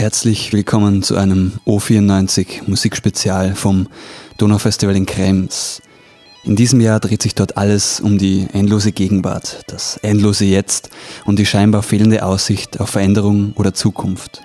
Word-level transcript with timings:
Herzlich 0.00 0.54
willkommen 0.54 1.02
zu 1.02 1.16
einem 1.16 1.52
O94 1.66 2.62
Musikspezial 2.66 3.54
vom 3.54 3.86
Donaufestival 4.38 4.96
in 4.96 5.04
Krems. 5.04 5.82
In 6.42 6.56
diesem 6.56 6.80
Jahr 6.80 7.00
dreht 7.00 7.20
sich 7.20 7.34
dort 7.34 7.58
alles 7.58 8.00
um 8.00 8.16
die 8.16 8.46
endlose 8.54 8.92
Gegenwart, 8.92 9.62
das 9.66 9.98
endlose 9.98 10.46
Jetzt 10.46 10.88
und 11.26 11.38
die 11.38 11.44
scheinbar 11.44 11.82
fehlende 11.82 12.24
Aussicht 12.24 12.80
auf 12.80 12.88
Veränderung 12.88 13.52
oder 13.56 13.74
Zukunft. 13.74 14.40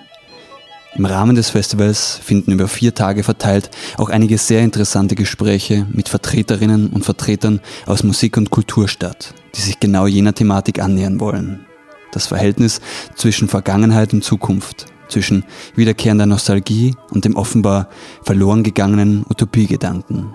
Im 0.94 1.06
Rahmen 1.06 1.36
des 1.36 1.48
Festivals 1.48 2.20
finden 2.22 2.52
über 2.52 2.68
vier 2.68 2.94
Tage 2.94 3.22
verteilt 3.22 3.70
auch 3.96 4.10
einige 4.10 4.36
sehr 4.36 4.60
interessante 4.60 5.14
Gespräche 5.14 5.86
mit 5.90 6.10
Vertreterinnen 6.10 6.88
und 6.90 7.06
Vertretern 7.06 7.60
aus 7.86 8.02
Musik 8.02 8.36
und 8.36 8.50
Kultur 8.50 8.88
statt, 8.88 9.32
die 9.54 9.62
sich 9.62 9.80
genau 9.80 10.06
jener 10.06 10.34
Thematik 10.34 10.80
annähern 10.80 11.18
wollen. 11.18 11.64
Das 12.12 12.26
Verhältnis 12.26 12.82
zwischen 13.14 13.48
Vergangenheit 13.48 14.12
und 14.12 14.22
Zukunft, 14.22 14.88
zwischen 15.08 15.44
wiederkehrender 15.74 16.26
Nostalgie 16.26 16.94
und 17.10 17.24
dem 17.24 17.36
offenbar 17.36 17.88
verloren 18.22 18.62
gegangenen 18.62 19.24
Utopiegedanken. 19.28 20.34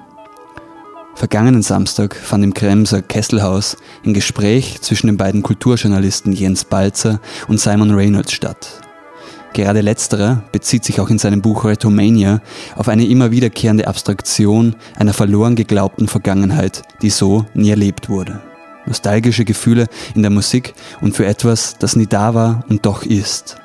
Vergangenen 1.16 1.62
Samstag 1.62 2.16
fand 2.16 2.44
im 2.44 2.54
Kremser 2.54 3.02
Kesselhaus 3.02 3.78
ein 4.06 4.14
Gespräch 4.14 4.82
zwischen 4.82 5.08
den 5.08 5.18
beiden 5.18 5.44
Kulturjournalisten 5.44 6.34
Jens 6.34 6.64
Balzer 6.64 7.20
und 7.48 7.60
Simon 7.60 7.92
Reynolds 7.92 8.32
statt. 8.32 8.82
Gerade 9.54 9.82
letzterer 9.82 10.44
bezieht 10.54 10.86
sich 10.86 11.02
auch 11.02 11.10
in 11.10 11.20
seinem 11.20 11.42
Buch 11.42 11.66
Retomania 11.66 12.42
auf 12.76 12.88
eine 12.88 13.06
immer 13.06 13.32
wiederkehrende 13.32 13.88
Abstraktion 13.88 14.76
einer 14.96 15.14
verloren 15.14 15.56
geglaubten 15.56 16.08
Vergangenheit, 16.08 16.84
die 17.02 17.10
so 17.10 17.46
nie 17.54 17.70
erlebt 17.70 18.08
wurde. 18.08 18.42
Nostalgische 18.86 19.46
Gefühle 19.46 19.88
in 20.16 20.22
der 20.22 20.32
Musik 20.32 20.74
und 21.02 21.16
für 21.16 21.26
etwas, 21.26 21.78
das 21.78 21.96
nie 21.96 22.08
da 22.08 22.34
war 22.34 22.64
und 22.70 22.86
doch 22.86 23.04
ist. 23.04 23.58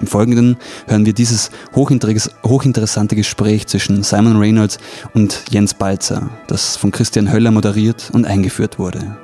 Im 0.00 0.06
Folgenden 0.06 0.56
hören 0.86 1.06
wir 1.06 1.12
dieses 1.12 1.50
hochinteressante 1.74 3.16
Gespräch 3.16 3.66
zwischen 3.66 4.02
Simon 4.02 4.36
Reynolds 4.36 4.78
und 5.14 5.44
Jens 5.50 5.74
Balzer, 5.74 6.30
das 6.46 6.76
von 6.76 6.90
Christian 6.90 7.32
Höller 7.32 7.50
moderiert 7.50 8.10
und 8.12 8.26
eingeführt 8.26 8.78
wurde. 8.78 9.16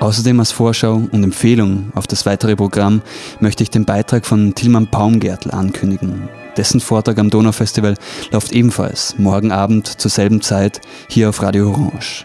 Außerdem 0.00 0.38
als 0.40 0.52
Vorschau 0.52 1.02
und 1.10 1.24
Empfehlung 1.24 1.90
auf 1.94 2.06
das 2.06 2.26
weitere 2.26 2.56
Programm 2.56 3.02
möchte 3.40 3.62
ich 3.62 3.70
den 3.70 3.84
Beitrag 3.84 4.26
von 4.26 4.54
Tilman 4.54 4.88
Baumgärtl 4.88 5.50
ankündigen. 5.50 6.28
Dessen 6.56 6.80
Vortrag 6.80 7.18
am 7.18 7.30
Donaufestival 7.30 7.96
läuft 8.30 8.52
ebenfalls 8.52 9.16
morgen 9.18 9.50
Abend 9.50 9.86
zur 9.86 10.10
selben 10.10 10.40
Zeit 10.42 10.80
hier 11.08 11.28
auf 11.28 11.42
Radio 11.42 11.70
Orange. 11.70 12.24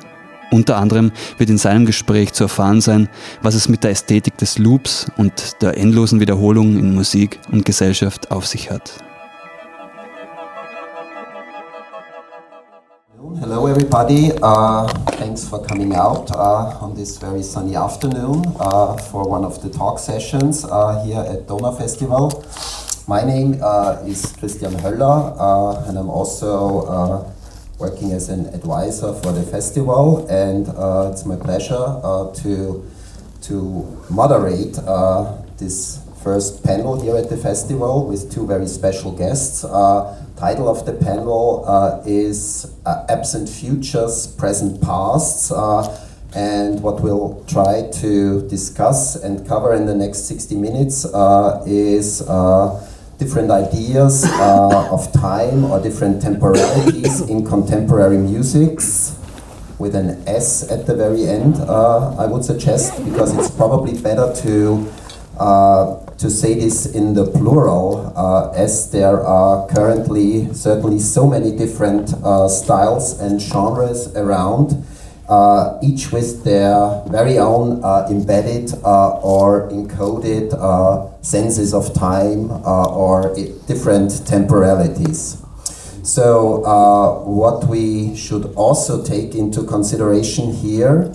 Unter 0.51 0.77
anderem 0.77 1.11
wird 1.37 1.49
in 1.49 1.59
seinem 1.59 1.85
Gespräch 1.85 2.33
zu 2.33 2.45
erfahren 2.45 2.81
sein, 2.81 3.07
was 3.43 3.53
es 3.53 3.69
mit 3.69 3.83
der 3.83 3.91
Ästhetik 3.91 4.37
des 4.37 4.57
Loops 4.57 5.05
und 5.17 5.61
der 5.61 5.77
endlosen 5.77 6.19
Wiederholung 6.19 6.77
in 6.77 6.95
Musik 6.95 7.39
und 7.51 7.65
Gesellschaft 7.65 8.31
auf 8.31 8.47
sich 8.47 8.71
hat. 8.71 8.93
Hello, 13.39 13.67
everybody. 13.67 14.31
Uh, 14.41 14.87
thanks 15.17 15.47
for 15.47 15.61
coming 15.61 15.95
out 15.95 16.31
uh, 16.31 16.77
on 16.81 16.95
this 16.95 17.17
very 17.17 17.43
sunny 17.43 17.75
afternoon 17.75 18.43
uh, 18.59 18.97
for 18.97 19.29
one 19.29 19.45
of 19.45 19.61
the 19.61 19.69
talk 19.69 19.99
sessions 19.99 20.65
uh, 20.65 21.03
here 21.05 21.21
at 21.21 21.47
Donau 21.47 21.71
Festival. 21.71 22.43
My 23.07 23.23
name 23.23 23.59
uh, 23.61 23.97
is 24.05 24.33
Christian 24.39 24.73
Höller, 24.73 25.35
uh, 25.39 25.87
and 25.87 25.97
I'm 25.97 26.09
also 26.09 27.25
working 27.79 28.11
as 28.11 28.27
an 28.29 28.47
advisor 28.53 29.13
for 29.13 29.31
the 29.31 29.41
festival, 29.41 30.27
and 30.27 30.67
uh, 30.69 31.09
it's 31.11 31.25
my 31.25 31.37
pleasure 31.37 31.99
uh, 32.03 32.31
to 32.35 32.85
to 33.41 33.97
moderate 34.09 34.77
uh, 34.79 35.41
this 35.57 36.05
first 36.21 36.61
panel 36.61 37.01
here 37.01 37.15
at 37.15 37.29
the 37.29 37.37
festival 37.37 38.05
with 38.05 38.31
two 38.31 38.45
very 38.45 38.67
special 38.67 39.11
guests. 39.13 39.63
Uh, 39.63 40.21
title 40.35 40.67
of 40.67 40.85
the 40.85 40.91
panel 40.93 41.63
uh, 41.65 42.01
is 42.05 42.69
uh, 42.85 43.05
Absent 43.07 43.47
Futures, 43.47 44.27
Present 44.27 44.81
Pasts. 44.81 45.51
and 46.35 46.83
what 46.83 47.01
we'll 47.01 47.43
try 47.47 47.89
to 47.91 48.47
discuss 48.49 49.15
and 49.15 49.47
cover 49.47 49.73
in 49.73 49.87
the 49.87 49.95
next 49.95 50.27
60 50.27 50.55
minutes 50.57 51.05
is 51.65 52.21
different 53.19 53.51
ideas 53.51 54.23
uh, 54.25 54.89
of 54.91 55.11
time 55.11 55.65
or 55.65 55.79
different 55.79 56.21
temporalities 56.21 57.19
in 57.29 57.45
contemporary 57.45 58.17
musics 58.17 59.17
with 59.77 59.93
an 59.93 60.23
S 60.25 60.69
at 60.71 60.85
the 60.87 60.95
very 60.95 61.27
end, 61.27 61.55
uh, 61.57 62.15
I 62.17 62.25
would 62.25 62.43
suggest, 62.43 63.03
because 63.03 63.37
it's 63.37 63.51
probably 63.51 63.99
better 64.01 64.33
to 64.43 64.89
uh, 65.37 66.05
to 66.17 66.29
say 66.29 66.53
this 66.53 66.85
in 66.85 67.13
the 67.13 67.25
plural, 67.25 68.11
uh, 68.15 68.51
as 68.51 68.91
there 68.91 69.21
are 69.23 69.65
currently 69.67 70.53
certainly 70.53 70.99
so 70.99 71.25
many 71.25 71.55
different 71.55 72.13
uh, 72.23 72.49
styles 72.49 73.17
and 73.21 73.39
genres 73.41 74.13
around 74.17 74.83
each 75.81 76.11
with 76.11 76.43
their 76.43 77.03
very 77.07 77.37
own 77.37 77.83
uh, 77.83 78.07
embedded 78.09 78.73
uh, 78.83 79.19
or 79.19 79.69
encoded 79.69 80.53
uh, 80.53 81.21
senses 81.21 81.73
of 81.73 81.93
time 81.93 82.49
uh, 82.51 82.89
or 82.89 83.35
different 83.67 84.25
temporalities. 84.25 85.43
So, 86.03 86.63
uh, 86.65 87.23
what 87.25 87.67
we 87.67 88.15
should 88.15 88.45
also 88.55 89.03
take 89.03 89.35
into 89.35 89.63
consideration 89.63 90.53
here 90.53 91.13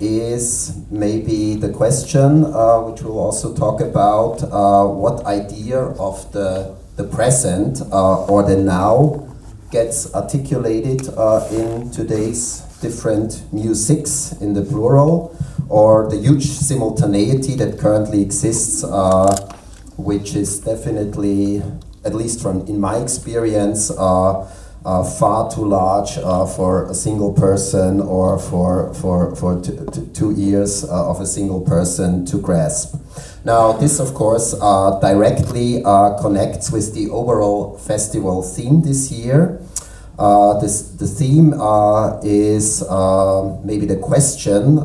is 0.00 0.76
maybe 0.90 1.54
the 1.54 1.68
question, 1.68 2.42
which 2.42 3.02
we'll 3.02 3.18
also 3.18 3.54
talk 3.54 3.80
about, 3.80 4.40
what 4.96 5.24
idea 5.26 5.78
of 5.78 6.32
the, 6.32 6.74
the 6.96 7.04
present 7.04 7.80
or 7.92 8.42
the 8.42 8.56
now 8.56 9.28
gets 9.70 10.12
articulated 10.14 11.06
in 11.52 11.90
today's 11.90 12.71
different 12.82 13.42
musics 13.52 14.32
in 14.40 14.52
the 14.52 14.62
plural, 14.62 15.34
or 15.68 16.10
the 16.10 16.18
huge 16.18 16.44
simultaneity 16.44 17.54
that 17.56 17.78
currently 17.78 18.20
exists, 18.20 18.84
uh, 18.84 19.34
which 19.96 20.34
is 20.34 20.60
definitely, 20.60 21.62
at 22.04 22.14
least 22.14 22.42
from 22.42 22.66
in 22.66 22.78
my 22.78 22.96
experience, 22.98 23.90
uh, 23.90 24.50
uh, 24.84 25.04
far 25.04 25.48
too 25.48 25.64
large 25.64 26.18
uh, 26.18 26.44
for 26.44 26.90
a 26.90 26.94
single 26.94 27.32
person 27.32 28.00
or 28.00 28.36
for, 28.36 28.92
for, 28.94 29.34
for 29.36 29.62
two 30.12 30.34
ears 30.36 30.82
uh, 30.82 31.10
of 31.10 31.20
a 31.20 31.26
single 31.26 31.60
person 31.60 32.26
to 32.26 32.36
grasp. 32.36 32.96
Now, 33.44 33.72
this, 33.72 34.00
of 34.00 34.12
course, 34.12 34.54
uh, 34.60 34.98
directly 35.00 35.82
connects 36.20 36.72
with 36.72 36.94
the 36.94 37.10
overall 37.10 37.78
festival 37.78 38.42
theme 38.42 38.82
this 38.82 39.10
year. 39.12 39.60
Uh, 40.22 40.56
this, 40.60 40.82
the 40.82 41.06
theme 41.06 41.52
uh, 41.60 42.16
is 42.22 42.84
uh, 42.84 43.58
maybe 43.64 43.86
the 43.86 43.96
question 43.96 44.78
uh, 44.78 44.84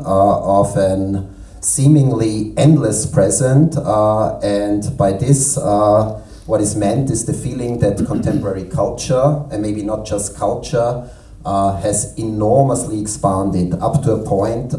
of 0.60 0.76
an 0.76 1.32
seemingly 1.62 2.58
endless 2.58 3.06
present, 3.06 3.78
uh, 3.78 4.40
and 4.40 4.98
by 4.98 5.12
this, 5.12 5.56
uh, 5.60 6.20
what 6.48 6.60
is 6.60 6.76
meant 6.76 7.12
is 7.12 7.26
the 7.26 7.34
feeling 7.34 7.78
that 7.78 8.04
contemporary 8.08 8.64
culture, 8.64 9.46
and 9.52 9.62
maybe 9.62 9.84
not 9.84 10.08
just 10.08 10.36
culture, 10.36 11.08
has 11.46 12.18
enormously 12.18 13.00
expanded 13.00 13.76
up 13.76 14.02
to 14.02 14.14
a 14.14 14.26
point 14.26 14.74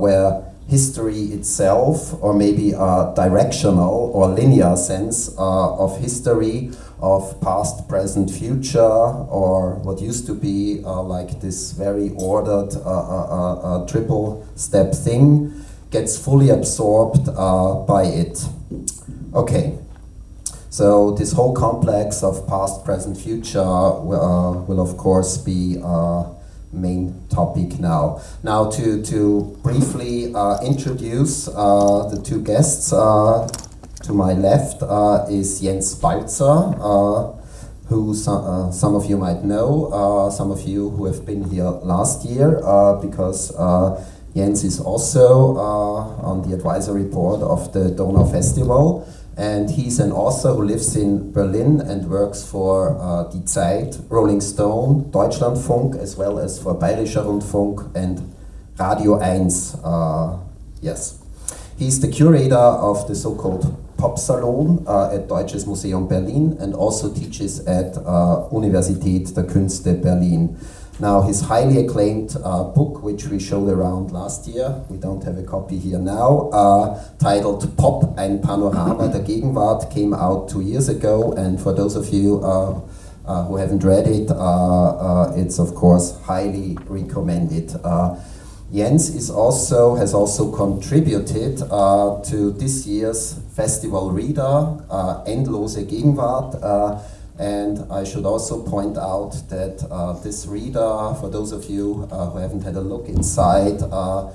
where 0.00 0.42
history 0.66 1.22
itself, 1.26 2.20
or 2.20 2.34
maybe 2.34 2.72
a 2.72 3.12
directional 3.14 4.10
or 4.12 4.26
linear 4.26 4.74
sense 4.74 5.32
of 5.38 5.96
history, 6.00 6.72
of 7.02 7.40
past, 7.40 7.88
present, 7.88 8.30
future, 8.30 8.80
or 8.80 9.74
what 9.76 10.00
used 10.00 10.26
to 10.26 10.34
be 10.34 10.82
uh, 10.84 11.02
like 11.02 11.40
this 11.40 11.72
very 11.72 12.10
ordered 12.16 12.74
uh, 12.74 12.90
uh, 12.90 13.26
uh, 13.30 13.54
uh 13.54 13.86
triple 13.86 14.46
step 14.54 14.94
thing, 14.94 15.64
gets 15.90 16.18
fully 16.22 16.50
absorbed 16.50 17.28
uh, 17.28 17.74
by 17.86 18.04
it. 18.04 18.44
Okay, 19.34 19.78
so 20.68 21.12
this 21.12 21.32
whole 21.32 21.54
complex 21.54 22.22
of 22.22 22.46
past, 22.46 22.84
present, 22.84 23.16
future 23.16 23.64
will, 23.64 24.64
will 24.68 24.80
of 24.80 24.96
course 24.96 25.38
be 25.38 25.78
main 26.72 27.20
topic 27.28 27.80
now. 27.80 28.20
Now 28.44 28.70
to, 28.70 29.02
to 29.02 29.58
briefly 29.62 30.26
introduce 30.62 31.46
the 31.46 32.20
two 32.22 32.40
guests 32.42 32.92
to 34.10 34.16
my 34.16 34.32
left 34.32 34.82
uh, 34.82 35.24
is 35.30 35.60
Jens 35.60 35.94
Balzer, 35.94 36.44
uh, 36.44 37.30
who 37.86 38.12
some, 38.12 38.44
uh, 38.44 38.72
some 38.72 38.96
of 38.96 39.06
you 39.06 39.16
might 39.16 39.44
know, 39.44 39.86
uh, 39.92 40.30
some 40.30 40.50
of 40.50 40.62
you 40.62 40.90
who 40.90 41.04
have 41.06 41.24
been 41.24 41.44
here 41.48 41.70
last 41.94 42.24
year, 42.24 42.60
uh, 42.64 43.00
because 43.00 43.54
uh, 43.54 44.04
Jens 44.34 44.64
is 44.64 44.80
also 44.80 45.56
on 46.22 46.42
the 46.48 46.54
advisory 46.54 47.04
board 47.04 47.40
of 47.42 47.72
the 47.72 47.90
Donau 47.90 48.24
Festival. 48.24 49.06
And 49.36 49.70
he's 49.70 50.00
an 50.00 50.12
author 50.12 50.52
who 50.54 50.64
lives 50.64 50.96
in 50.96 51.32
Berlin 51.32 51.80
and 51.80 52.10
works 52.10 52.42
for 52.42 52.90
Die 53.32 53.46
Zeit, 53.46 53.96
Rolling 54.08 54.40
Stone, 54.40 55.10
Deutschlandfunk, 55.12 55.96
as 55.96 56.16
well 56.16 56.38
as 56.38 56.58
for 56.62 56.74
Bayerischer 56.74 57.24
Rundfunk 57.24 57.94
and 57.94 58.34
Radio 58.78 59.18
1. 59.18 60.40
yes. 60.82 61.18
He's 61.78 62.00
the 62.00 62.08
curator 62.08 62.66
of 62.90 63.08
the 63.08 63.14
so 63.14 63.34
called 63.34 63.64
Pop 64.00 64.18
Salon 64.18 64.82
uh, 64.86 65.12
at 65.12 65.28
Deutsches 65.28 65.66
Museum 65.66 66.08
Berlin 66.08 66.56
and 66.58 66.74
also 66.74 67.12
teaches 67.12 67.60
at 67.66 67.98
uh, 67.98 68.48
Universität 68.50 69.36
der 69.36 69.44
Künste 69.44 69.92
Berlin. 70.00 70.56
Now, 70.98 71.20
his 71.22 71.42
highly 71.42 71.84
acclaimed 71.84 72.34
uh, 72.42 72.64
book, 72.64 73.02
which 73.02 73.26
we 73.26 73.38
showed 73.38 73.68
around 73.68 74.10
last 74.10 74.46
year, 74.46 74.82
we 74.88 74.96
don't 74.96 75.22
have 75.24 75.36
a 75.36 75.42
copy 75.42 75.78
here 75.78 75.98
now, 75.98 76.48
uh, 76.50 76.98
titled 77.18 77.76
Pop, 77.76 78.18
ein 78.18 78.40
Panorama 78.40 79.08
der 79.08 79.20
Gegenwart, 79.20 79.90
came 79.90 80.14
out 80.14 80.48
two 80.48 80.62
years 80.62 80.88
ago. 80.88 81.32
And 81.32 81.60
for 81.60 81.74
those 81.74 81.94
of 81.94 82.08
you 82.08 82.40
uh, 82.42 82.80
uh 83.26 83.44
who 83.44 83.56
haven't 83.56 83.84
read 83.84 84.06
it, 84.06 84.30
uh, 84.30 84.34
uh, 84.34 85.32
it's 85.36 85.58
of 85.58 85.74
course 85.74 86.18
highly 86.24 86.78
recommended. 86.88 87.74
Jens 88.72 89.10
is 89.16 89.30
also 89.30 89.96
has 89.96 90.14
also 90.14 90.52
contributed 90.52 91.58
to 91.58 92.52
this 92.56 92.86
year's 92.86 93.34
festival 93.60 94.10
reader, 94.10 94.52
Endlose 95.26 95.84
Gegenwart 95.90 96.54
and 97.40 97.90
I 97.90 98.04
should 98.04 98.26
also 98.26 98.62
point 98.62 98.98
out 98.98 99.32
that 99.48 99.86
uh, 99.90 100.12
this 100.22 100.46
reader, 100.46 101.14
for 101.20 101.30
those 101.30 101.52
of 101.52 101.64
you 101.70 102.06
uh, 102.12 102.28
who 102.28 102.38
haven't 102.38 102.64
had 102.64 102.76
a 102.76 102.82
look 102.82 103.08
inside, 103.08 103.80
uh, 103.80 104.30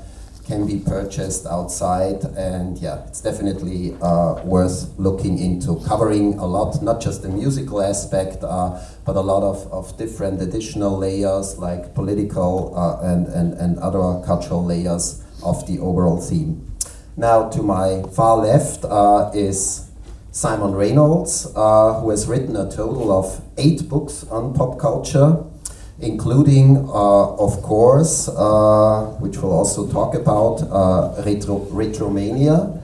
can 0.48 0.66
be 0.66 0.80
purchased 0.80 1.46
outside. 1.46 2.24
And 2.36 2.80
yeah, 2.80 3.06
it's 3.06 3.22
definitely 3.22 3.96
uh, 4.02 4.42
worth 4.44 4.98
looking 4.98 5.38
into, 5.38 5.80
covering 5.88 6.40
a 6.40 6.48
lot, 6.48 6.82
not 6.82 7.00
just 7.00 7.22
the 7.22 7.30
musical 7.30 7.80
aspect, 7.80 8.44
uh, 8.44 8.82
but 9.06 9.16
a 9.16 9.22
lot 9.22 9.44
of, 9.44 9.72
of 9.72 9.96
different 9.98 10.42
additional 10.42 10.98
layers 10.98 11.60
like 11.60 11.94
political 11.94 12.76
uh, 12.76 13.08
and, 13.08 13.28
and, 13.28 13.54
and 13.54 13.78
other 13.80 14.26
cultural 14.26 14.66
layers 14.66 15.24
of 15.44 15.68
the 15.68 15.78
overall 15.78 16.20
theme. 16.20 16.75
Now, 17.18 17.48
to 17.50 17.64
my 17.64 18.04
far 18.12 18.38
left 18.38 18.84
is 19.34 19.90
Simon 20.36 20.74
Reynolds, 20.74 21.48
uh, 21.56 22.02
who 22.02 22.10
has 22.10 22.28
written 22.28 22.58
a 22.58 22.70
total 22.70 23.10
of 23.10 23.42
eight 23.58 23.88
books 23.88 24.26
on 24.30 24.54
pop 24.54 24.78
culture, 24.78 25.42
including, 26.02 26.76
uh, 26.90 27.36
of 27.36 27.62
course, 27.62 28.28
uh, 28.28 29.16
which 29.22 29.38
we'll 29.38 29.54
also 29.54 29.88
talk 29.88 30.14
about, 30.14 30.62
uh, 30.64 31.24
Retro 31.26 31.60
Retromania. 31.72 32.82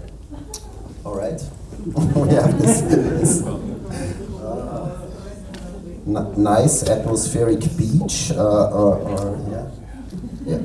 All 1.03 1.13
right. 1.13 1.41
have 2.31 2.61
this, 2.61 2.81
this 2.81 3.43
uh, 3.43 5.05
nice 6.37 6.87
atmospheric 6.87 7.59
beach, 7.75 8.31
uh, 8.31 9.35
yeah, 9.49 9.67
yeah, 10.45 10.59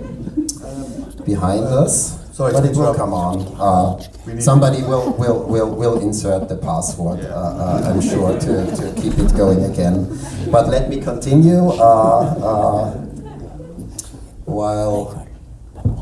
behind 1.25 1.65
us. 1.65 2.25
Sorry, 2.37 2.53
but 2.53 2.67
it 2.67 2.77
will 2.77 2.93
come 2.93 3.15
on. 3.15 3.49
Uh, 3.59 4.41
somebody 4.41 4.83
will, 4.83 5.15
will, 5.15 5.49
will, 5.49 5.75
will 5.75 5.99
insert 6.03 6.50
the 6.50 6.56
password, 6.59 7.21
uh, 7.21 7.33
uh, 7.33 7.88
I'm 7.91 8.03
sure, 8.03 8.38
to, 8.38 8.77
to 8.77 8.93
keep 9.00 9.15
it 9.17 9.35
going 9.35 9.65
again. 9.65 10.06
But 10.50 10.69
let 10.69 10.91
me 10.91 11.00
continue. 11.00 11.67
Uh, 11.71 11.81
uh, 11.81 12.91
while 14.44 15.27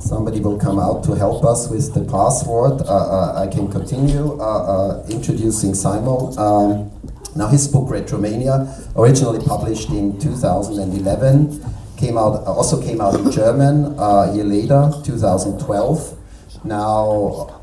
somebody 0.01 0.41
will 0.41 0.59
come 0.59 0.81
out 0.81 1.05
to 1.05 1.13
help 1.15 1.45
us 1.45 1.69
with 1.69 1.95
the 1.95 2.03
password, 2.03 2.83
uh, 2.83 3.41
I 3.41 3.47
can 3.47 3.71
continue 3.71 4.33
introducing 5.09 5.73
Simon. 5.73 6.37
Um, 6.37 6.91
now, 7.37 7.47
his 7.47 7.69
book 7.69 7.89
Retromania, 7.89 8.67
originally 8.97 9.39
published 9.47 9.91
in 9.91 10.19
2011, 10.19 11.63
came 11.97 12.19
out 12.19 12.43
also 12.45 12.83
came 12.83 13.01
out 13.01 13.15
in 13.21 13.31
German 13.31 13.95
a 14.01 14.35
year 14.35 14.43
later, 14.43 14.91
2012. 15.05 16.23
Now, 16.65 17.61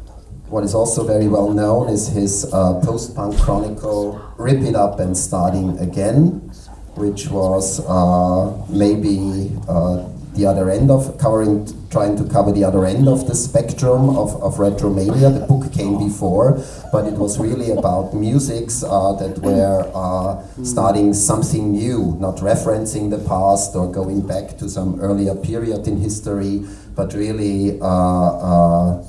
what 0.48 0.64
is 0.64 0.76
also 0.76 1.04
very 1.04 1.28
well 1.28 1.50
known 1.50 1.90
is 1.90 2.08
his 2.08 2.46
uh, 2.54 2.80
post 2.82 3.16
punk 3.16 3.40
chronicle, 3.40 4.22
Rip 4.38 4.62
It 4.62 4.76
Up 4.76 5.00
and 5.00 5.18
Starting 5.18 5.80
Again, 5.80 6.52
which 6.96 7.28
was 7.30 7.80
uh, 7.88 8.56
maybe 8.70 9.52
uh, 9.68 10.08
the 10.36 10.46
other 10.46 10.70
end 10.70 10.92
of 10.92 11.18
covering, 11.18 11.68
trying 11.90 12.16
to 12.16 12.24
cover 12.26 12.52
the 12.52 12.64
other 12.64 12.86
end 12.86 13.08
of 13.08 13.28
the 13.28 13.34
spectrum 13.34 14.16
of, 14.16 14.42
of 14.42 14.56
Retromania. 14.56 15.34
The 15.34 15.46
book 15.48 15.74
came 15.74 15.98
before, 15.98 16.64
but 16.92 17.08
it 17.08 17.16
was 17.16 17.40
really 17.40 17.72
about 17.72 18.14
musics 18.14 18.84
uh, 18.84 19.14
that 19.14 19.40
were 19.40 19.92
uh, 19.96 20.64
starting 20.64 21.14
something 21.14 21.72
new, 21.72 22.18
not 22.20 22.38
referencing 22.38 23.10
the 23.10 23.18
past 23.28 23.76
or 23.76 23.92
going 23.92 24.26
back 24.26 24.58
to 24.60 24.70
some 24.70 25.02
earlier 25.02 25.34
period 25.36 25.88
in 25.88 26.00
history, 26.00 26.66
but 26.96 27.14
really 27.14 27.80
uh, 27.80 27.86
uh, 27.86 29.06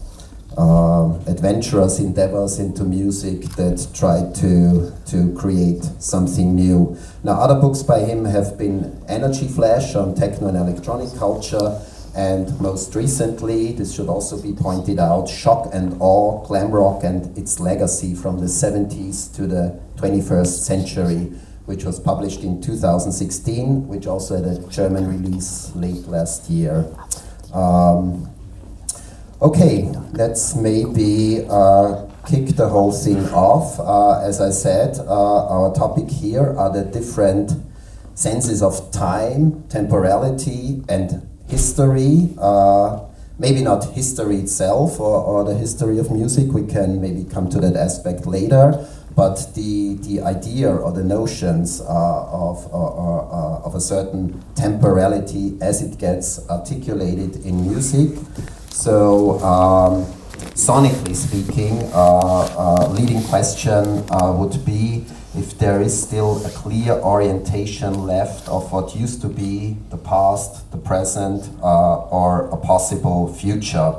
uh, 0.57 1.19
adventurous 1.27 1.99
endeavors 1.99 2.59
into 2.59 2.85
music 2.85 3.41
that 3.57 3.87
try 3.95 4.21
to, 4.35 4.93
to 5.07 5.35
create 5.35 5.83
something 5.99 6.55
new. 6.55 6.97
Now, 7.25 7.41
other 7.41 7.61
books 7.61 7.83
by 7.83 8.01
him 8.01 8.25
have 8.25 8.59
been 8.59 9.03
Energy 9.09 9.49
Flash 9.49 9.95
on 9.95 10.15
techno 10.15 10.49
and 10.49 10.57
electronic 10.57 11.15
culture, 11.19 11.81
and 12.15 12.61
most 12.61 12.95
recently, 12.95 13.73
this 13.73 13.95
should 13.95 14.09
also 14.09 14.41
be 14.41 14.53
pointed 14.53 14.99
out, 14.99 15.29
Shock 15.29 15.71
and 15.73 15.97
Awe, 16.01 16.47
Glam 16.47 16.71
Rock 16.71 17.05
and 17.05 17.37
its 17.39 17.59
Legacy 17.59 18.15
from 18.15 18.39
the 18.39 18.47
70s 18.47 19.35
to 19.37 19.47
the 19.47 19.81
21st 19.97 20.65
century, 20.67 21.33
which 21.65 21.85
was 21.85 21.99
published 21.99 22.43
in 22.43 22.61
2016, 22.61 23.89
which 23.89 24.07
also 24.07 24.37
had 24.37 24.45
a 24.45 24.69
German 24.69 25.09
release 25.09 25.75
late 25.75 26.07
last 26.07 26.51
year. 26.51 26.85
Um, 27.53 28.31
okay, 29.41 29.93
let's 30.13 30.57
maybe 30.57 31.45
uh, 31.49 32.07
kick 32.27 32.57
the 32.57 32.69
whole 32.69 32.93
thing 32.93 33.29
off. 33.31 33.79
Uh, 33.79 34.21
as 34.27 34.41
I 34.41 34.51
said, 34.51 34.99
uh, 34.99 35.47
our 35.49 35.75
topic 35.75 36.09
here 36.09 36.57
are 36.59 36.73
the 36.73 36.85
different 36.85 37.53
senses 38.15 38.63
of 38.63 38.91
time, 38.91 39.65
temporality, 39.69 40.83
and 40.89 41.29
history. 41.49 42.35
Uh, 42.39 43.01
maybe 43.39 43.63
not 43.63 43.85
history 43.93 44.37
itself 44.37 45.01
or, 45.01 45.21
or 45.21 45.45
the 45.45 45.55
history 45.55 45.99
of 45.99 46.11
music, 46.11 46.53
we 46.53 46.67
can 46.67 47.01
maybe 47.01 47.25
come 47.25 47.49
to 47.51 47.59
that 47.59 47.77
aspect 47.77 48.27
later 48.27 48.87
but 49.15 49.55
the, 49.55 49.95
the 50.03 50.21
idea 50.21 50.71
or 50.71 50.93
the 50.93 51.05
notions 51.05 51.81
uh, 51.81 51.85
of, 51.85 52.67
uh, 52.73 52.77
uh, 52.77 53.63
of 53.65 53.75
a 53.75 53.81
certain 53.81 54.43
temporality 54.55 55.57
as 55.61 55.83
it 55.83 55.99
gets 55.99 56.49
articulated 56.49 57.45
in 57.45 57.69
music. 57.69 58.19
So, 58.71 59.39
um, 59.41 60.07
sonically 60.55 61.15
speaking, 61.15 61.83
uh, 61.93 62.49
uh, 62.57 62.89
leading 62.89 63.23
question 63.25 64.05
uh, 64.11 64.33
would 64.33 64.65
be 64.65 65.05
if 65.35 65.59
there 65.59 65.81
is 65.81 66.03
still 66.03 66.45
a 66.45 66.51
clear 66.51 66.93
orientation 66.93 68.07
left 68.07 68.49
of 68.49 68.71
what 68.73 68.95
used 68.95 69.23
to 69.23 69.29
be 69.29 69.77
the 69.91 69.97
past, 69.97 70.71
the 70.73 70.77
present, 70.77 71.49
or 71.63 72.49
a 72.51 72.57
possible 72.57 73.33
future 73.33 73.95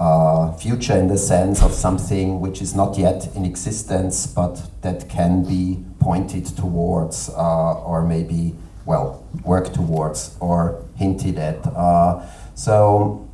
uh, 0.00 0.50
future 0.52 0.96
in 0.96 1.08
the 1.08 1.18
sense 1.18 1.62
of 1.62 1.74
something 1.74 2.40
which 2.40 2.62
is 2.62 2.74
not 2.74 2.96
yet 2.96 3.28
in 3.36 3.44
existence 3.44 4.26
but 4.26 4.70
that 4.80 5.06
can 5.10 5.44
be 5.44 5.78
pointed 5.98 6.46
towards 6.56 7.28
uh, 7.28 7.84
or 7.84 8.02
maybe, 8.06 8.54
well, 8.86 9.22
work 9.44 9.74
towards 9.74 10.38
or 10.40 10.82
hinted 10.96 11.36
at. 11.38 11.66
Uh, 11.66 12.26
so, 12.54 13.28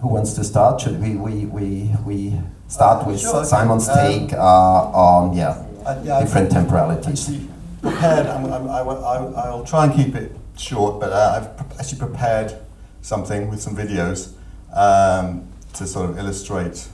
who 0.00 0.08
wants 0.08 0.32
to 0.32 0.44
start? 0.44 0.80
Should 0.80 0.98
we, 0.98 1.16
we, 1.16 1.44
we, 1.44 1.90
we 2.06 2.40
start 2.68 3.06
with 3.06 3.20
sure, 3.20 3.44
Simon's 3.44 3.86
um, 3.90 3.96
take 3.96 4.32
uh, 4.32 4.38
on 4.38 5.36
yeah, 5.36 5.62
yeah 6.04 6.20
different 6.20 6.50
temporalities? 6.50 7.38
Prepared, 7.82 8.26
I'm, 8.26 8.50
I'm, 8.50 8.70
I, 8.70 8.80
will, 8.80 9.04
I 9.04 9.50
will 9.50 9.64
try 9.64 9.84
and 9.84 9.94
keep 9.94 10.14
it 10.14 10.32
short, 10.56 11.00
but 11.00 11.12
uh, 11.12 11.50
I've 11.60 11.78
actually 11.78 11.98
prepared 11.98 12.54
something 13.02 13.50
with 13.50 13.60
some 13.60 13.76
videos 13.76 14.32
um, 14.74 15.48
to 15.74 15.86
sort 15.86 16.10
of 16.10 16.18
illustrate 16.18 16.88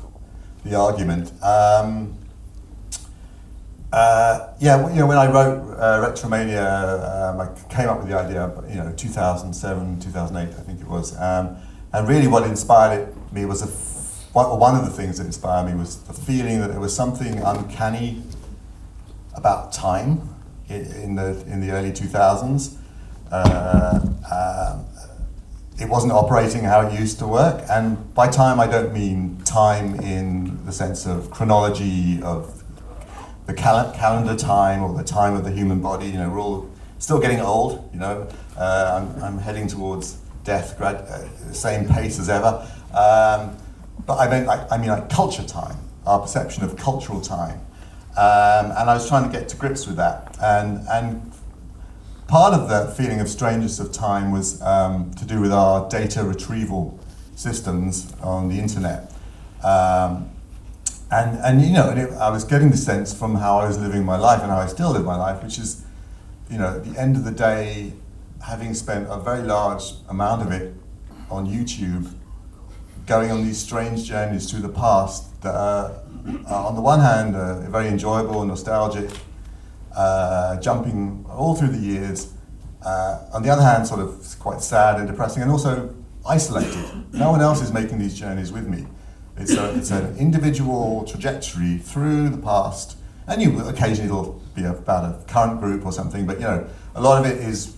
the 0.65 0.75
argument. 0.75 1.33
Um, 1.43 2.17
uh, 3.93 4.53
yeah, 4.59 4.89
you 4.89 4.97
know, 4.97 5.07
when 5.07 5.19
I 5.19 5.31
wrote 5.31 5.79
uh, 5.79 6.11
Retromania, 6.11 7.31
um, 7.31 7.41
I 7.41 7.49
came 7.73 7.89
up 7.89 8.01
with 8.01 8.09
the 8.09 8.19
idea, 8.19 8.53
you 8.69 8.83
know, 8.83 8.93
2007, 8.97 10.01
2008, 10.01 10.53
I 10.53 10.61
think 10.63 10.81
it 10.81 10.89
was. 10.89 11.17
Um, 11.17 11.57
and 11.93 12.09
really 12.09 12.27
what 12.27 12.43
inspired 12.43 13.09
it, 13.09 13.33
me 13.33 13.45
was 13.45 13.63
f- 13.63 14.35
one 14.35 14.75
of 14.75 14.85
the 14.85 14.91
things 14.91 15.19
that 15.19 15.27
inspired 15.27 15.71
me 15.71 15.79
was 15.79 16.03
the 16.03 16.13
feeling 16.13 16.59
that 16.59 16.73
there 16.73 16.81
was 16.81 16.95
something 16.95 17.39
uncanny 17.39 18.21
about 19.37 19.73
time 19.73 20.29
in, 20.69 20.87
in 20.93 21.15
the, 21.15 21.41
in 21.47 21.61
the 21.61 21.71
early 21.71 21.93
2000s. 21.93 22.77
Uh, 23.31 24.01
um, 24.03 24.85
it 25.79 25.89
wasn't 25.89 26.13
operating 26.13 26.65
how 26.65 26.87
it 26.87 26.99
used 26.99 27.19
to 27.19 27.27
work. 27.27 27.65
And 27.69 28.15
by 28.15 28.29
time, 28.29 28.61
I 28.61 28.67
don't 28.67 28.93
mean 28.93 29.39
time 29.45 29.97
in 30.01 30.65
the 30.67 30.73
sense 30.73 31.07
of 31.07 31.31
chronology 31.31 32.23
of 32.23 32.63
the 33.47 33.55
cal- 33.55 33.93
calendar 33.93 34.37
time 34.37 34.83
or 34.83 34.95
the 34.97 35.05
time 35.05 35.35
of 35.35 35.45
the 35.45 35.51
human 35.51 35.81
body. 35.81 36.07
You 36.07 36.19
know, 36.19 36.31
we're 36.31 36.41
all 36.41 36.71
still 36.99 37.21
getting 37.21 37.41
old. 37.41 37.91
You 37.93 38.01
know, 38.01 38.29
uh, 38.57 39.01
I'm, 39.17 39.23
I'm 39.23 39.39
heading 39.39 39.67
towards 39.67 40.19
death, 40.45 40.79
grad- 40.79 40.97
uh, 41.09 41.53
same 41.53 41.89
pace 41.89 42.19
as 42.19 42.29
ever. 42.29 42.67
Um, 42.95 43.57
but 44.07 44.19
I 44.19 44.31
mean, 44.31 44.49
I, 44.49 44.67
I 44.71 44.79
mean, 44.79 44.91
like 44.91 45.11
culture 45.11 45.45
time. 45.45 45.77
our 46.07 46.21
perception 46.21 46.65
of 46.65 46.77
cultural 46.77 47.21
time. 47.21 47.61
Um, 48.17 48.71
and 48.77 48.91
I 48.91 48.95
was 48.95 49.09
trying 49.09 49.31
to 49.31 49.37
get 49.37 49.49
to 49.49 49.57
grips 49.57 49.87
with 49.87 49.97
that. 49.97 50.37
And, 50.41 50.87
and 50.89 51.34
part 52.27 52.55
of 52.55 52.69
the 52.69 52.93
feeling 52.95 53.21
of 53.21 53.29
strangeness 53.29 53.79
of 53.79 53.93
time 53.93 54.31
was 54.33 54.61
um, 54.63 55.13
to 55.15 55.25
do 55.25 55.41
with 55.41 55.53
our 55.53 55.89
data 55.89 56.25
retrieval 56.25 56.99
systems 57.37 58.13
on 58.23 58.49
the 58.49 58.59
internet. 58.59 59.13
Um, 59.63 60.31
and, 61.11 61.39
and 61.45 61.63
you 61.63 61.73
know, 61.73 61.91
and 61.91 62.01
it, 62.01 62.13
I 62.13 62.31
was 62.31 62.45
getting 62.45 62.71
the 62.71 62.77
sense 62.77 63.17
from 63.17 63.37
how 63.37 63.59
I 63.59 63.67
was 63.67 63.79
living 63.79 64.05
my 64.05 64.17
life 64.17 64.43
and 64.43 64.51
how 64.51 64.59
I 64.59 64.67
still 64.67 64.91
live 64.91 65.05
my 65.05 65.17
life, 65.17 65.43
which 65.43 65.59
is, 65.59 65.85
you 66.51 66.59
know, 66.59 66.77
at 66.77 66.85
the 66.85 66.99
end 67.01 67.17
of 67.17 67.25
the 67.25 67.31
day, 67.31 67.93
having 68.47 68.75
spent 68.75 69.07
a 69.09 69.19
very 69.19 69.43
large 69.43 69.93
amount 70.09 70.43
of 70.43 70.51
it 70.51 70.75
on 71.31 71.47
YouTube, 71.47 72.13
going 73.07 73.31
on 73.31 73.45
these 73.45 73.59
strange 73.59 74.05
journeys 74.05 74.51
through 74.51 74.61
the 74.61 74.69
past 74.69 75.41
that 75.43 75.55
are, 75.55 75.93
are 76.47 76.67
on 76.67 76.75
the 76.75 76.81
one 76.81 77.01
hand, 77.01 77.37
uh, 77.37 77.61
very 77.71 77.89
enjoyable 77.89 78.41
and 78.41 78.49
nostalgic, 78.49 79.11
uh, 79.97 80.61
jumping 80.61 81.25
all 81.29 81.55
through 81.55 81.69
the 81.69 81.79
years. 81.79 82.33
Uh, 82.85 83.27
on 83.33 83.43
the 83.43 83.51
other 83.51 83.63
hand, 83.63 83.87
sort 83.87 84.01
of 84.01 84.37
quite 84.39 84.61
sad 84.61 84.99
and 84.99 85.09
depressing, 85.09 85.43
and 85.43 85.51
also 85.51 85.95
isolated. 86.27 87.13
no 87.13 87.31
one 87.31 87.41
else 87.41 87.63
is 87.63 87.73
making 87.73 87.99
these 87.99 88.19
journeys 88.19 88.53
with 88.53 88.67
me. 88.67 88.87
It's, 89.37 89.53
a, 89.53 89.77
it's 89.77 89.91
an 89.91 90.17
individual 90.17 91.05
trajectory 91.05 91.79
through 91.79 92.29
the 92.29 92.39
past, 92.39 92.97
and 93.27 93.43
you 93.43 93.59
occasionally 93.67 94.09
it'll 94.11 94.41
be 94.55 94.65
about 94.65 95.05
a 95.05 95.25
current 95.25 95.61
group 95.61 95.85
or 95.85 95.93
something, 95.93 96.27
but 96.27 96.37
you 96.37 96.45
know, 96.45 96.69
a 96.95 97.01
lot 97.01 97.25
of 97.25 97.31
it 97.31 97.39
is 97.39 97.77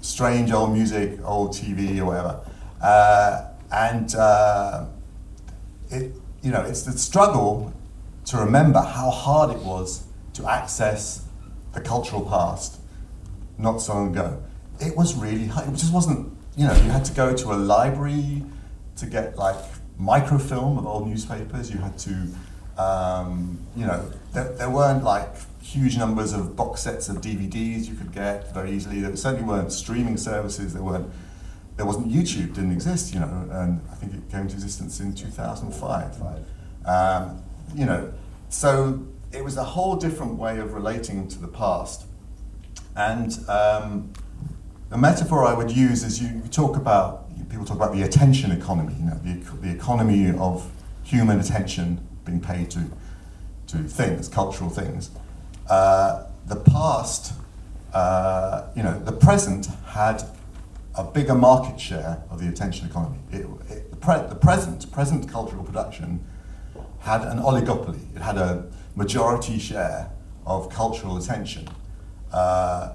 strange 0.00 0.52
old 0.52 0.72
music, 0.72 1.18
old 1.24 1.50
TV 1.50 1.98
or 1.98 2.06
whatever. 2.06 2.40
Uh, 2.80 3.48
and 3.72 4.14
uh, 4.14 4.86
it, 5.90 6.12
you 6.42 6.50
know, 6.50 6.62
it's 6.62 6.82
the 6.82 6.92
struggle 6.92 7.72
to 8.26 8.38
remember 8.38 8.80
how 8.80 9.10
hard 9.10 9.50
it 9.54 9.62
was 9.62 10.06
to 10.34 10.48
access 10.48 11.25
the 11.76 11.82
cultural 11.82 12.22
past 12.22 12.80
not 13.58 13.80
so 13.80 13.92
long 13.94 14.10
ago. 14.10 14.42
It 14.80 14.96
was 14.96 15.14
really 15.14 15.46
hard. 15.46 15.68
It 15.68 15.76
just 15.76 15.92
wasn't, 15.92 16.36
you 16.56 16.66
know, 16.66 16.74
you 16.74 16.90
had 16.90 17.04
to 17.04 17.12
go 17.12 17.36
to 17.36 17.52
a 17.52 17.58
library 17.74 18.42
to 18.96 19.06
get 19.06 19.36
like 19.36 19.56
microfilm 19.98 20.78
of 20.78 20.86
old 20.86 21.06
newspapers. 21.06 21.70
You 21.70 21.78
had 21.78 21.98
to, 21.98 22.28
um, 22.78 23.60
you 23.76 23.86
know, 23.86 24.10
there, 24.32 24.52
there 24.54 24.70
weren't 24.70 25.04
like 25.04 25.28
huge 25.62 25.96
numbers 25.98 26.32
of 26.32 26.56
box 26.56 26.82
sets 26.82 27.08
of 27.08 27.16
DVDs 27.16 27.86
you 27.86 27.94
could 27.94 28.12
get 28.12 28.52
very 28.54 28.70
easily. 28.72 29.00
There 29.00 29.14
certainly 29.16 29.46
weren't 29.46 29.72
streaming 29.72 30.16
services. 30.16 30.72
There 30.72 30.82
weren't. 30.82 31.10
There 31.76 31.84
wasn't 31.84 32.08
YouTube. 32.10 32.54
Didn't 32.54 32.72
exist. 32.72 33.12
You 33.12 33.20
know, 33.20 33.48
and 33.50 33.82
I 33.92 33.94
think 33.96 34.14
it 34.14 34.30
came 34.30 34.42
into 34.42 34.54
existence 34.54 34.98
in 35.00 35.14
2005. 35.14 36.22
Um, 36.86 37.42
you 37.74 37.84
know, 37.84 38.12
so 38.48 39.06
it 39.32 39.44
was 39.44 39.56
a 39.56 39.64
whole 39.64 39.96
different 39.96 40.34
way 40.34 40.58
of 40.58 40.72
relating 40.72 41.28
to 41.28 41.38
the 41.38 41.48
past. 41.48 42.06
And 42.94 43.38
um, 43.48 44.12
the 44.88 44.96
metaphor 44.96 45.44
I 45.44 45.54
would 45.54 45.70
use 45.70 46.02
is 46.02 46.22
you 46.22 46.40
talk 46.50 46.76
about 46.76 47.26
people 47.48 47.64
talk 47.64 47.76
about 47.76 47.92
the 47.92 48.02
attention 48.02 48.50
economy, 48.50 48.94
you 48.98 49.06
know, 49.06 49.18
the, 49.22 49.34
the 49.60 49.70
economy 49.70 50.30
of 50.38 50.70
human 51.04 51.38
attention 51.40 52.06
being 52.24 52.40
paid 52.40 52.70
to, 52.70 52.84
to 53.68 53.78
things, 53.78 54.28
cultural 54.28 54.70
things. 54.70 55.10
Uh, 55.68 56.24
the 56.46 56.56
past, 56.56 57.34
uh, 57.92 58.68
you 58.74 58.82
know, 58.82 58.98
the 59.00 59.12
present 59.12 59.66
had 59.86 60.22
a 60.96 61.04
bigger 61.04 61.34
market 61.34 61.78
share 61.78 62.22
of 62.30 62.40
the 62.40 62.48
attention 62.48 62.86
economy. 62.86 63.18
It, 63.30 63.46
it, 63.70 63.90
the, 63.90 63.96
pre- 63.96 64.26
the 64.28 64.34
present, 64.34 64.90
present 64.92 65.30
cultural 65.30 65.62
production 65.62 66.24
had 67.00 67.22
an 67.22 67.38
oligopoly. 67.38 68.00
It 68.16 68.22
had 68.22 68.38
a 68.38 68.66
majority 68.96 69.58
share 69.58 70.10
of 70.46 70.70
cultural 70.70 71.16
attention. 71.16 71.68
Uh, 72.32 72.94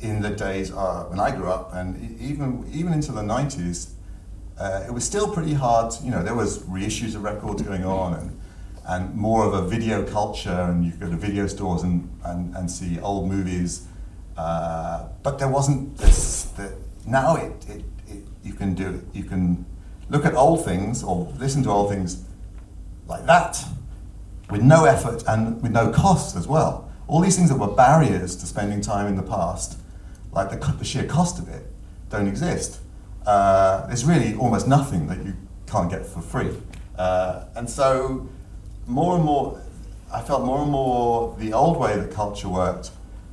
in 0.00 0.20
the 0.20 0.30
days 0.30 0.72
uh, 0.72 1.04
when 1.08 1.20
I 1.20 1.30
grew 1.34 1.48
up, 1.48 1.70
and 1.72 2.20
even 2.20 2.68
even 2.72 2.92
into 2.92 3.12
the 3.12 3.22
'90s, 3.22 3.92
uh, 4.58 4.84
it 4.86 4.92
was 4.92 5.04
still 5.04 5.32
pretty 5.32 5.54
hard. 5.54 5.94
You 6.02 6.10
know, 6.10 6.22
there 6.22 6.34
was 6.34 6.58
reissues 6.64 7.14
of 7.14 7.22
records 7.22 7.62
going 7.62 7.84
on, 7.84 8.14
and 8.14 8.40
and 8.86 9.14
more 9.14 9.44
of 9.44 9.54
a 9.54 9.66
video 9.66 10.04
culture, 10.04 10.50
and 10.50 10.84
you 10.84 10.92
go 10.92 11.08
to 11.08 11.16
video 11.16 11.46
stores 11.46 11.84
and 11.84 12.10
and, 12.24 12.54
and 12.56 12.70
see 12.70 12.98
old 13.00 13.30
movies. 13.30 13.86
Uh, 14.36 15.08
but 15.22 15.38
there 15.38 15.48
wasn't 15.48 15.96
this. 15.96 16.44
The, 16.56 16.72
now 17.06 17.36
it, 17.36 17.52
it, 17.68 17.84
it 18.08 18.24
you 18.42 18.52
can 18.52 18.74
do 18.74 18.88
it. 18.88 19.04
You 19.16 19.24
can 19.24 19.64
look 20.10 20.26
at 20.26 20.34
old 20.34 20.64
things 20.64 21.02
or 21.02 21.32
listen 21.38 21.62
to 21.62 21.70
old 21.70 21.90
things 21.90 22.24
like 23.06 23.24
that 23.26 23.64
with 24.50 24.62
no 24.62 24.84
effort 24.84 25.22
and 25.26 25.62
with 25.62 25.72
no 25.72 25.90
cost 25.90 26.36
as 26.36 26.46
well. 26.46 26.90
All 27.06 27.20
these 27.20 27.36
things 27.36 27.50
that 27.50 27.58
were 27.58 27.74
barriers 27.74 28.36
to 28.36 28.46
spending 28.46 28.80
time 28.80 29.06
in 29.06 29.16
the 29.16 29.22
past 29.22 29.78
like 30.34 30.50
the, 30.50 30.72
the 30.78 30.84
sheer 30.84 31.04
cost 31.04 31.38
of 31.38 31.48
it, 31.48 31.66
don't 32.10 32.26
exist. 32.26 32.80
Uh, 33.24 33.86
there's 33.86 34.04
really 34.04 34.34
almost 34.34 34.68
nothing 34.68 35.06
that 35.06 35.24
you 35.24 35.34
can't 35.66 35.90
get 35.90 36.04
for 36.04 36.20
free. 36.20 36.50
Uh, 36.98 37.44
and 37.54 37.68
so, 37.68 38.28
more 38.86 39.14
and 39.16 39.24
more, 39.24 39.60
I 40.12 40.20
felt 40.20 40.44
more 40.44 40.62
and 40.62 40.70
more 40.70 41.36
the 41.38 41.52
old 41.52 41.78
way 41.78 41.96
that 41.96 42.10
culture 42.12 42.48
worked, 42.48 42.90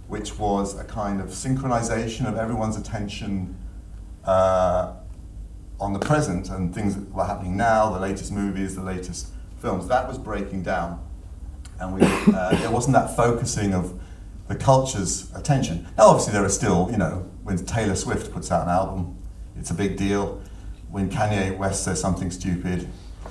which 0.08 0.38
was 0.40 0.80
a 0.80 0.84
kind 0.84 1.20
of 1.20 1.28
synchronization 1.28 2.28
of 2.28 2.38
everyone's 2.38 2.78
attention 2.78 3.58
uh, 4.26 4.94
on 5.80 5.94
the 5.94 6.00
present 6.00 6.50
and 6.50 6.74
things 6.74 6.96
that 6.96 7.12
were 7.12 7.26
happening 7.26 7.58
now, 7.58 7.90
the 7.90 8.00
latest 8.00 8.32
movies, 8.32 8.76
the 8.76 8.84
latest 8.84 9.28
films, 9.62 9.88
that 9.88 10.08
was 10.08 10.18
breaking 10.18 10.64
down. 10.64 11.02
And 11.80 11.96
we, 11.96 12.02
uh, 12.04 12.56
there 12.58 12.72
wasn't 12.72 12.94
that 12.94 13.16
focusing 13.16 13.74
of 13.74 14.00
the 14.48 14.56
culture's 14.56 15.32
attention. 15.36 15.88
Now, 15.98 16.08
obviously, 16.08 16.34
there 16.34 16.44
are 16.44 16.50
still, 16.50 16.90
you 16.92 16.98
know, 16.98 17.30
when 17.44 17.58
Taylor 17.66 17.96
Swift 17.96 18.32
puts 18.34 18.52
out 18.52 18.64
an 18.64 18.70
album, 18.70 19.18
it's 19.58 19.72
a 19.72 19.74
big 19.74 19.98
deal. 19.98 20.42
When 20.90 21.10
Kanye 21.10 21.58
West 21.58 21.84
says 21.84 22.02
something 22.02 22.32
stupid, 22.32 22.88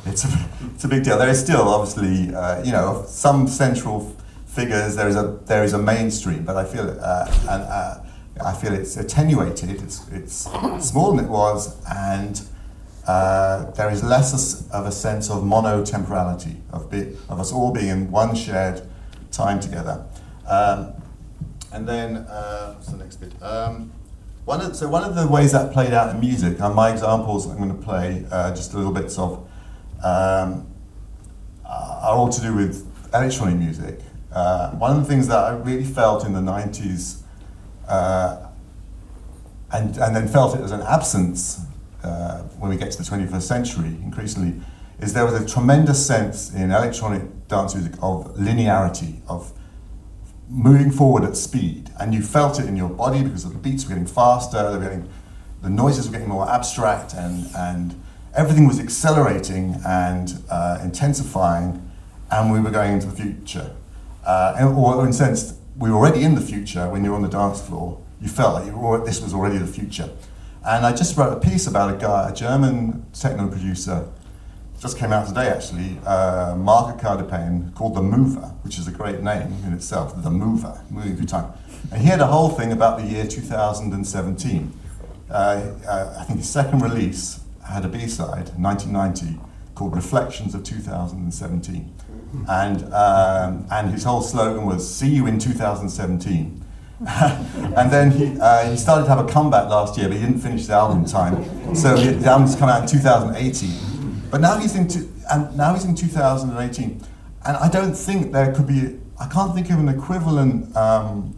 it's 0.07 0.25
a, 0.25 0.49
it's 0.75 0.85
a 0.85 0.89
big 0.89 1.05
deal. 1.05 1.19
There 1.19 1.29
is 1.29 1.41
still, 1.41 1.63
obviously, 1.63 2.35
uh, 2.35 2.65
you 2.65 2.73
know, 2.73 3.05
some 3.07 3.47
central 3.47 4.17
figures. 4.47 4.97
There 4.97 5.09
is 5.09 5.17
a 5.17 5.39
there 5.47 5.63
is 5.63 5.73
a 5.73 5.79
mainstream, 5.79 6.45
but 6.45 6.57
I 6.57 6.65
feel 6.65 6.99
uh, 7.01 7.27
and 7.49 7.63
uh, 7.63 8.01
I 8.45 8.55
feel 8.55 8.73
it's 8.73 8.97
attenuated. 8.97 9.83
It's 9.83 10.09
it's 10.09 10.49
smaller 10.79 11.17
than 11.17 11.27
it 11.27 11.31
was, 11.31 11.77
and 11.87 12.41
uh, 13.07 13.71
there 13.73 13.91
is 13.91 14.05
less 14.05 14.69
of 14.71 14.87
a 14.87 14.93
sense 14.93 15.31
of 15.31 15.43
monotemporality 15.43 16.61
of 16.73 16.91
be, 16.91 17.17
of 17.29 17.41
us 17.41 17.53
all 17.53 17.73
being 17.73 17.89
in 17.89 18.11
one 18.11 18.35
shared 18.35 18.83
time 19.31 19.61
together. 19.61 20.05
Um, 20.47 20.93
and 21.73 21.89
then, 21.89 22.17
uh, 22.17 22.75
what's 22.75 22.89
the 22.89 22.97
next 22.97 23.17
bit? 23.17 23.33
Um, 23.43 23.93
one 24.45 24.61
of, 24.61 24.77
so 24.77 24.89
one 24.89 25.05
of 25.05 25.15
the 25.15 25.27
ways 25.27 25.53
that 25.53 25.73
played 25.73 25.93
out 25.93 26.15
in 26.15 26.21
music, 26.21 26.59
and 26.61 26.75
my 26.75 26.91
examples 26.91 27.47
I'm 27.47 27.59
going 27.59 27.69
to 27.69 27.83
play 27.83 28.27
uh, 28.31 28.55
just 28.55 28.73
a 28.75 28.77
little 28.77 28.93
bits 28.93 29.19
of, 29.19 29.49
um, 30.03 30.67
are 31.65 32.17
all 32.17 32.29
to 32.29 32.41
do 32.41 32.55
with 32.55 32.87
electronic 33.15 33.57
music. 33.57 34.01
Uh, 34.33 34.71
one 34.73 34.97
of 34.97 35.03
the 35.03 35.09
things 35.09 35.29
that 35.29 35.39
I 35.39 35.57
really 35.57 35.85
felt 35.85 36.25
in 36.25 36.33
the 36.33 36.41
90s, 36.41 37.23
uh, 37.89 38.49
and, 39.73 39.97
and 39.97 40.17
then 40.17 40.27
felt 40.27 40.57
it 40.57 40.63
as 40.63 40.73
an 40.73 40.83
absence 40.83 41.61
uh, 42.03 42.43
when 42.59 42.71
we 42.71 42.77
get 42.77 42.91
to 42.93 42.99
the 42.99 43.05
21st 43.05 43.43
century, 43.43 43.99
increasingly, 44.03 44.61
is 45.01 45.15
there 45.15 45.25
was 45.25 45.35
a 45.35 45.47
tremendous 45.47 46.05
sense 46.05 46.53
in 46.53 46.71
electronic 46.71 47.49
dance 47.49 47.75
music 47.75 47.95
of 48.03 48.35
linearity, 48.37 49.21
of 49.29 49.53
moving 50.49 50.91
forward 50.91 51.25
at 51.25 51.37
speed, 51.37 51.91
and 51.99 52.13
you 52.13 52.23
felt 52.23 52.59
it 52.59 52.67
in 52.67 52.77
your 52.77 52.89
body 52.89 53.23
because 53.23 53.49
the 53.49 53.55
beats 53.59 53.85
were 53.85 53.91
getting 53.91 54.07
faster, 54.07 54.63
were 54.73 54.79
getting, 54.79 55.09
the 55.63 55.71
noises 55.71 56.07
were 56.07 56.13
getting 56.13 56.29
more 56.29 56.49
abstract, 56.51 57.15
and, 57.15 57.47
and 57.57 58.03
everything 58.35 58.67
was 58.67 58.79
accelerating 58.79 59.81
and 59.87 60.43
uh, 60.51 60.79
intensifying, 60.83 61.91
and 62.31 62.53
we 62.53 62.61
were 62.61 62.71
going 62.71 62.93
into 62.93 63.07
the 63.07 63.17
future. 63.17 63.75
Uh, 64.25 64.73
or 64.77 65.03
in 65.05 65.11
a 65.11 65.13
sense, 65.13 65.55
we 65.77 65.91
were 65.91 65.97
already 65.97 66.23
in 66.23 66.35
the 66.35 66.41
future 66.41 66.89
when 66.91 67.05
you 67.05 67.11
were 67.11 67.17
on 67.17 67.23
the 67.23 67.29
dance 67.29 67.61
floor. 67.61 68.01
You 68.21 68.29
felt 68.29 68.55
like 68.55 68.67
you 68.67 68.77
were, 68.77 69.05
this 69.05 69.23
was 69.23 69.33
already 69.33 69.57
the 69.59 69.67
future. 69.67 70.11
And 70.67 70.85
I 70.85 70.93
just 70.93 71.17
wrote 71.17 71.33
a 71.33 71.41
piece 71.41 71.67
about 71.67 71.95
a 71.95 71.97
guy, 71.97 72.29
a 72.29 72.35
German 72.35 73.07
techno 73.13 73.49
producer 73.49 74.07
just 74.81 74.97
came 74.97 75.13
out 75.13 75.29
today 75.29 75.49
actually, 75.49 75.99
uh, 76.07 76.55
Marco 76.57 76.97
called 77.75 77.95
The 77.95 78.03
Mover, 78.03 78.55
which 78.63 78.79
is 78.79 78.89
a 78.89 78.91
great 78.91 79.21
name 79.21 79.55
in 79.67 79.75
itself, 79.75 80.21
The 80.23 80.31
Mover, 80.31 80.81
moving 80.89 81.17
through 81.17 81.27
time. 81.27 81.53
And 81.93 82.01
he 82.01 82.09
had 82.09 82.21
a 82.21 82.27
whole 82.27 82.49
thing 82.49 82.73
about 82.73 82.99
the 82.99 83.07
year 83.07 83.27
2017. 83.27 84.73
Uh, 85.31 85.33
uh, 85.35 86.17
I 86.19 86.25
think 86.25 86.39
his 86.39 86.49
second 86.49 86.81
release 86.81 87.41
had 87.69 87.85
a 87.85 87.89
B-side, 87.89 88.59
1990, 88.59 89.39
called 89.75 89.95
Reflections 89.95 90.55
of 90.55 90.65
2017. 90.65 91.95
And, 92.49 92.95
um, 92.95 93.67
and 93.71 93.91
his 93.91 94.05
whole 94.05 94.23
slogan 94.23 94.65
was, 94.65 94.93
see 94.93 95.09
you 95.09 95.27
in 95.27 95.39
2017. 95.39 96.65
and 97.09 97.91
then 97.91 98.11
he, 98.11 98.39
uh, 98.39 98.71
he 98.71 98.77
started 98.77 99.05
to 99.05 99.09
have 99.09 99.27
a 99.27 99.33
comeback 99.33 99.71
last 99.71 99.97
year, 99.97 100.07
but 100.09 100.19
he 100.19 100.23
didn't 100.23 100.41
finish 100.41 100.67
the 100.67 100.75
album 100.75 100.99
in 100.99 101.05
time. 101.07 101.75
So 101.75 101.97
the 101.97 102.29
album's 102.29 102.57
come 102.57 102.69
out 102.69 102.83
in 102.83 102.89
2018. 102.89 104.29
But 104.31 104.43
now 104.43 104.59
he's 104.59 104.77
in, 104.77 104.87
two, 104.87 105.11
and 105.31 105.57
now 105.57 105.73
he's 105.73 105.87
in 105.87 105.95
2018. 105.95 107.03
and 107.47 107.57
I 107.57 107.71
don't 107.71 107.95
think 107.95 108.33
there 108.33 108.53
could 108.53 108.67
be. 108.67 109.01
I 109.19 109.27
can't 109.29 109.55
think 109.55 109.71
of 109.71 109.79
an 109.79 109.89
equivalent 109.89 110.77
um, 110.77 111.35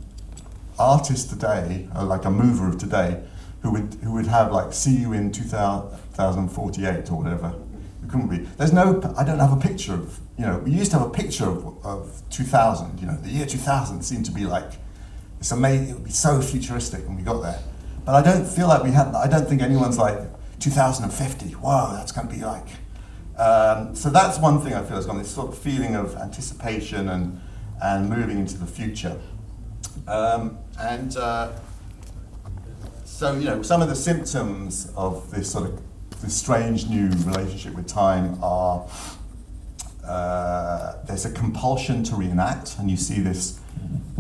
artist 0.81 1.31
today, 1.31 1.89
like 1.95 2.25
a 2.25 2.31
mover 2.31 2.69
of 2.69 2.79
today, 2.79 3.23
who 3.63 3.71
would 3.71 3.95
who 4.03 4.15
would 4.15 4.27
have 4.27 4.51
like 4.51 4.73
see 4.73 4.97
you 4.97 5.13
in 5.13 5.31
2048 5.31 7.13
or 7.13 7.23
whatever. 7.23 7.55
It 8.03 8.11
couldn't 8.11 8.29
be. 8.29 8.39
There's 8.57 8.73
no. 8.73 9.01
I 9.17 9.23
don't 9.23 9.39
have 9.39 9.53
a 9.53 9.61
picture 9.61 9.95
of. 9.95 10.19
You 10.37 10.47
know, 10.47 10.59
we 10.59 10.73
used 10.73 10.91
to 10.91 10.99
have 10.99 11.07
a 11.07 11.11
picture 11.11 11.45
of, 11.45 11.87
of 11.87 12.23
2000. 12.31 12.99
You 12.99 13.07
know, 13.07 13.17
the 13.17 13.31
year 13.31 13.47
2000 13.47 14.03
seemed 14.03 14.25
to 14.25 14.33
be 14.33 14.45
like 14.45 14.73
it's 15.43 15.51
amazing. 15.51 15.89
It 15.89 15.95
would 15.95 16.05
be 16.05 16.13
so 16.13 16.41
futuristic 16.41 17.05
when 17.05 17.17
we 17.17 17.25
got 17.25 17.43
there. 17.43 17.59
But 18.05 18.15
I 18.15 18.23
don't 18.23 18.47
feel 18.47 18.69
like 18.69 18.85
we 18.85 18.93
had. 18.93 19.09
I 19.09 19.27
don't 19.27 19.49
think 19.49 19.61
anyone's 19.61 19.99
like 19.99 20.17
2050. 20.61 21.57
Wow, 21.57 21.95
that's 21.97 22.13
going 22.13 22.29
to 22.29 22.33
be 22.33 22.43
like. 22.43 22.69
Um, 23.37 23.93
so 23.97 24.09
that's 24.09 24.39
one 24.39 24.61
thing 24.61 24.73
I 24.73 24.85
feel 24.85 24.95
has 24.95 25.05
gone. 25.05 25.19
This 25.19 25.35
sort 25.35 25.49
of 25.49 25.59
feeling 25.59 25.97
of 25.97 26.15
anticipation 26.15 27.09
and 27.09 27.41
and 27.83 28.09
moving 28.09 28.39
into 28.39 28.57
the 28.57 28.67
future. 28.67 29.19
Um, 30.07 30.59
and 30.79 31.17
uh, 31.17 31.51
so 33.05 33.35
you 33.35 33.47
know, 33.47 33.63
some 33.63 33.83
of 33.83 33.89
the 33.89 33.97
symptoms 33.97 34.93
of 34.97 35.29
this 35.33 35.51
sort 35.51 35.71
of 35.71 35.83
this 36.21 36.37
strange 36.37 36.89
new 36.89 37.09
relationship 37.27 37.75
with 37.75 37.89
time 37.89 38.39
are 38.45 38.89
uh, 40.07 41.03
there's 41.07 41.25
a 41.25 41.33
compulsion 41.33 42.05
to 42.05 42.15
reenact, 42.15 42.77
and 42.79 42.89
you 42.89 42.97
see 42.97 43.19
this 43.19 43.59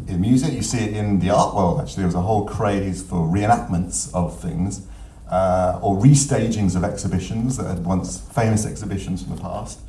in 0.08 0.20
music, 0.20 0.52
you 0.52 0.62
see 0.62 0.78
it 0.78 0.96
in 0.96 1.18
the 1.18 1.30
art 1.30 1.54
world. 1.54 1.80
Actually, 1.80 1.98
there 1.98 2.06
was 2.06 2.14
a 2.14 2.20
whole 2.20 2.46
craze 2.46 3.02
for 3.02 3.26
reenactments 3.26 4.12
of 4.14 4.38
things. 4.40 4.86
Uh, 5.30 5.78
or 5.82 5.96
restagings 5.96 6.76
of 6.76 6.84
exhibitions 6.84 7.56
that 7.56 7.66
had 7.66 7.82
once 7.86 8.20
famous 8.34 8.66
exhibitions 8.66 9.22
from 9.22 9.34
the 9.34 9.40
past. 9.40 9.80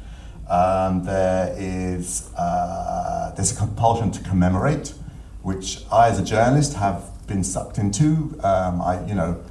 Um, 0.49 1.03
there 1.03 1.53
is 1.57 2.31
uh, 2.37 3.33
there's 3.35 3.51
a 3.51 3.55
compulsion 3.55 4.09
to 4.11 4.23
commemorate, 4.23 4.93
which 5.41 5.83
I, 5.91 6.07
as 6.07 6.17
a 6.17 6.23
journalist, 6.23 6.75
have 6.75 7.03
been 7.27 7.43
sucked 7.43 7.77
into. 7.77 8.39
Um, 8.41 8.81
I, 8.81 9.05
you 9.05 9.15
know, 9.15 9.43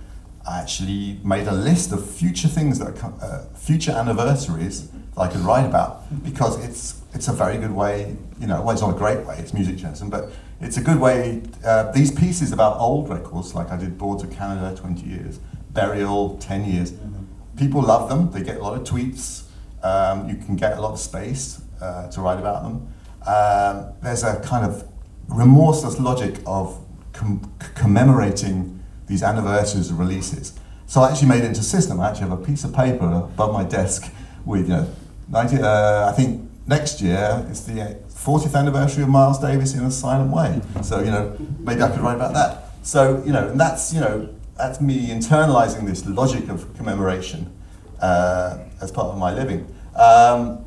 I 0.48 0.60
actually 0.60 1.20
made 1.24 1.46
a 1.46 1.52
list 1.52 1.92
of 1.92 2.08
future 2.08 2.48
things 2.48 2.78
that 2.78 3.02
are, 3.02 3.12
uh, 3.20 3.44
future 3.54 3.92
anniversaries 3.92 4.88
that 4.88 5.20
I 5.20 5.28
could 5.28 5.40
write 5.40 5.66
about 5.66 6.02
because 6.24 6.62
it's 6.64 7.01
it's 7.14 7.28
a 7.28 7.32
very 7.32 7.58
good 7.58 7.72
way. 7.72 8.16
You 8.38 8.46
know, 8.46 8.62
well, 8.62 8.70
it's 8.70 8.82
not 8.82 8.94
a 8.94 8.98
great 8.98 9.26
way. 9.26 9.36
It's 9.38 9.52
music 9.52 9.76
journalism, 9.76 10.10
but 10.10 10.30
it's 10.60 10.76
a 10.76 10.82
good 10.82 11.00
way. 11.00 11.42
Uh, 11.64 11.90
these 11.92 12.10
pieces 12.10 12.52
about 12.52 12.78
old 12.78 13.08
records, 13.08 13.54
like 13.54 13.70
I 13.70 13.76
did 13.76 13.98
Boards 13.98 14.22
of 14.22 14.30
Canada, 14.30 14.76
twenty 14.76 15.06
years 15.06 15.40
burial, 15.72 16.36
10 16.38 16.64
years. 16.64 16.92
Mm-hmm. 16.92 17.24
People 17.56 17.82
love 17.82 18.08
them, 18.08 18.30
they 18.30 18.42
get 18.42 18.56
a 18.56 18.62
lot 18.62 18.74
of 18.76 18.84
tweets, 18.84 19.44
um, 19.82 20.28
you 20.28 20.36
can 20.36 20.56
get 20.56 20.78
a 20.78 20.80
lot 20.80 20.92
of 20.92 20.98
space 20.98 21.62
uh, 21.80 22.08
to 22.10 22.20
write 22.20 22.38
about 22.38 22.62
them. 22.62 22.88
Um, 23.26 23.92
there's 24.02 24.22
a 24.22 24.40
kind 24.40 24.64
of 24.64 24.88
remorseless 25.28 25.98
logic 25.98 26.40
of 26.46 26.78
com- 27.12 27.52
commemorating 27.74 28.82
these 29.06 29.22
anniversaries 29.22 29.90
of 29.90 29.98
releases. 29.98 30.58
So 30.86 31.02
I 31.02 31.10
actually 31.10 31.28
made 31.28 31.42
it 31.42 31.46
into 31.46 31.60
a 31.60 31.64
system. 31.64 32.00
I 32.00 32.10
actually 32.10 32.28
have 32.28 32.40
a 32.40 32.44
piece 32.44 32.64
of 32.64 32.74
paper 32.74 33.06
above 33.06 33.52
my 33.52 33.64
desk 33.64 34.12
with, 34.44 34.68
you 34.68 34.76
know, 34.76 34.90
90, 35.28 35.58
uh, 35.58 36.08
I 36.08 36.12
think 36.12 36.50
next 36.66 37.00
year 37.00 37.46
is 37.50 37.66
the 37.66 37.98
40th 38.08 38.54
anniversary 38.54 39.02
of 39.02 39.08
Miles 39.08 39.38
Davis 39.38 39.74
in 39.74 39.84
a 39.84 39.90
silent 39.90 40.32
way. 40.32 40.60
So, 40.82 41.00
you 41.00 41.10
know, 41.10 41.36
maybe 41.60 41.82
I 41.82 41.90
could 41.90 42.00
write 42.00 42.16
about 42.16 42.34
that. 42.34 42.70
So, 42.82 43.22
you 43.24 43.32
know, 43.32 43.48
and 43.48 43.60
that's, 43.60 43.92
you 43.92 44.00
know, 44.00 44.28
that's 44.56 44.80
me 44.80 45.08
internalizing 45.08 45.86
this 45.86 46.06
logic 46.06 46.48
of 46.48 46.74
commemoration 46.76 47.52
uh, 48.00 48.58
as 48.80 48.90
part 48.90 49.08
of 49.08 49.18
my 49.18 49.32
living. 49.32 49.66
Um, 49.96 50.58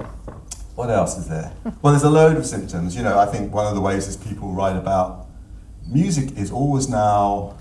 what 0.75 0.89
else 0.89 1.17
is 1.17 1.27
there? 1.27 1.53
Well, 1.81 1.93
there's 1.93 2.03
a 2.03 2.09
load 2.09 2.35
of 2.35 2.45
symptoms. 2.45 2.95
You 2.95 3.03
know, 3.03 3.17
I 3.17 3.25
think 3.25 3.53
one 3.53 3.65
of 3.65 3.75
the 3.75 3.81
ways 3.81 4.07
is 4.07 4.17
people 4.17 4.51
write 4.51 4.75
about 4.75 5.27
music 5.87 6.37
is 6.37 6.51
always 6.51 6.89
now. 6.89 7.55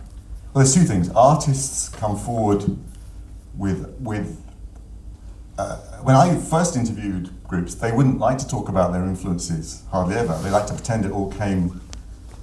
Well, 0.52 0.64
there's 0.64 0.74
two 0.74 0.82
things. 0.82 1.10
Artists 1.10 1.88
come 1.88 2.16
forward 2.16 2.64
with 3.56 3.96
with. 4.00 4.40
Uh, 5.56 5.76
when 6.02 6.16
I 6.16 6.36
first 6.36 6.76
interviewed 6.76 7.30
groups, 7.46 7.74
they 7.74 7.92
wouldn't 7.92 8.18
like 8.18 8.38
to 8.38 8.48
talk 8.48 8.68
about 8.68 8.92
their 8.92 9.04
influences 9.04 9.82
hardly 9.90 10.16
ever. 10.16 10.36
They 10.42 10.50
like 10.50 10.66
to 10.66 10.74
pretend 10.74 11.04
it 11.04 11.12
all 11.12 11.30
came 11.32 11.80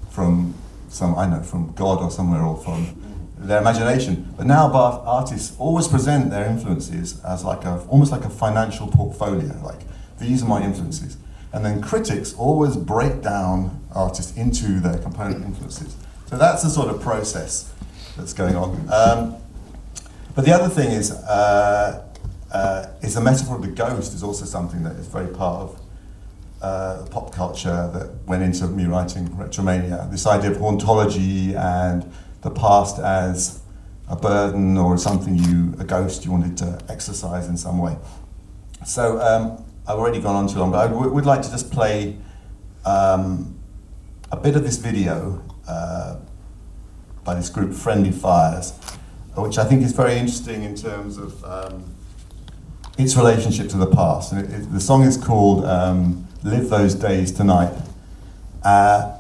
from 0.10 0.54
some 0.90 1.18
I 1.18 1.26
know 1.26 1.42
from 1.42 1.72
God 1.74 2.02
or 2.02 2.12
somewhere 2.12 2.44
or 2.44 2.58
from 2.58 2.96
their 3.38 3.60
imagination. 3.60 4.34
But 4.38 4.46
now 4.46 4.68
Bath 4.70 5.02
artists 5.06 5.56
always 5.58 5.88
present 5.88 6.30
their 6.30 6.46
influences 6.46 7.24
as 7.24 7.44
like 7.44 7.64
a 7.66 7.80
almost 7.88 8.12
like 8.12 8.26
a 8.26 8.30
financial 8.30 8.88
portfolio. 8.88 9.60
Like 9.64 9.80
these 10.20 10.44
are 10.44 10.48
my 10.48 10.64
influences, 10.64 11.18
and 11.54 11.66
then 11.66 11.82
critics 11.82 12.34
always 12.34 12.76
break 12.76 13.22
down 13.22 13.82
artists 13.94 14.38
into 14.38 14.80
their 14.80 14.98
component 14.98 15.44
influences. 15.44 15.96
So 16.28 16.38
that's 16.38 16.64
the 16.64 16.70
sort 16.70 16.90
of 16.90 17.02
process 17.02 17.72
that's 18.16 18.34
going 18.34 18.56
on. 18.56 18.72
Um, 18.92 19.36
but 20.36 20.46
the 20.46 20.54
other 20.54 20.70
thing 20.70 20.92
is, 20.92 21.12
uh, 21.12 22.08
uh, 22.52 22.88
is 23.02 23.16
the 23.16 23.22
metaphor 23.22 23.56
of 23.56 23.62
the 23.62 23.70
ghost 23.70 24.14
is 24.14 24.24
also 24.24 24.46
something 24.46 24.84
that 24.84 24.96
is 24.98 25.08
very 25.08 25.28
part 25.28 25.62
of 25.62 25.82
uh, 26.62 27.06
pop 27.10 27.34
culture 27.34 27.90
that 27.94 28.12
went 28.28 28.44
into 28.44 28.68
me 28.68 28.86
writing 28.86 29.28
Retromania. 29.30 30.10
This 30.12 30.28
idea 30.28 30.52
of 30.52 30.58
hauntology 30.58 31.56
and 31.56 32.12
the 32.42 32.52
past 32.52 33.00
as 33.00 33.62
a 34.08 34.16
burden 34.16 34.78
or 34.78 34.98
something 34.98 35.36
you, 35.36 35.74
a 35.80 35.86
ghost 35.86 36.26
you 36.26 36.32
wanted 36.32 36.58
to 36.58 36.84
exercise 36.90 37.48
in 37.48 37.58
some 37.58 37.80
way. 37.80 37.98
So 38.86 39.20
um, 39.22 39.64
I've 39.88 39.98
already 39.98 40.20
gone 40.20 40.36
on 40.36 40.48
too 40.48 40.60
long, 40.60 40.72
but 40.72 40.86
I 40.86 40.88
w- 40.88 41.12
would 41.12 41.26
like 41.26 41.42
to 41.44 41.50
just 41.50 41.72
play 41.72 42.18
um, 42.86 43.58
a 44.32 44.38
bit 44.38 44.56
of 44.56 44.64
this 44.64 44.78
video 44.78 45.42
uh, 45.68 46.18
by 47.24 47.36
this 47.36 47.50
group, 47.50 47.74
Friendly 47.74 48.12
Fires, 48.12 48.74
which 49.38 49.58
I 49.58 49.64
think 49.64 49.84
is 49.84 49.94
very 49.94 50.18
interesting 50.18 50.64
in 50.64 50.76
terms 50.76 51.18
of 51.18 51.44
um, 51.46 51.96
its 52.98 53.16
relationship 53.16 53.70
to 53.70 53.78
the 53.78 53.88
past. 53.88 54.34
It, 54.34 54.50
it, 54.52 54.72
the 54.72 54.80
song 54.80 55.04
is 55.04 55.18
called 55.18 55.66
um, 55.66 56.28
Live 56.44 56.70
Those 56.70 56.96
Days 56.96 57.32
Tonight. 57.32 57.74
Uh, 58.64 59.18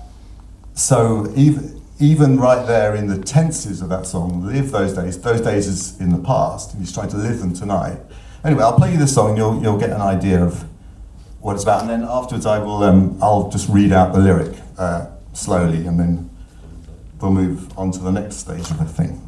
so 0.74 1.32
even 1.36 1.82
even 2.00 2.40
right 2.40 2.66
there 2.66 2.96
in 2.96 3.06
the 3.06 3.18
tenses 3.18 3.82
of 3.82 3.90
that 3.90 4.08
song, 4.08 4.44
live 4.44 4.72
those 4.72 4.94
days. 4.94 5.22
Those 5.22 5.40
days 5.40 5.68
is 5.68 6.00
in 6.02 6.10
the 6.10 6.18
past, 6.18 6.74
and 6.74 6.82
he's 6.82 6.92
trying 6.92 7.10
to 7.10 7.18
live 7.18 7.40
them 7.40 7.54
tonight. 7.54 8.00
Anyway, 8.44 8.64
I'll 8.64 8.76
play 8.76 8.92
you 8.92 8.98
this 8.98 9.14
song, 9.14 9.30
and 9.30 9.38
you'll 9.38 9.62
you'll 9.62 9.80
get 9.80 9.92
an 9.92 10.02
idea 10.02 10.44
of 10.44 10.66
what 11.42 11.54
it's 11.54 11.64
about, 11.64 11.82
and 11.82 11.90
then 11.90 12.04
afterwards 12.04 12.46
I 12.46 12.58
will 12.60 12.84
um, 12.84 13.18
I'll 13.22 13.50
just 13.50 13.70
read 13.70 13.92
out 13.92 14.14
the 14.14 14.20
lyric 14.20 14.58
uh, 14.78 15.08
slowly, 15.34 15.86
and 15.86 16.00
then 16.00 16.30
we'll 17.20 17.32
move 17.32 17.78
on 17.78 17.92
to 17.92 18.00
the 18.00 18.12
next 18.12 18.38
stage 18.38 18.70
of 18.72 18.80
the 18.80 18.86
thing. 18.86 19.22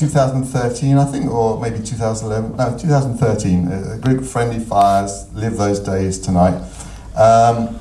2013, 0.00 0.96
I 0.96 1.04
think, 1.04 1.30
or 1.30 1.60
maybe 1.60 1.78
2011. 1.78 2.56
No, 2.56 2.78
2013. 2.78 3.68
A, 3.68 3.98
group 3.98 4.20
of 4.20 4.30
friendly 4.30 4.58
fires 4.58 5.26
live 5.34 5.58
those 5.58 5.78
days 5.78 6.18
tonight. 6.18 6.54
Um, 7.14 7.78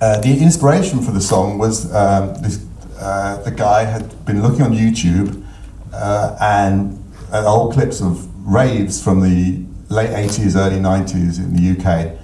uh, 0.00 0.20
the 0.22 0.38
inspiration 0.40 1.02
for 1.02 1.10
the 1.10 1.20
song 1.20 1.58
was 1.58 1.94
um, 1.94 2.34
this, 2.42 2.64
uh, 2.98 3.42
the 3.42 3.50
guy 3.50 3.84
had 3.84 4.24
been 4.24 4.42
looking 4.42 4.62
on 4.62 4.72
YouTube 4.72 5.44
uh, 5.92 6.38
and 6.40 6.98
uh, 7.30 7.44
old 7.46 7.74
clips 7.74 8.00
of 8.00 8.26
raves 8.46 9.02
from 9.02 9.20
the 9.20 9.62
late 9.90 10.08
80s, 10.08 10.56
early 10.56 10.78
90s 10.78 11.38
in 11.38 11.54
the 11.54 11.78
UK. 11.78 12.18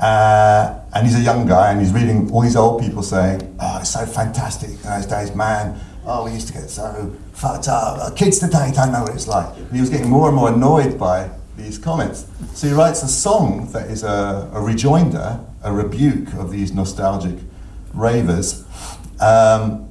Uh, 0.00 0.80
and 0.92 1.06
he's 1.06 1.16
a 1.16 1.22
young 1.22 1.46
guy 1.46 1.70
and 1.70 1.80
he's 1.80 1.92
reading 1.92 2.32
all 2.32 2.40
these 2.40 2.56
old 2.56 2.82
people 2.82 3.04
saying, 3.04 3.56
oh, 3.60 3.78
it's 3.80 3.90
so 3.90 4.04
fantastic 4.04 4.70
in 4.70 4.82
those 4.82 5.06
days, 5.06 5.32
man. 5.36 5.78
Oh, 6.10 6.24
we 6.24 6.32
used 6.32 6.46
to 6.48 6.54
get 6.54 6.70
so 6.70 7.14
fucked 7.34 7.68
up. 7.68 7.98
Uh, 7.98 8.10
Kids 8.14 8.38
today 8.38 8.72
don't 8.74 8.92
know 8.92 9.02
what 9.02 9.14
it's 9.14 9.28
like. 9.28 9.54
And 9.58 9.70
he 9.72 9.80
was 9.80 9.90
getting 9.90 10.08
more 10.08 10.28
and 10.28 10.36
more 10.36 10.48
annoyed 10.48 10.98
by 10.98 11.28
these 11.56 11.76
comments. 11.76 12.24
So 12.54 12.66
he 12.66 12.72
writes 12.72 13.02
a 13.02 13.08
song 13.08 13.70
that 13.72 13.90
is 13.90 14.02
a, 14.04 14.50
a 14.54 14.60
rejoinder, 14.60 15.38
a 15.62 15.70
rebuke 15.70 16.32
of 16.34 16.50
these 16.50 16.72
nostalgic 16.72 17.38
ravers. 17.92 18.64
Um, 19.20 19.86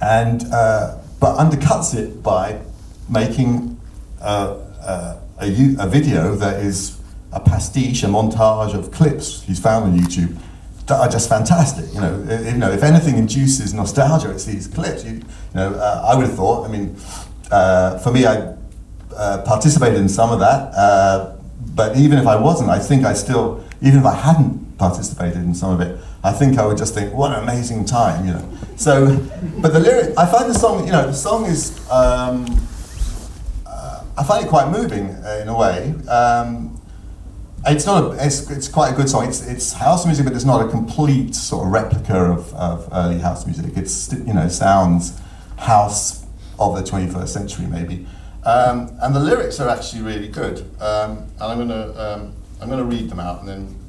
and 0.00 0.44
uh, 0.52 0.98
but 1.20 1.36
undercuts 1.36 1.94
it 1.94 2.22
by 2.24 2.60
making 3.08 3.78
a 4.20 4.56
a, 5.38 5.46
u- 5.46 5.76
a 5.78 5.86
video 5.86 6.34
that 6.34 6.60
is 6.64 6.98
a 7.32 7.38
pastiche, 7.40 8.02
a 8.02 8.06
montage 8.06 8.74
of 8.74 8.90
clips 8.90 9.42
he's 9.42 9.60
found 9.60 9.84
on 9.84 9.98
YouTube 9.98 10.36
are 10.88 11.08
just 11.08 11.28
fantastic. 11.28 11.92
You 11.94 12.00
know, 12.00 12.40
you 12.44 12.56
know, 12.56 12.70
if 12.70 12.82
anything 12.82 13.16
induces 13.16 13.74
nostalgia, 13.74 14.30
it's 14.30 14.44
these 14.44 14.66
clips. 14.66 15.04
You, 15.04 15.12
you 15.12 15.22
know, 15.54 15.74
uh, 15.74 16.08
I 16.10 16.16
would 16.16 16.26
have 16.26 16.36
thought. 16.36 16.66
I 16.66 16.68
mean, 16.70 16.96
uh, 17.50 17.98
for 17.98 18.12
me, 18.12 18.26
I 18.26 18.54
uh, 19.14 19.42
participated 19.42 19.98
in 20.00 20.08
some 20.08 20.30
of 20.32 20.40
that, 20.40 20.72
uh, 20.74 21.36
but 21.74 21.96
even 21.96 22.18
if 22.18 22.26
I 22.26 22.36
wasn't, 22.36 22.70
I 22.70 22.78
think 22.78 23.04
I 23.04 23.12
still, 23.12 23.64
even 23.82 24.00
if 24.00 24.06
I 24.06 24.14
hadn't 24.14 24.78
participated 24.78 25.38
in 25.38 25.54
some 25.54 25.72
of 25.72 25.80
it, 25.80 25.98
I 26.22 26.32
think 26.32 26.58
I 26.58 26.66
would 26.66 26.78
just 26.78 26.94
think, 26.94 27.12
what 27.14 27.32
an 27.32 27.42
amazing 27.42 27.84
time, 27.84 28.26
you 28.26 28.32
know. 28.32 28.58
So, 28.76 29.16
but 29.58 29.72
the 29.72 29.80
lyric, 29.80 30.16
I 30.16 30.26
find 30.26 30.48
the 30.48 30.58
song, 30.58 30.86
you 30.86 30.92
know, 30.92 31.06
the 31.06 31.12
song 31.14 31.46
is, 31.46 31.78
um, 31.90 32.46
uh, 33.66 34.04
I 34.16 34.24
find 34.24 34.44
it 34.44 34.48
quite 34.48 34.70
moving 34.70 35.10
uh, 35.10 35.40
in 35.42 35.48
a 35.48 35.56
way. 35.56 35.94
Um, 36.08 36.79
it's 37.66 37.86
not 37.86 38.04
a, 38.04 38.24
it's, 38.26 38.50
it's 38.50 38.68
quite 38.68 38.92
a 38.92 38.96
good 38.96 39.08
song. 39.08 39.28
It's, 39.28 39.46
it's 39.46 39.72
house 39.72 40.06
music, 40.06 40.24
but 40.24 40.34
it's 40.34 40.44
not 40.44 40.66
a 40.66 40.68
complete 40.68 41.34
sort 41.34 41.66
of 41.66 41.72
replica 41.72 42.16
of, 42.16 42.52
of 42.54 42.88
early 42.92 43.18
house 43.18 43.46
music. 43.46 43.76
It's, 43.76 44.12
you 44.12 44.32
know, 44.32 44.48
sounds 44.48 45.20
house 45.56 46.24
of 46.58 46.76
the 46.76 46.82
21st 46.82 47.28
century 47.28 47.66
maybe. 47.66 48.06
Um, 48.44 48.96
and 49.02 49.14
the 49.14 49.20
lyrics 49.20 49.60
are 49.60 49.68
actually 49.68 50.02
really 50.02 50.28
good. 50.28 50.60
Um, 50.80 51.18
and 51.18 51.42
I'm 51.42 51.58
gonna, 51.58 51.92
um, 51.98 52.34
I'm 52.60 52.70
gonna 52.70 52.84
read 52.84 53.10
them 53.10 53.20
out 53.20 53.40
and 53.40 53.48
then 53.48 53.80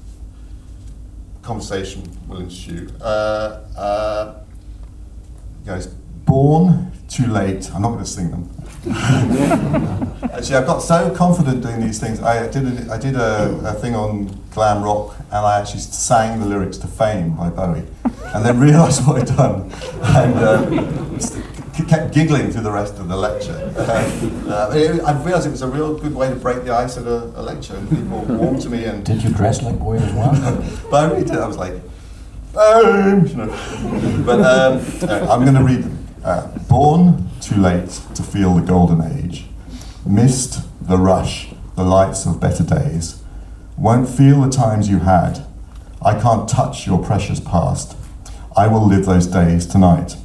conversation 1.41 2.03
will 2.27 2.39
ensue. 2.39 2.89
Uh, 3.01 3.63
uh, 3.77 4.43
goes, 5.65 5.87
born 5.87 6.91
too 7.07 7.27
late. 7.27 7.69
I'm 7.73 7.81
not 7.81 7.89
going 7.89 8.03
to 8.03 8.09
sing 8.09 8.31
them. 8.31 8.49
Actually, 10.33 10.55
I 10.55 10.65
got 10.65 10.79
so 10.79 11.13
confident 11.13 11.61
doing 11.61 11.79
these 11.81 11.99
things. 11.99 12.19
I 12.21 12.47
did 12.49 12.65
a, 12.65 12.91
I 12.91 12.97
did 12.97 13.15
a, 13.15 13.51
a 13.65 13.73
thing 13.73 13.95
on 13.95 14.27
glam 14.51 14.81
rock, 14.83 15.15
and 15.19 15.45
I 15.45 15.59
actually 15.59 15.81
sang 15.81 16.39
the 16.39 16.45
lyrics 16.47 16.77
to 16.79 16.87
"Fame" 16.87 17.35
by 17.35 17.49
Bowie, 17.49 17.83
and 18.33 18.43
then 18.45 18.59
realised 18.59 19.05
what 19.05 19.21
I'd 19.21 19.35
done, 19.37 19.71
and 20.01 20.35
uh, 20.35 21.87
kept 21.87 22.13
giggling 22.13 22.49
through 22.51 22.63
the 22.63 22.71
rest 22.71 22.97
of 22.97 23.07
the 23.07 23.15
lecture. 23.15 23.53
Uh, 23.77 24.71
it- 24.73 25.01
I 25.03 25.11
realised 25.23 25.45
it 25.47 25.51
was 25.51 25.61
a 25.61 25.67
real 25.67 25.95
good 25.97 26.15
way 26.15 26.29
to 26.29 26.35
break 26.35 26.63
the 26.63 26.73
ice 26.73 26.97
at 26.97 27.05
a, 27.05 27.25
a 27.39 27.41
lecture, 27.43 27.75
and 27.75 27.87
people 27.89 28.21
warmed 28.35 28.61
to 28.63 28.69
me 28.69 28.85
and 28.85 29.05
Did 29.05 29.23
you 29.23 29.29
dress 29.31 29.61
like 29.61 29.77
Bowie 29.77 29.99
as 29.99 30.13
well? 30.13 30.33
but 30.89 31.03
I 31.11 31.13
read 31.13 31.29
it, 31.29 31.35
I 31.37 31.45
was 31.47 31.57
like, 31.57 31.73
"Fame," 32.53 33.27
you 33.27 33.35
know. 33.35 34.23
But 34.25 34.39
um, 34.41 34.81
uh, 35.07 35.27
I'm 35.31 35.41
going 35.43 35.53
to 35.55 35.63
read 35.63 35.83
them. 35.83 35.97
Uh, 36.23 36.47
born 36.69 37.27
too 37.51 37.59
late 37.59 37.89
to 38.15 38.23
feel 38.23 38.55
the 38.55 38.61
golden 38.61 39.01
age, 39.01 39.45
missed 40.05 40.61
the 40.87 40.97
rush, 40.97 41.49
the 41.75 41.83
lights 41.83 42.25
of 42.25 42.39
better 42.39 42.63
days, 42.63 43.21
won't 43.77 44.07
feel 44.07 44.41
the 44.41 44.49
times 44.49 44.87
you 44.87 44.99
had. 44.99 45.45
I 46.01 46.19
can't 46.19 46.47
touch 46.47 46.87
your 46.87 47.03
precious 47.03 47.41
past. 47.41 47.97
I 48.55 48.67
will 48.67 48.87
live 48.87 49.05
those 49.05 49.27
days 49.27 49.65
tonight. 49.65 50.15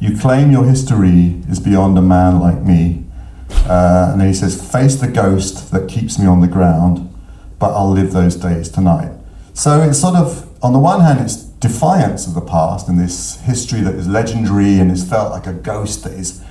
You 0.00 0.18
claim 0.18 0.50
your 0.50 0.64
history 0.64 1.40
is 1.48 1.60
beyond 1.60 1.96
a 1.96 2.02
man 2.02 2.40
like 2.40 2.62
me. 2.62 3.04
Uh, 3.50 4.08
and 4.10 4.20
then 4.20 4.26
he 4.26 4.34
says, 4.34 4.60
Face 4.72 4.96
the 4.96 5.06
ghost 5.06 5.70
that 5.70 5.88
keeps 5.88 6.18
me 6.18 6.26
on 6.26 6.40
the 6.40 6.48
ground, 6.48 7.14
but 7.60 7.72
I'll 7.74 7.92
live 7.92 8.12
those 8.12 8.34
days 8.34 8.68
tonight. 8.68 9.12
So 9.54 9.82
it's 9.82 10.00
sort 10.00 10.16
of, 10.16 10.48
on 10.64 10.72
the 10.72 10.80
one 10.80 11.00
hand, 11.00 11.20
it's 11.20 11.44
defiance 11.62 12.26
of 12.26 12.34
the 12.34 12.40
past 12.40 12.88
and 12.88 12.98
this 12.98 13.40
history 13.42 13.80
that 13.80 13.94
is 13.94 14.08
legendary 14.08 14.80
and 14.80 14.90
is 14.90 15.08
felt 15.08 15.30
like 15.30 15.46
a 15.46 15.52
ghost 15.52 16.02
that 16.02 16.12
is 16.12 16.42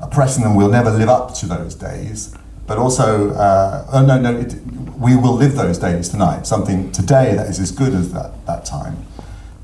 oppressing 0.00 0.42
them. 0.42 0.56
We'll 0.56 0.68
never 0.68 0.90
live 0.90 1.08
up 1.08 1.34
to 1.34 1.46
those 1.46 1.74
days. 1.76 2.36
But 2.66 2.78
also, 2.78 3.30
uh, 3.30 3.86
oh 3.92 4.04
no, 4.04 4.20
no, 4.20 4.36
it, 4.36 4.54
we 4.98 5.14
will 5.14 5.34
live 5.34 5.54
those 5.54 5.78
days 5.78 6.08
tonight, 6.08 6.48
something 6.48 6.90
today 6.90 7.36
that 7.36 7.48
is 7.48 7.60
as 7.60 7.70
good 7.70 7.94
as 7.94 8.12
that, 8.12 8.44
that 8.46 8.64
time. 8.64 9.06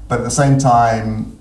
But 0.09 0.21
at 0.21 0.25
the 0.25 0.31
same 0.31 0.57
time, 0.57 1.37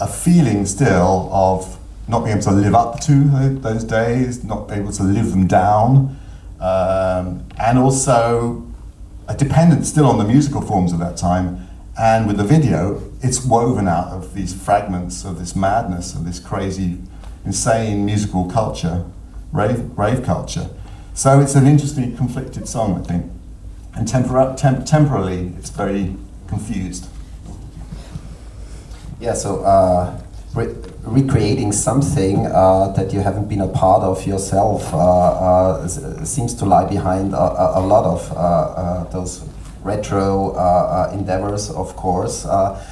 a 0.00 0.08
feeling 0.08 0.66
still 0.66 1.30
of 1.32 1.78
not 2.08 2.24
being 2.24 2.36
able 2.36 2.42
to 2.42 2.50
live 2.50 2.74
up 2.74 2.98
to 3.02 3.24
those 3.60 3.84
days, 3.84 4.42
not 4.42 4.70
able 4.72 4.90
to 4.92 5.04
live 5.04 5.30
them 5.30 5.46
down, 5.46 6.18
um, 6.60 7.46
and 7.60 7.78
also 7.78 8.66
a 9.28 9.36
dependence 9.36 9.88
still 9.88 10.06
on 10.06 10.18
the 10.18 10.24
musical 10.24 10.60
forms 10.60 10.92
of 10.92 10.98
that 10.98 11.16
time. 11.16 11.65
And 11.98 12.26
with 12.26 12.36
the 12.36 12.44
video, 12.44 13.02
it's 13.22 13.44
woven 13.44 13.88
out 13.88 14.08
of 14.08 14.34
these 14.34 14.52
fragments 14.54 15.24
of 15.24 15.38
this 15.38 15.56
madness, 15.56 16.14
of 16.14 16.24
this 16.26 16.38
crazy, 16.38 16.98
insane 17.44 18.04
musical 18.04 18.44
culture, 18.50 19.06
rave, 19.50 19.90
rave 19.98 20.22
culture. 20.22 20.68
So 21.14 21.40
it's 21.40 21.54
an 21.54 21.66
interesting, 21.66 22.14
conflicted 22.14 22.68
song, 22.68 23.00
I 23.00 23.02
think. 23.02 23.32
And 23.94 24.06
tempora- 24.06 24.54
temp- 24.58 24.84
temporally, 24.84 25.54
it's 25.58 25.70
very 25.70 26.14
confused. 26.48 27.08
Yeah, 29.18 29.32
so 29.32 29.64
uh, 29.64 30.20
re- 30.54 30.74
recreating 31.04 31.72
something 31.72 32.46
uh, 32.46 32.88
that 32.88 33.14
you 33.14 33.20
haven't 33.20 33.48
been 33.48 33.62
a 33.62 33.68
part 33.68 34.02
of 34.02 34.26
yourself 34.26 34.92
uh, 34.92 34.98
uh, 34.98 35.88
seems 35.88 36.52
to 36.56 36.66
lie 36.66 36.84
behind 36.86 37.32
a, 37.32 37.38
a, 37.38 37.80
a 37.80 37.82
lot 37.86 38.04
of 38.04 38.30
uh, 38.32 38.34
uh, 38.36 39.04
those 39.04 39.42
retro 39.86 40.50
uh, 40.50 40.58
uh, 40.58 41.10
endeavors, 41.14 41.70
of 41.70 41.96
course. 41.96 42.44
Uh, 42.44 42.82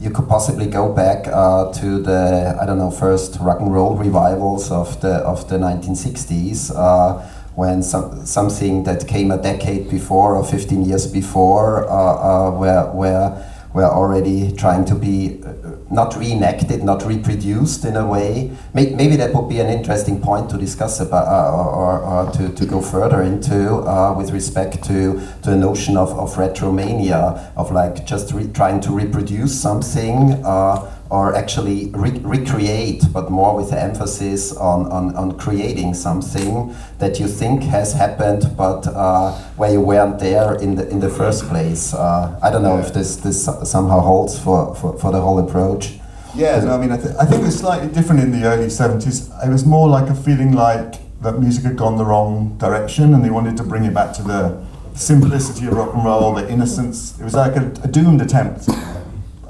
you 0.00 0.10
could 0.10 0.28
possibly 0.28 0.66
go 0.66 0.92
back 0.92 1.24
to 1.24 2.00
the 2.00 2.56
I 2.60 2.64
don't 2.64 2.78
know 2.78 2.90
first 2.90 3.36
rock 3.40 3.60
and 3.60 3.74
roll 3.74 3.96
revivals 3.96 4.70
of 4.70 5.00
the 5.00 5.16
of 5.26 5.48
the 5.48 5.58
1960s 5.58 6.72
uh, 6.74 7.18
when 7.56 7.82
some, 7.82 8.24
something 8.24 8.84
that 8.84 9.08
came 9.08 9.32
a 9.32 9.36
decade 9.36 9.90
before 9.90 10.36
or 10.36 10.44
15 10.44 10.84
years 10.84 11.08
before 11.08 11.90
uh, 11.90 11.92
uh, 11.92 12.50
where 12.52 12.84
where 12.84 13.44
were 13.74 13.90
already 13.90 14.52
trying 14.52 14.84
to 14.84 14.94
be 14.94 15.42
not 15.90 16.16
reenacted, 16.16 16.84
not 16.84 17.04
reproduced 17.04 17.84
in 17.84 17.96
a 17.96 18.06
way. 18.06 18.50
Maybe 18.74 19.16
that 19.16 19.34
would 19.34 19.48
be 19.48 19.60
an 19.60 19.68
interesting 19.68 20.20
point 20.20 20.50
to 20.50 20.58
discuss 20.58 21.00
about 21.00 21.26
uh, 21.26 21.56
or, 21.56 22.00
or, 22.00 22.30
to, 22.32 22.50
to 22.50 22.66
go 22.66 22.80
further 22.80 23.22
into 23.22 23.76
uh, 23.76 24.14
with 24.16 24.30
respect 24.30 24.84
to, 24.84 25.20
to 25.42 25.50
the 25.50 25.56
notion 25.56 25.96
of, 25.96 26.10
of 26.18 26.34
retromania, 26.34 27.52
of 27.56 27.72
like 27.72 28.04
just 28.04 28.34
trying 28.54 28.80
to 28.80 28.92
reproduce 28.92 29.58
something. 29.58 30.44
Uh, 30.44 30.94
or 31.10 31.34
actually 31.34 31.90
re- 31.90 32.20
recreate, 32.22 33.02
but 33.12 33.30
more 33.30 33.56
with 33.56 33.70
the 33.70 33.80
emphasis 33.80 34.54
on, 34.56 34.86
on, 34.92 35.14
on 35.16 35.38
creating 35.38 35.94
something 35.94 36.74
that 36.98 37.18
you 37.18 37.26
think 37.26 37.62
has 37.62 37.92
happened, 37.94 38.44
but 38.56 38.86
uh, 38.88 39.32
where 39.56 39.72
you 39.72 39.80
weren't 39.80 40.18
there 40.18 40.54
in 40.56 40.74
the 40.74 40.88
in 40.90 41.00
the 41.00 41.08
first 41.08 41.44
place. 41.48 41.94
Uh, 41.94 42.38
I 42.42 42.50
don't 42.50 42.62
know 42.62 42.78
if 42.78 42.92
this 42.92 43.16
this 43.16 43.44
somehow 43.44 44.00
holds 44.00 44.38
for, 44.38 44.74
for, 44.74 44.98
for 44.98 45.10
the 45.10 45.20
whole 45.20 45.38
approach. 45.38 45.98
Yeah, 46.34 46.60
no, 46.60 46.74
I 46.74 46.78
mean, 46.78 46.92
I, 46.92 46.98
th- 46.98 47.14
I 47.18 47.24
think 47.24 47.42
it 47.42 47.46
was 47.46 47.58
slightly 47.58 47.88
different 47.88 48.20
in 48.20 48.30
the 48.30 48.46
early 48.46 48.66
70s. 48.66 49.44
It 49.44 49.50
was 49.50 49.64
more 49.64 49.88
like 49.88 50.10
a 50.10 50.14
feeling 50.14 50.52
like 50.52 50.94
that 51.22 51.40
music 51.40 51.64
had 51.64 51.76
gone 51.76 51.96
the 51.96 52.04
wrong 52.04 52.56
direction 52.58 53.14
and 53.14 53.24
they 53.24 53.30
wanted 53.30 53.56
to 53.56 53.64
bring 53.64 53.84
it 53.84 53.94
back 53.94 54.12
to 54.14 54.22
the 54.22 54.64
simplicity 54.94 55.66
of 55.66 55.72
rock 55.72 55.94
and 55.94 56.04
roll, 56.04 56.34
the 56.34 56.48
innocence. 56.48 57.18
It 57.18 57.24
was 57.24 57.34
like 57.34 57.56
a, 57.56 57.72
a 57.82 57.88
doomed 57.88 58.20
attempt, 58.20 58.68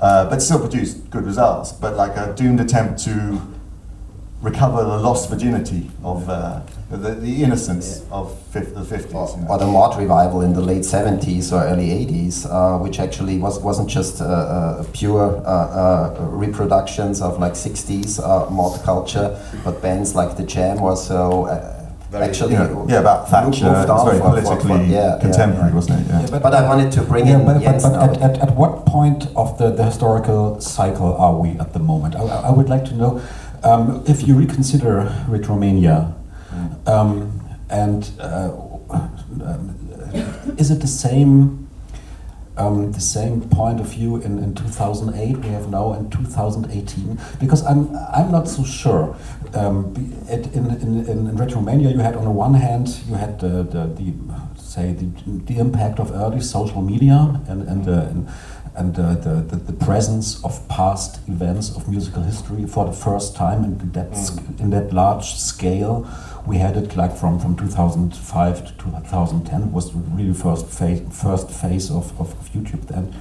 uh, 0.00 0.28
but 0.28 0.40
still 0.40 0.60
produced 0.60 1.10
good 1.10 1.24
results, 1.24 1.72
but 1.72 1.96
like 1.96 2.16
a 2.16 2.32
doomed 2.34 2.60
attempt 2.60 3.02
to 3.04 3.40
recover 4.40 4.84
the 4.84 4.98
lost 4.98 5.28
virginity 5.28 5.90
of 6.04 6.28
uh, 6.28 6.60
the, 6.90 7.14
the 7.14 7.42
innocence 7.42 8.04
of 8.12 8.38
fif- 8.50 8.72
the 8.72 8.82
50s. 8.82 9.36
you 9.36 9.42
know. 9.42 9.48
or 9.50 9.58
the 9.58 9.66
mod 9.66 9.98
revival 9.98 10.42
in 10.42 10.52
the 10.52 10.60
late 10.60 10.82
70s 10.82 11.52
or 11.52 11.64
early 11.64 11.88
80s, 11.88 12.46
uh, 12.48 12.78
which 12.78 13.00
actually 13.00 13.38
was, 13.38 13.58
wasn't 13.58 13.90
just 13.90 14.20
uh, 14.20 14.24
uh, 14.24 14.84
pure 14.92 15.36
uh, 15.44 15.50
uh, 15.50 16.16
reproductions 16.30 17.20
of 17.20 17.40
like 17.40 17.54
60s 17.54 18.20
uh, 18.22 18.48
mod 18.48 18.80
culture, 18.84 19.36
but 19.64 19.82
bands 19.82 20.14
like 20.14 20.36
The 20.36 20.44
Jam 20.44 20.80
were 20.80 20.94
so 20.94 21.46
uh, 21.46 21.77
Very, 22.10 22.24
actually 22.24 22.52
you 22.52 22.58
know, 22.58 22.86
yeah, 22.88 23.00
about 23.00 23.20
moved 23.20 23.30
Thatcher. 23.58 23.66
It 23.66 23.88
was 23.88 24.04
very 24.04 24.18
for- 24.18 24.24
for- 24.24 24.40
for- 24.40 24.56
politically 24.56 24.94
yeah, 24.94 25.14
yeah, 25.14 25.18
contemporary, 25.20 25.68
yeah. 25.68 25.74
wasn't 25.74 26.00
it? 26.00 26.06
Yeah. 26.08 26.20
Yeah, 26.32 26.38
But 26.38 26.54
I 26.54 26.66
wanted 26.66 26.90
to 26.92 27.02
bring 27.02 27.26
Yeah, 27.26 27.38
in 27.40 27.44
but, 27.46 27.54
but, 27.54 27.62
Jens 27.62 27.82
but 27.82 27.94
at, 28.02 28.22
at, 28.22 28.38
at 28.48 28.56
what 28.56 28.86
point 28.86 29.26
of 29.36 29.58
the, 29.58 29.70
the 29.70 29.84
historical 29.84 30.58
cycle 30.60 31.14
are 31.16 31.34
we 31.38 31.50
at 31.58 31.74
the 31.74 31.80
moment? 31.80 32.16
I, 32.16 32.20
I 32.22 32.50
would 32.50 32.70
like 32.70 32.84
to 32.86 32.94
know 32.94 33.20
um, 33.62 34.02
if 34.06 34.26
you 34.26 34.34
reconsider 34.36 35.12
Retromania, 35.28 36.14
um, 36.86 37.40
and 37.68 38.10
uh, 38.20 38.52
um, 38.90 39.74
is 40.56 40.70
it 40.70 40.80
the 40.80 40.86
same? 40.86 41.67
Um, 42.58 42.90
the 42.90 43.00
same 43.00 43.48
point 43.48 43.78
of 43.78 43.86
view 43.86 44.16
in, 44.16 44.38
in 44.42 44.52
2008 44.52 45.36
we 45.36 45.48
have 45.50 45.70
now 45.70 45.92
in 45.92 46.10
2018 46.10 47.16
because 47.38 47.64
I'm 47.64 47.94
I'm 48.12 48.32
not 48.32 48.48
so 48.48 48.64
sure. 48.64 49.16
Um, 49.54 49.92
be- 49.94 50.12
at, 50.28 50.52
in, 50.54 50.66
in, 50.82 51.06
in 51.06 51.36
Retromania 51.36 51.92
you 51.92 52.00
had 52.00 52.16
on 52.16 52.24
the 52.24 52.30
one 52.30 52.54
hand 52.54 52.88
you 53.08 53.14
had 53.14 53.38
the, 53.38 53.62
the, 53.62 53.86
the 53.98 54.12
say 54.60 54.92
the, 54.92 55.06
the 55.46 55.58
impact 55.58 56.00
of 56.00 56.10
early 56.10 56.40
social 56.40 56.82
media 56.82 57.40
and 57.48 57.62
and 57.68 57.84
the, 57.84 58.02
and, 58.10 58.28
and 58.78 58.98
uh, 58.98 59.14
the, 59.16 59.42
the, 59.42 59.56
the 59.56 59.72
presence 59.84 60.42
of 60.44 60.66
past 60.68 61.20
events 61.28 61.74
of 61.76 61.88
musical 61.88 62.22
history 62.22 62.64
for 62.66 62.84
the 62.84 62.92
first 62.92 63.34
time 63.34 63.64
in 63.64 63.92
that 63.92 64.16
sc- 64.16 64.40
in 64.60 64.70
that 64.70 64.92
large 64.92 65.34
scale. 65.34 66.06
We 66.46 66.58
had 66.58 66.76
it 66.76 66.96
like 66.96 67.14
from, 67.14 67.38
from 67.38 67.56
2005 67.56 68.66
to 68.66 68.72
2010 68.84 69.62
it 69.62 69.72
was 69.72 69.92
really 69.92 70.32
first 70.32 70.66
phase 70.66 71.02
first 71.12 71.50
phase 71.50 71.90
of, 71.90 72.18
of, 72.20 72.32
of 72.40 72.50
YouTube 72.52 72.86
then 72.86 73.12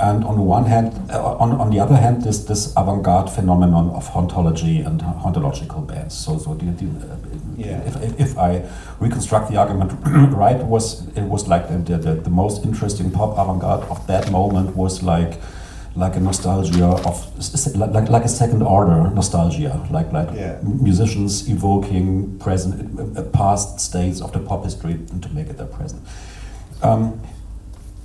and 0.00 0.24
on 0.24 0.34
the 0.36 0.42
one 0.42 0.64
hand 0.64 0.92
uh, 1.10 1.36
on, 1.36 1.52
on 1.52 1.70
the 1.70 1.78
other 1.78 1.96
hand 1.96 2.22
this 2.22 2.44
this 2.44 2.72
avant-garde 2.76 3.30
phenomenon 3.30 3.90
of 3.90 4.08
hauntology 4.10 4.84
and 4.84 5.00
hauntological 5.00 5.86
bands 5.86 6.14
so 6.16 6.36
so 6.38 6.54
the, 6.54 6.64
the, 6.66 6.86
uh, 6.86 7.16
Yeah. 7.56 7.80
if, 7.86 7.94
if, 8.02 8.20
if 8.20 8.38
I 8.38 8.62
reconstruct 9.00 9.50
the 9.50 9.56
argument 9.56 9.92
right 10.44 10.56
it 10.56 10.66
was 10.66 11.06
it 11.16 11.22
was 11.34 11.46
like 11.46 11.68
the, 11.68 11.96
the, 11.98 12.14
the 12.14 12.30
most 12.30 12.64
interesting 12.64 13.10
pop 13.12 13.38
avant-garde 13.38 13.84
of 13.90 14.04
that 14.08 14.30
moment 14.30 14.74
was 14.76 15.02
like 15.02 15.38
like 15.96 16.16
a 16.16 16.20
nostalgia 16.20 16.86
of 16.86 17.16
like, 17.76 17.92
like, 17.94 18.08
like 18.08 18.24
a 18.24 18.28
second 18.28 18.62
order 18.62 19.10
nostalgia 19.14 19.72
like 19.92 20.10
like 20.12 20.28
Yeah. 20.34 20.58
musicians 20.62 21.48
evoking 21.48 22.36
present 22.40 22.74
uh, 23.16 23.22
past 23.22 23.78
states 23.78 24.20
of 24.20 24.32
the 24.32 24.40
pop 24.40 24.64
history 24.64 24.98
to 25.22 25.28
make 25.32 25.48
it 25.50 25.56
their 25.56 25.68
present 25.78 26.02
um, 26.82 27.20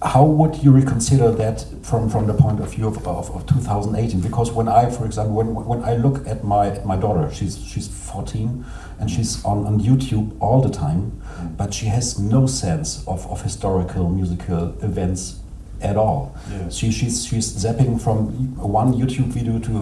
how 0.01 0.23
would 0.23 0.63
you 0.63 0.71
reconsider 0.71 1.29
that 1.31 1.65
from, 1.81 2.09
from 2.09 2.25
the 2.25 2.33
point 2.33 2.61
of 2.61 2.73
view 2.73 2.87
of, 2.87 3.05
of, 3.05 3.29
of 3.31 3.45
2018? 3.47 4.21
Because 4.21 4.49
when 4.49 4.69
I, 4.69 4.89
for 4.89 5.05
example, 5.05 5.35
when, 5.35 5.53
when 5.53 5.83
I 5.83 5.95
look 5.95 6.25
at 6.25 6.43
my 6.43 6.67
at 6.67 6.85
my 6.85 6.95
daughter, 6.95 7.29
she's 7.33 7.61
she's 7.61 7.87
14 7.87 8.65
and 8.99 9.11
she's 9.11 9.43
on, 9.43 9.65
on 9.65 9.79
YouTube 9.79 10.37
all 10.39 10.61
the 10.61 10.69
time, 10.69 11.21
but 11.57 11.73
she 11.73 11.87
has 11.87 12.17
no 12.17 12.47
sense 12.47 13.05
of, 13.07 13.29
of 13.29 13.41
historical 13.41 14.09
musical 14.09 14.69
events 14.81 15.39
at 15.81 15.97
all. 15.97 16.35
Yeah. 16.49 16.69
She, 16.69 16.91
she's 16.91 17.25
she's 17.25 17.51
zapping 17.51 18.01
from 18.01 18.55
one 18.55 18.93
YouTube 18.93 19.27
video 19.27 19.59
to 19.59 19.73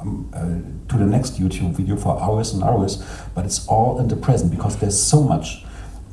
um, 0.00 0.30
uh, 0.32 0.90
to 0.92 0.98
the 0.98 1.06
next 1.06 1.40
YouTube 1.40 1.72
video 1.72 1.96
for 1.96 2.20
hours 2.20 2.54
and 2.54 2.62
hours, 2.62 3.02
but 3.34 3.44
it's 3.44 3.66
all 3.66 3.98
in 3.98 4.06
the 4.06 4.16
present 4.16 4.52
because 4.52 4.76
there's 4.76 5.00
so 5.00 5.20
much 5.20 5.63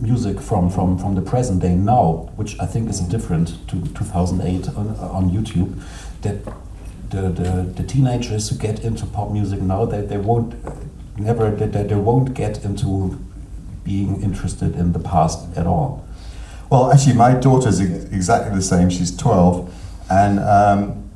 music 0.01 0.39
from, 0.41 0.69
from, 0.69 0.97
from 0.97 1.15
the 1.15 1.21
present 1.21 1.61
day 1.61 1.75
now, 1.75 2.29
which 2.35 2.59
I 2.59 2.65
think 2.65 2.89
is 2.89 2.99
different 3.01 3.67
to 3.69 3.81
2008 3.93 4.69
on, 4.69 4.87
on 4.97 5.29
YouTube, 5.29 5.81
that 6.23 6.43
the, 7.09 7.29
the, 7.29 7.73
the 7.75 7.83
teenagers 7.83 8.49
who 8.49 8.57
get 8.57 8.83
into 8.83 9.05
pop 9.05 9.31
music 9.31 9.61
now, 9.61 9.85
they, 9.85 10.01
they 10.01 10.17
won't 10.17 10.55
never 11.17 11.51
they, 11.51 11.83
they, 11.83 11.95
won't 11.95 12.33
get 12.33 12.63
into 12.65 13.19
being 13.83 14.21
interested 14.21 14.75
in 14.75 14.93
the 14.93 14.99
past 14.99 15.55
at 15.57 15.67
all. 15.67 16.05
Well, 16.69 16.91
actually, 16.91 17.15
my 17.15 17.33
daughter's 17.33 17.81
ex- 17.81 18.05
exactly 18.05 18.55
the 18.55 18.61
same. 18.61 18.89
She's 18.89 19.15
12, 19.15 19.73
and 20.09 20.39
um, 20.39 21.09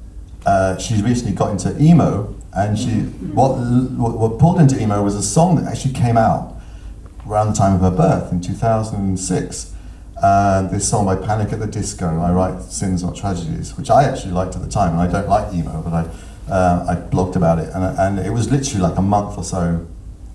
uh, 0.45 0.77
she's 0.77 1.01
recently 1.01 1.33
got 1.33 1.51
into 1.51 1.81
emo. 1.81 2.35
And 2.53 2.77
she, 2.79 3.01
what, 3.33 3.55
what 3.57 4.39
pulled 4.39 4.59
into 4.61 4.81
emo 4.81 5.03
was 5.03 5.15
a 5.15 5.23
song 5.23 5.55
that 5.57 5.69
actually 5.69 5.93
came 5.93 6.17
out 6.17 6.54
around 7.27 7.47
the 7.47 7.53
time 7.53 7.73
of 7.73 7.81
her 7.81 7.91
birth 7.91 8.31
in 8.31 8.41
2006. 8.41 9.73
Uh, 10.21 10.61
this 10.69 10.89
song 10.89 11.05
by 11.05 11.15
Panic 11.15 11.51
at 11.51 11.59
the 11.59 11.67
Disco, 11.67 12.21
I 12.21 12.31
Write 12.31 12.61
Sins 12.61 13.03
Not 13.03 13.15
Tragedies, 13.15 13.77
which 13.77 13.89
I 13.89 14.03
actually 14.03 14.31
liked 14.31 14.55
at 14.55 14.61
the 14.61 14.69
time, 14.69 14.93
and 14.93 15.01
I 15.01 15.11
don't 15.11 15.27
like 15.27 15.53
emo, 15.53 15.81
but 15.81 15.93
I, 15.93 16.51
uh, 16.51 16.85
I 16.87 16.95
blogged 16.95 17.35
about 17.35 17.59
it, 17.59 17.69
and, 17.73 17.99
and 17.99 18.25
it 18.25 18.31
was 18.31 18.49
literally 18.49 18.81
like 18.81 18.97
a 18.97 19.01
month 19.01 19.37
or 19.37 19.43
so 19.43 19.85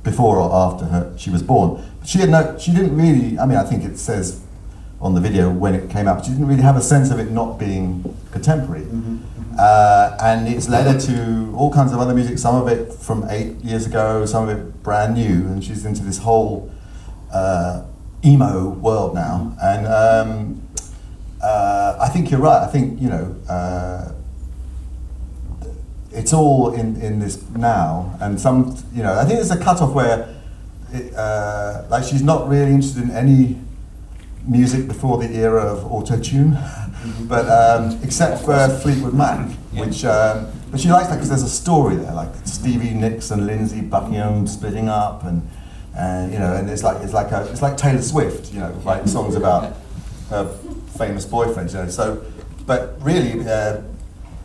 before 0.03 0.39
or 0.39 0.53
after 0.53 0.87
her 0.87 1.15
she 1.19 1.31
was 1.31 1.43
born. 1.43 1.83
She 2.05 2.19
had 2.19 2.31
no, 2.31 2.59
she 2.59 2.73
didn't 2.73 2.97
really. 2.97 3.39
I 3.39 3.47
mean, 3.47 3.57
I 3.57 3.65
think 3.65 3.85
it 3.85 3.99
says 3.99 4.43
on 5.01 5.15
the 5.15 5.21
video 5.21 5.51
when 5.51 5.75
it 5.75 5.89
came 5.91 6.07
out, 6.07 6.19
but 6.19 6.25
she 6.25 6.33
didn't 6.33 6.47
really 6.47 6.63
have 6.63 6.77
a 6.77 6.83
sense 6.83 7.11
of 7.11 7.19
it 7.19 7.31
not 7.31 7.59
being 7.59 8.03
contemporary. 8.33 8.87
Uh, 9.59 10.17
and 10.23 10.47
it's 10.49 10.69
led 10.69 10.87
her 10.87 10.99
to 11.01 11.55
all 11.57 11.73
kinds 11.73 11.93
of 11.93 11.99
other 11.99 12.15
music. 12.15 12.39
Some 12.39 12.55
of 12.55 12.69
it 12.69 12.93
from 12.93 13.27
eight 13.31 13.57
years 13.59 13.87
ago, 13.87 14.25
some 14.27 14.49
of 14.49 14.57
it 14.57 14.83
brand 14.83 15.15
new, 15.15 15.47
and 15.47 15.65
she's 15.65 15.85
into 15.85 16.03
this 16.03 16.19
whole 16.19 16.71
uh, 17.33 17.83
emo 18.25 18.71
world 18.71 19.15
now. 19.15 19.57
And 19.63 19.87
um, 19.87 20.69
uh, 21.43 21.99
I 22.01 22.09
think 22.09 22.31
you're 22.31 22.41
right. 22.41 22.63
I 22.63 22.67
think 22.67 23.01
you 23.01 23.09
know. 23.09 23.37
Uh, 23.49 24.13
it's 26.13 26.33
all 26.33 26.75
in, 26.75 27.01
in 27.01 27.21
this 27.21 27.41
now, 27.51 28.17
and 28.21 28.41
some, 28.41 28.77
you 28.93 29.03
know, 29.03 29.15
I 29.15 29.25
think 29.25 29.37
there's 29.37 29.51
a 29.53 29.57
cutoff 29.57 29.95
where, 29.95 30.35
it, 30.93 31.15
uh, 31.15 31.85
like, 31.89 32.03
she's 32.03 32.23
not 32.23 32.49
really 32.49 32.73
interested 32.73 33.05
in 33.05 33.11
any 33.13 33.61
music 34.45 34.89
before 34.89 35.19
the 35.19 35.33
era 35.37 35.63
of 35.63 35.85
auto 35.91 36.19
tune, 36.19 36.59
but 37.29 37.49
um, 37.49 37.99
except 38.03 38.45
for 38.45 38.69
Fleetwood 38.83 39.15
Mac, 39.15 39.51
which, 39.73 40.05
um, 40.05 40.51
but 40.71 40.81
she 40.81 40.89
likes 40.89 41.09
that 41.09 41.15
because 41.15 41.29
there's 41.29 41.45
a 41.45 41.49
story 41.49 41.95
there, 41.97 42.13
like 42.13 42.31
Stevie 42.45 42.95
Nicks 42.95 43.31
and 43.31 43.47
Lindsey 43.47 43.81
Buckingham 43.81 44.47
splitting 44.47 44.89
up, 44.89 45.25
and 45.25 45.49
and 46.01 46.33
you 46.33 46.39
know, 46.39 46.55
and 46.55 46.71
it's 46.71 46.83
like 46.83 47.03
it's 47.03 47.13
like 47.13 47.31
a 47.33 47.47
it's 47.51 47.63
like 47.63 47.77
Taylor 47.77 48.03
Swift, 48.03 48.53
you 48.53 48.61
know, 48.61 48.71
writing 48.85 49.07
songs 49.07 49.35
about 49.35 49.77
her 50.31 50.47
famous 50.99 51.27
boyfriends, 51.27 51.73
you 51.75 51.79
know. 51.83 51.89
So, 51.89 52.25
but 52.67 52.97
really, 53.03 53.47
uh, 53.47 53.83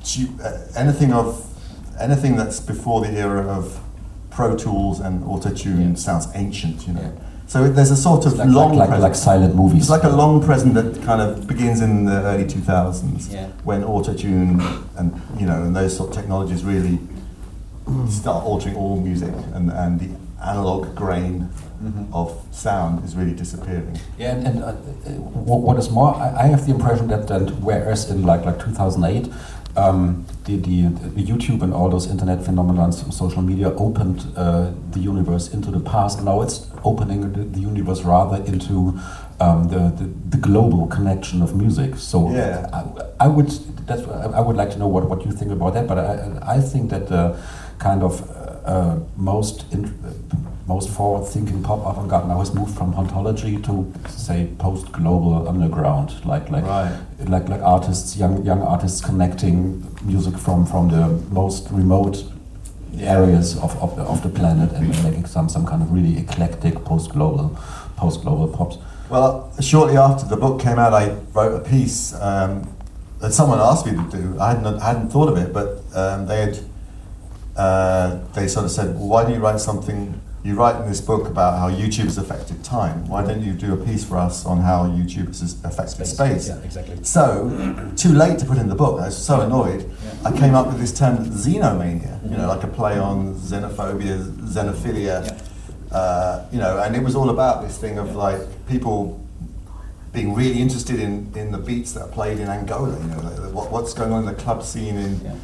she, 0.03 0.27
uh, 0.43 0.57
anything 0.75 1.13
of 1.13 1.41
anything 1.99 2.35
that's 2.35 2.59
before 2.59 3.01
the 3.05 3.11
era 3.11 3.47
of 3.47 3.79
Pro 4.31 4.55
Tools 4.57 4.99
and 4.99 5.23
Auto 5.23 5.53
Tune 5.53 5.95
sounds 5.95 6.27
ancient, 6.35 6.87
you 6.87 6.93
know. 6.93 7.01
Yeah. 7.01 7.11
So 7.47 7.69
there's 7.69 7.91
a 7.91 7.95
sort 7.95 8.25
of 8.25 8.33
like, 8.37 8.49
long 8.49 8.75
like, 8.75 8.89
like, 8.89 8.99
like 8.99 9.15
silent 9.15 9.55
movies. 9.55 9.81
It's 9.83 9.89
like 9.89 10.03
a 10.03 10.09
long 10.09 10.43
present 10.43 10.73
that 10.73 11.01
kind 11.03 11.21
of 11.21 11.45
begins 11.47 11.79
in 11.79 12.05
the 12.05 12.23
early 12.23 12.43
2000s 12.45 13.31
Yeah. 13.31 13.47
when 13.63 13.83
autotune 13.83 14.59
and 14.97 15.21
you 15.39 15.45
know 15.45 15.61
and 15.63 15.75
those 15.75 15.95
sort 15.95 16.09
of 16.09 16.15
technologies 16.15 16.63
really 16.63 16.97
start 18.09 18.43
altering 18.43 18.75
all 18.75 18.99
music 18.99 19.33
and, 19.53 19.71
and 19.71 19.99
the 19.99 20.09
analog 20.45 20.95
grain 20.95 21.49
of 22.13 22.31
sound 22.51 23.03
is 23.05 23.15
really 23.15 23.34
disappearing. 23.34 23.99
Yeah, 24.17 24.31
and, 24.36 24.47
and 24.47 24.63
uh, 24.63 24.67
uh, 24.67 24.73
wh- 25.12 25.63
what 25.63 25.77
is 25.77 25.89
more, 25.89 26.15
I, 26.15 26.43
I 26.43 26.47
have 26.47 26.65
the 26.65 26.71
impression 26.73 27.08
that, 27.08 27.27
that 27.27 27.51
whereas 27.62 28.10
in 28.10 28.23
like 28.23 28.45
like 28.45 28.60
2008, 28.60 29.31
um, 29.77 30.25
the, 30.45 30.55
the, 30.55 30.84
the 31.17 31.23
YouTube 31.23 31.62
and 31.62 31.73
all 31.73 31.89
those 31.89 32.08
internet 32.10 32.43
phenomena, 32.45 32.91
social 32.93 33.41
media 33.41 33.71
opened 33.75 34.25
uh, 34.38 34.71
the 34.91 34.99
universe 35.01 35.53
into 35.53 35.69
the 35.69 35.81
past. 35.81 36.23
Now 36.23 36.41
it's 36.41 36.67
opening 36.86 37.21
the, 37.34 37.43
the 37.43 37.60
universe 37.60 38.03
rather 38.03 38.38
into 38.45 38.97
um, 39.41 39.67
the, 39.67 39.91
the, 40.01 40.10
the 40.29 40.38
global 40.38 40.88
connection 40.88 41.41
of 41.41 41.55
music. 41.55 41.97
So 41.97 42.31
Yeah. 42.31 42.69
I, 42.71 43.25
I 43.25 43.27
would 43.27 43.49
that's 43.86 44.01
I 44.08 44.39
would 44.39 44.55
like 44.55 44.71
to 44.71 44.79
know 44.79 44.88
what, 44.88 45.08
what 45.10 45.25
you 45.25 45.31
think 45.31 45.51
about 45.51 45.73
that. 45.75 45.88
But 45.88 45.99
I, 45.99 46.55
I 46.55 46.62
think 46.62 46.89
that 46.89 47.08
the 47.10 47.38
kind 47.77 48.01
of 48.01 48.21
uh, 48.65 48.99
most 49.15 49.65
most 50.67 50.89
forward-thinking 50.89 51.62
pop 51.62 51.86
avant-garde 51.86 52.28
now 52.28 52.39
has 52.39 52.51
moved 52.56 52.75
from 52.75 52.91
hauntology 52.93 53.63
to 53.63 53.93
say 54.10 54.47
post-global 54.58 55.47
underground, 55.47 56.10
like 56.25 56.49
like 56.49 56.63
Right. 56.65 56.91
like 57.30 57.47
like 57.49 57.62
artists, 57.62 58.17
young 58.17 58.43
young 58.45 58.62
artists 58.63 58.99
connecting 59.01 59.84
music 60.04 60.38
from 60.38 60.65
from 60.65 60.89
the 60.89 61.08
most 61.32 61.67
remote 61.71 62.23
areas 62.99 63.58
of, 63.58 63.75
of, 63.84 63.95
the, 63.95 64.04
of 64.04 64.21
the 64.23 64.30
planet 64.30 64.71
and 64.71 64.88
making 65.04 65.25
some 65.28 65.49
some 65.49 65.65
kind 65.65 65.82
of 65.84 65.91
really 65.91 66.17
eclectic 66.17 66.84
post-global 66.84 67.56
post-global 67.97 68.47
pops. 68.47 68.78
Well, 69.10 69.51
shortly 69.62 69.97
after 69.97 70.25
the 70.28 70.38
book 70.38 70.60
came 70.62 70.80
out, 70.80 70.93
I 70.93 71.15
wrote 71.34 71.56
a 71.62 71.69
piece 71.69 72.13
um, 72.19 72.67
that 73.19 73.34
someone 73.34 73.60
asked 73.60 73.86
me 73.86 73.91
to 73.91 74.17
do. 74.17 74.39
I 74.39 74.54
hadn't, 74.54 74.80
I 74.82 74.88
hadn't 74.88 75.10
thought 75.12 75.30
of 75.30 75.38
it, 75.38 75.54
but 75.54 75.84
um, 75.95 76.25
they 76.25 76.41
had 76.41 76.58
uh, 77.55 78.19
they 78.33 78.47
sort 78.47 78.65
of 78.65 78.71
said, 78.71 78.95
well, 78.95 79.07
"Why 79.07 79.25
do 79.25 79.33
you 79.33 79.39
write 79.39 79.59
something? 79.59 80.21
You 80.43 80.53
write 80.55 80.75
in 80.75 80.87
this 80.87 81.01
book 81.01 81.27
about 81.27 81.57
how 81.57 81.71
YouTube 81.71 82.03
has 82.03 82.19
affected 82.19 82.63
time. 82.63 83.07
Why 83.07 83.25
don't 83.25 83.41
you 83.41 83.53
do 83.53 83.73
a 83.73 83.77
piece 83.77 84.03
for 84.05 84.17
us 84.17 84.45
on 84.45 84.59
how 84.59 84.85
YouTube 84.85 85.27
has 85.27 85.63
affected 85.63 86.05
space?" 86.05 86.47
Yeah, 86.49 86.59
exactly. 86.59 86.97
So, 87.03 87.49
too 87.95 88.09
late 88.09 88.37
to 88.39 88.45
put 88.45 88.57
in 88.57 88.69
the 88.69 88.75
book. 88.75 88.99
I 89.01 89.05
was 89.05 89.17
so 89.17 89.41
annoyed. 89.41 89.89
I 90.23 90.31
came 90.31 90.53
up 90.53 90.67
with 90.67 90.79
this 90.79 90.97
term, 90.97 91.17
xenomania. 91.17 92.21
You 92.29 92.37
know, 92.37 92.47
like 92.47 92.63
a 92.63 92.67
play 92.67 92.97
on 92.99 93.35
xenophobia, 93.35 94.17
xenophilia. 94.53 95.41
Uh, 95.91 96.45
you 96.51 96.59
know, 96.59 96.79
and 96.79 96.95
it 96.95 97.03
was 97.03 97.15
all 97.15 97.29
about 97.29 97.63
this 97.63 97.77
thing 97.77 97.97
of 97.97 98.15
like 98.15 98.41
people 98.67 99.21
being 100.11 100.33
really 100.33 100.59
interested 100.59 100.99
in, 100.99 101.31
in 101.35 101.51
the 101.51 101.57
beats 101.57 101.91
that 101.93 102.01
are 102.01 102.07
played 102.09 102.39
in 102.39 102.47
Angola. 102.47 102.97
You 102.99 103.07
know, 103.07 103.19
like, 103.19 103.53
what, 103.53 103.71
what's 103.71 103.93
going 103.93 104.11
on 104.11 104.21
in 104.21 104.25
the 104.25 104.41
club 104.41 104.63
scene 104.63 104.97
in 104.97 105.39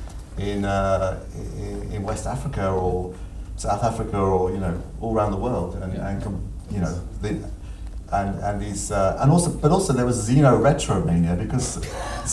in, 0.50 0.66
uh, 0.66 1.20
in 1.58 1.92
in 1.94 2.04
West 2.04 2.26
Africa 2.26 2.70
or 2.72 3.14
South 3.58 3.84
Africa 3.84 4.18
or 4.18 4.52
you 4.52 4.58
know 4.60 4.82
all 5.02 5.14
around 5.16 5.32
the 5.32 5.38
world, 5.38 5.76
and, 5.82 5.94
and 5.94 6.22
com- 6.24 6.42
you 6.72 6.80
know 6.80 6.94
the. 7.22 7.38
And, 8.14 8.38
and 8.44 8.62
these 8.62 8.92
uh, 8.92 9.18
and 9.22 9.32
also 9.32 9.50
but 9.50 9.72
also 9.72 9.94
there 9.94 10.06
was 10.06 10.30
Xeno 10.30 10.60
retromania 10.60 11.38
because 11.42 11.80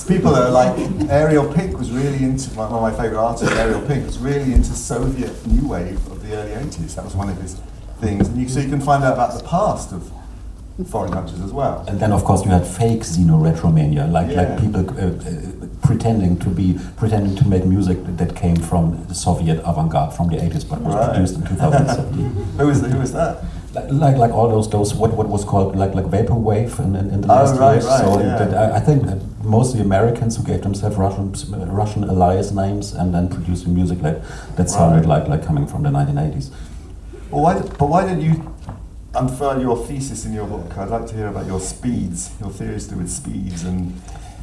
people 0.09 0.35
are 0.35 0.51
like 0.51 0.77
Ariel 1.09 1.47
Pink 1.55 1.79
was 1.79 1.93
really 1.93 2.25
into 2.25 2.51
one 2.57 2.73
of 2.73 2.83
my 2.83 2.91
favorite 2.91 3.21
artists 3.21 3.55
Ariel 3.55 3.83
Pink 3.87 4.05
was 4.05 4.19
really 4.19 4.55
into 4.55 4.73
Soviet 4.73 5.31
new 5.47 5.69
wave 5.69 6.05
of 6.11 6.21
the 6.27 6.35
early 6.35 6.51
80s 6.51 6.97
that 6.97 7.05
was 7.05 7.15
one 7.15 7.29
of 7.29 7.41
his 7.41 7.55
things 8.01 8.27
and 8.27 8.37
you, 8.43 8.49
so 8.49 8.59
you 8.59 8.69
can 8.69 8.81
find 8.81 9.05
out 9.05 9.13
about 9.13 9.39
the 9.39 9.45
past 9.45 9.93
of 9.93 10.11
foreign 10.91 11.13
countries 11.13 11.41
as 11.41 11.53
well 11.53 11.85
And 11.87 12.01
then, 12.01 12.11
of 12.11 12.25
course, 12.25 12.45
you 12.45 12.51
had 12.51 12.67
fake 12.67 13.03
xeno 13.03 13.37
retromania, 13.41 14.11
like 14.11 14.31
Yeah. 14.33 14.43
like 14.43 14.61
people 14.61 14.81
uh, 14.81 15.03
uh, 15.05 15.68
pretending 15.89 16.39
to 16.45 16.49
be 16.61 16.69
pretending 17.03 17.35
to 17.41 17.45
make 17.49 17.65
music 17.65 17.99
that 18.21 18.31
came 18.43 18.57
from 18.71 18.83
the 19.11 19.15
Soviet 19.15 19.59
avant-garde 19.71 20.13
from 20.17 20.27
the 20.33 20.37
80s, 20.37 20.65
but 20.71 20.79
was 20.83 20.95
Right. 20.95 21.09
produced 21.11 21.35
in 21.39 21.43
2017. 21.47 22.25
who 22.59 22.67
was 22.67 22.81
who 22.81 22.99
that 23.75 23.93
like, 24.05 24.17
like 24.25 24.33
all 24.39 24.49
those 24.55 24.69
those 24.77 24.91
what 25.01 25.13
what 25.19 25.29
was 25.37 25.45
called 25.51 25.77
like 25.83 25.93
like 25.99 26.07
vaporwave 26.17 26.73
in, 26.87 26.91
in, 27.01 27.07
in 27.15 27.19
the 27.23 27.29
Oh, 27.33 27.37
last 27.37 27.59
right, 27.59 27.73
years. 27.75 27.87
right, 27.87 28.01
so 28.01 28.21
yeah. 28.21 28.39
that 28.41 28.51
I, 28.65 28.77
I 28.79 28.81
think 28.81 28.99
that 29.09 29.19
mostly 29.57 29.81
Americans 29.91 30.37
who 30.37 30.43
gave 30.51 30.61
themselves 30.63 30.97
Russian 31.05 31.27
Russian 31.81 32.03
alias 32.13 32.49
names 32.63 32.87
and 32.99 33.15
then 33.15 33.25
producing 33.37 33.71
music 33.81 33.99
like 34.07 34.19
that 34.57 34.69
sounded 34.77 35.05
Right. 35.07 35.15
like 35.15 35.25
like 35.33 35.43
coming 35.49 35.67
from 35.73 35.81
the 35.87 35.91
1980s. 35.99 36.47
Well, 37.31 37.43
why, 37.47 37.55
but 37.81 37.89
why 37.93 38.01
don't 38.09 38.23
you 38.29 38.35
unfurl 39.15 39.61
your 39.67 39.77
thesis 39.87 40.21
in 40.27 40.33
your 40.39 40.47
book? 40.55 40.69
I'd 40.81 40.91
like 40.97 41.07
to 41.11 41.15
hear 41.19 41.29
about 41.35 41.47
your 41.53 41.61
speeds, 41.61 42.21
your 42.41 42.51
theories 42.59 42.85
to 42.89 42.95
do 42.95 43.01
with 43.03 43.11
speeds 43.11 43.61
and 43.71 43.81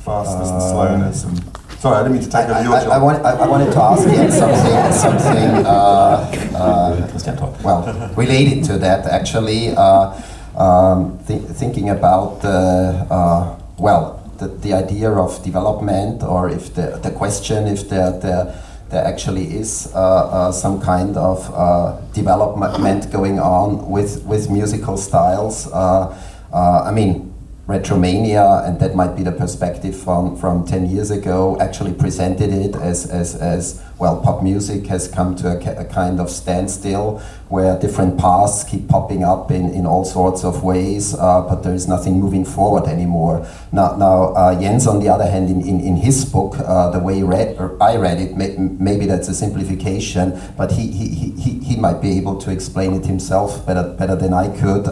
fastness 0.06 0.50
and 0.52 0.62
slowness. 0.62 1.24
And 1.24 1.36
sorry, 1.80 1.98
I 1.98 2.04
didn't 2.04 2.14
mean 2.14 2.24
to 2.24 2.30
take 2.30 2.48
over 2.48 2.64
your 2.64 2.76
I, 2.76 2.84
job. 2.84 2.92
I, 2.92 2.98
want, 3.00 3.26
I, 3.26 3.32
I 3.32 3.48
wanted 3.48 3.72
to 3.74 3.82
ask 3.82 4.04
you 4.08 4.32
something, 4.32 4.78
something 4.94 5.66
uh, 5.66 6.32
uh, 6.56 7.52
well, 7.64 8.14
related 8.16 8.64
to 8.66 8.78
that 8.78 9.08
actually, 9.08 9.74
uh, 9.76 10.14
um, 10.56 11.18
thi- 11.26 11.40
thinking 11.40 11.90
about 11.90 12.42
the, 12.42 13.08
uh, 13.10 13.60
well, 13.78 14.22
the, 14.38 14.48
the 14.48 14.74
idea 14.74 15.12
of 15.12 15.44
development 15.44 16.22
or 16.24 16.50
if 16.50 16.74
the, 16.76 17.00
the 17.02 17.12
question 17.12 17.68
if 17.68 17.90
there, 17.90 18.12
there, 18.20 18.62
there 18.90 19.04
actually 19.04 19.46
is 19.56 19.92
uh, 19.96 19.98
uh, 19.98 20.52
some 20.52 20.80
kind 20.80 21.18
of 21.18 21.52
uh, 21.54 22.00
development 22.14 23.12
going 23.12 23.40
on 23.40 23.90
with, 23.90 24.24
with 24.26 24.50
musical 24.50 24.98
styles. 24.98 25.68
Uh, 25.72 26.16
uh, 26.54 26.84
I 26.84 26.92
mean, 26.92 27.25
Retromania, 27.68 28.64
and 28.68 28.80
that 28.80 28.96
might 28.96 29.16
be 29.16 29.24
the 29.24 29.32
perspective 29.32 29.96
from, 29.98 30.36
from 30.38 30.66
10 30.66 30.88
years 30.88 31.10
ago, 31.10 31.58
actually 31.60 31.94
presented 31.94 32.54
it 32.54 32.76
as, 32.76 33.10
as, 33.10 33.36
as 33.36 33.82
well, 33.98 34.22
pop 34.22 34.44
music 34.44 34.86
has 34.88 35.08
come 35.08 35.36
to 35.38 35.48
a, 35.48 35.82
a 35.82 35.86
kind 35.86 36.20
of 36.20 36.30
standstill 36.30 37.20
where 37.50 37.80
different 37.80 38.20
paths 38.20 38.64
keep 38.64 38.88
popping 38.88 39.24
up 39.24 39.50
in, 39.50 39.70
in 39.72 39.86
all 39.86 40.04
sorts 40.06 40.44
of 40.44 40.64
ways, 40.64 41.16
uh, 41.16 41.42
but 41.48 41.64
there 41.64 41.74
is 41.74 41.88
nothing 41.88 42.20
moving 42.20 42.46
forward 42.46 42.86
anymore. 42.88 43.48
Now, 43.72 43.96
now 43.96 44.34
uh, 44.34 44.60
Jens, 44.60 44.86
on 44.86 45.00
the 45.00 45.10
other 45.10 45.26
hand, 45.26 45.50
in, 45.50 45.62
in, 45.62 45.80
in 45.80 45.96
his 45.96 46.26
book, 46.26 46.56
uh, 46.60 46.92
the 46.92 47.00
way 47.00 47.24
read, 47.24 47.56
or 47.58 47.82
I 47.82 47.96
read 47.98 48.20
it, 48.20 48.36
may, 48.36 48.56
maybe 48.58 49.06
that's 49.06 49.28
a 49.28 49.34
simplification, 49.34 50.40
but 50.58 50.72
he, 50.72 50.92
he, 50.92 51.32
he, 51.32 51.60
he- 51.60 51.76
might 51.76 52.02
be 52.02 52.18
able 52.18 52.40
to 52.40 52.52
explain 52.52 52.94
it 52.94 53.06
himself 53.06 53.66
better, 53.68 53.84
better 54.00 54.16
than 54.16 54.34
I 54.34 54.48
could. 54.58 54.88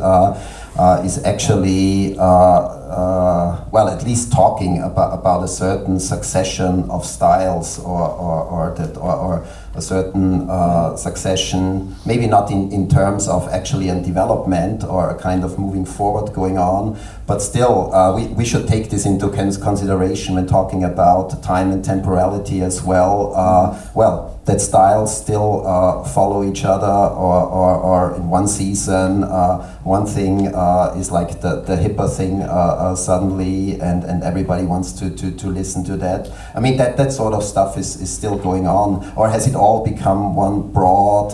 Uh, 0.76 1.04
is 1.06 1.24
actually, 1.24 2.18
uh, 2.18 2.24
uh, 2.24 3.64
well, 3.70 3.88
at 3.88 4.04
least 4.04 4.32
talking 4.32 4.82
about, 4.82 5.14
about 5.14 5.44
a 5.44 5.48
certain 5.48 6.00
succession 6.00 6.90
of 6.90 7.06
styles 7.06 7.78
or, 7.78 8.10
or, 8.10 8.44
or, 8.46 8.76
that, 8.76 8.98
or, 8.98 9.16
or 9.16 9.48
a 9.76 9.82
certain 9.82 10.50
uh, 10.50 10.96
succession, 10.96 11.96
maybe 12.08 12.26
not 12.26 12.50
in, 12.50 12.72
in 12.72 12.90
terms 12.90 13.28
of 13.28 13.48
actually 13.50 13.90
a 13.90 14.02
development 14.02 14.84
or 14.84 15.12
a 15.12 15.16
kind 15.20 15.44
of 15.44 15.60
moving 15.60 15.86
forward 15.86 16.34
going 16.34 16.58
on, 16.58 16.98
but 17.26 17.40
still, 17.40 17.94
uh, 17.94 18.16
we, 18.16 18.28
we 18.28 18.46
should 18.46 18.68
take 18.68 18.90
this 18.90 19.06
into 19.06 19.30
consideration 19.30 20.36
when 20.36 20.46
talking 20.48 20.84
about 20.84 21.42
time 21.42 21.72
and 21.72 21.84
temporality 21.84 22.62
as 22.62 22.84
well. 22.84 23.34
Uh, 23.36 23.82
well, 23.96 24.40
that 24.46 24.60
styles 24.60 25.16
still 25.16 25.66
uh, 25.66 26.04
follow 26.04 26.44
each 26.44 26.66
other, 26.66 26.86
or, 26.86 27.44
or, 27.44 27.76
or 27.78 28.16
in 28.16 28.30
one 28.30 28.46
season, 28.46 29.24
uh, 29.24 29.80
one 29.84 30.06
thing 30.06 30.54
uh, 30.54 30.94
is 30.98 31.12
like 31.12 31.40
the, 31.40 31.62
the 31.62 31.78
hipper 31.78 32.14
thing 32.14 32.42
uh, 32.42 32.94
suddenly, 32.94 33.80
and, 33.80 34.04
and 34.04 34.22
everybody 34.22 34.66
wants 34.66 34.92
to, 34.92 35.10
to, 35.10 35.32
to 35.32 35.48
listen 35.48 35.84
to 35.86 35.96
that. 35.96 36.30
I 36.54 36.60
mean, 36.60 36.76
that, 36.76 36.98
that 36.98 37.14
sort 37.14 37.34
of 37.34 37.42
stuff 37.44 37.78
is, 37.78 38.02
is 38.02 38.14
still 38.14 38.38
going 38.38 38.68
on, 38.68 39.14
or 39.16 39.30
has 39.30 39.48
it 39.48 39.56
all 39.56 39.82
become 39.86 40.36
one 40.36 40.74
broad? 40.74 41.34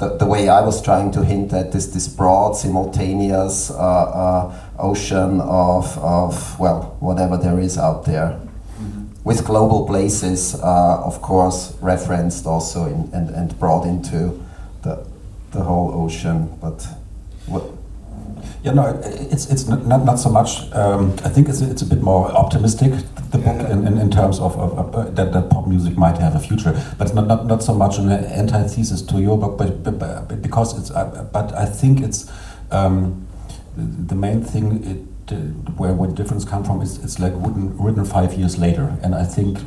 The, 0.00 0.16
the 0.16 0.26
way 0.26 0.48
I 0.48 0.62
was 0.62 0.82
trying 0.82 1.12
to 1.12 1.24
hint 1.24 1.52
at 1.52 1.72
this, 1.72 1.86
this 1.88 2.08
broad, 2.08 2.56
simultaneous 2.56 3.70
uh, 3.70 3.76
uh, 3.76 4.60
ocean 4.78 5.40
of, 5.42 5.96
of, 5.98 6.58
well, 6.58 6.96
whatever 7.00 7.36
there 7.36 7.60
is 7.60 7.76
out 7.76 8.06
there 8.06 8.40
with 9.24 9.44
global 9.44 9.86
places, 9.86 10.54
uh, 10.54 11.02
of 11.04 11.20
course, 11.20 11.76
referenced 11.82 12.46
also 12.46 12.86
in, 12.86 13.10
and, 13.12 13.30
and 13.30 13.58
brought 13.58 13.86
into 13.86 14.42
the, 14.82 15.06
the 15.50 15.62
whole 15.62 15.92
ocean. 15.92 16.48
But 16.60 16.86
what, 17.46 17.64
Yeah, 18.62 18.72
no, 18.72 19.00
it's 19.04 19.50
it's 19.50 19.66
not 19.66 20.04
not, 20.04 20.18
so 20.18 20.28
much. 20.28 20.70
Um, 20.72 21.12
I 21.24 21.30
think 21.30 21.48
it's 21.48 21.62
it's 21.62 21.80
a 21.80 21.86
bit 21.86 22.02
more 22.02 22.30
optimistic 22.30 22.92
the 23.30 23.38
book 23.38 23.70
in, 23.70 23.86
in, 23.86 23.96
in 23.96 24.10
terms 24.10 24.38
of, 24.38 24.58
of, 24.58 24.78
of 24.78 24.94
uh, 24.94 25.10
that, 25.10 25.32
that 25.32 25.48
pop 25.50 25.66
music 25.66 25.96
might 25.96 26.18
have 26.18 26.34
a 26.34 26.40
future, 26.40 26.72
but 26.98 27.06
it's 27.06 27.14
not 27.14 27.26
not, 27.26 27.46
not 27.46 27.62
so 27.62 27.74
much 27.74 27.98
an 27.98 28.10
antithesis 28.10 29.00
to 29.02 29.20
your 29.20 29.38
book, 29.38 29.56
but, 29.56 29.82
but, 29.82 29.98
but 29.98 30.42
because 30.42 30.78
it's. 30.78 30.90
Uh, 30.90 31.26
but 31.32 31.54
I 31.54 31.64
think 31.64 32.02
it's 32.02 32.30
um, 32.70 33.26
the 33.76 34.14
main 34.14 34.42
thing. 34.42 34.84
It, 34.84 35.06
uh, 35.32 35.36
where 35.76 35.92
where 35.94 36.08
the 36.08 36.14
difference 36.14 36.44
come 36.44 36.64
from 36.64 36.80
is 36.82 37.02
it's 37.04 37.18
like 37.18 37.32
written 37.36 37.76
written 37.78 38.04
five 38.04 38.34
years 38.34 38.58
later, 38.58 38.96
and 39.02 39.14
I 39.14 39.24
think 39.24 39.58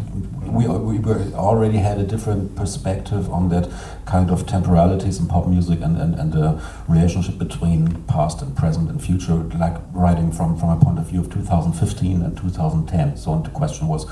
we 0.54 0.68
we 0.68 1.00
were 1.00 1.22
already 1.34 1.78
had 1.78 1.98
a 1.98 2.04
different 2.04 2.56
perspective 2.56 3.30
on 3.30 3.50
that 3.50 3.70
kind 4.06 4.30
of 4.30 4.46
temporalities 4.46 5.20
in 5.20 5.28
pop 5.28 5.48
music 5.48 5.82
and, 5.82 5.98
and, 5.98 6.16
and 6.16 6.34
the 6.34 6.62
relationship 6.88 7.38
between 7.38 8.04
past 8.04 8.42
and 8.42 8.56
present 8.56 8.90
and 8.90 9.02
future, 9.02 9.36
like 9.36 9.78
writing 9.94 10.32
from, 10.32 10.58
from 10.58 10.70
a 10.70 10.78
point 10.78 11.00
of 11.00 11.08
view 11.08 11.22
of 11.22 11.32
2015 11.32 12.22
and 12.22 12.38
2010. 12.38 13.18
So 13.18 13.40
the 13.40 13.50
question 13.50 13.88
was, 13.88 14.06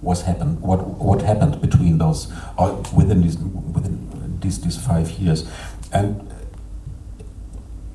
what's 0.00 0.22
happened? 0.22 0.60
What 0.60 0.86
what 0.86 1.22
happened 1.22 1.60
between 1.60 1.98
those 1.98 2.32
or 2.56 2.82
within 2.94 3.22
these 3.22 3.38
within 3.38 4.38
these 4.40 4.60
these 4.60 4.76
five 4.76 5.10
years? 5.12 5.50
And 5.92 6.33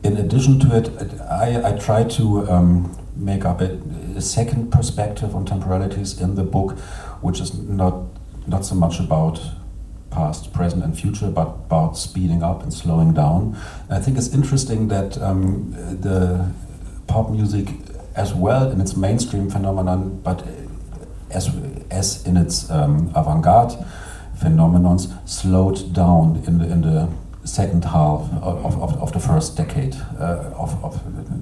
in 0.04 0.18
addition 0.18 0.60
to 0.60 0.78
it, 0.78 0.90
I, 1.22 1.70
I 1.70 1.78
try 1.78 2.04
to 2.04 2.50
um, 2.50 2.98
make 3.16 3.46
up 3.46 3.62
a, 3.62 3.80
a 4.16 4.22
second 4.22 4.72
perspective 4.72 5.36
on 5.36 5.46
temporalities 5.46 6.22
in 6.22 6.36
the 6.36 6.44
book, 6.44 6.78
which 7.22 7.40
is 7.40 7.58
not 7.58 8.06
not 8.48 8.66
so 8.66 8.74
much 8.76 9.00
about 9.00 9.40
past, 10.10 10.54
present, 10.54 10.84
and 10.84 10.98
future, 10.98 11.30
but 11.30 11.48
about 11.48 11.98
speeding 11.98 12.42
up 12.42 12.64
and 12.64 12.74
slowing 12.74 13.14
down. 13.14 13.56
I 13.90 14.00
think 14.00 14.18
it's 14.18 14.34
interesting 14.34 14.88
that 14.88 15.22
um, 15.22 15.72
the 16.02 16.52
pop 17.08 17.30
music, 17.30 17.68
as 18.16 18.34
well 18.34 18.72
in 18.72 18.82
its 18.82 18.96
mainstream 18.96 19.50
phenomenon, 19.50 20.22
but 20.24 20.48
as 21.30 21.50
as 21.92 22.26
in 22.26 22.38
its 22.38 22.70
um, 22.72 23.12
avant-garde 23.16 23.74
phenomenons, 24.38 25.10
slowed 25.28 25.94
down 25.94 26.42
in 26.48 26.58
the 26.60 26.72
in 26.72 26.82
the 26.82 27.10
second 27.50 27.84
half 27.84 28.22
of, 28.42 28.82
of, 28.84 29.02
of 29.02 29.12
the 29.12 29.20
first 29.20 29.58
decade 29.58 29.96
uh, 30.20 30.54
of, 30.56 30.84
of, 30.84 30.94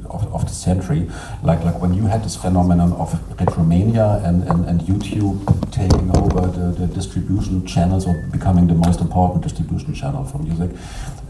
of, 0.10 0.34
of 0.34 0.42
the 0.46 0.54
century. 0.54 1.10
Like, 1.44 1.64
like 1.64 1.82
when 1.82 1.94
you 1.94 2.04
had 2.04 2.24
this 2.24 2.36
phenomenon 2.36 2.94
of 2.94 3.12
Retromania 3.38 4.24
and, 4.26 4.44
and, 4.44 4.66
and 4.66 4.82
YouTube 4.82 5.38
taking 5.72 6.16
over 6.18 6.48
the, 6.48 6.72
the 6.80 6.88
distribution 6.88 7.66
channels 7.66 8.08
or 8.08 8.14
becoming 8.32 8.68
the 8.68 8.76
most 8.76 9.02
important 9.02 9.44
distribution 9.44 9.94
channel 9.94 10.24
for 10.24 10.40
music, 10.40 10.72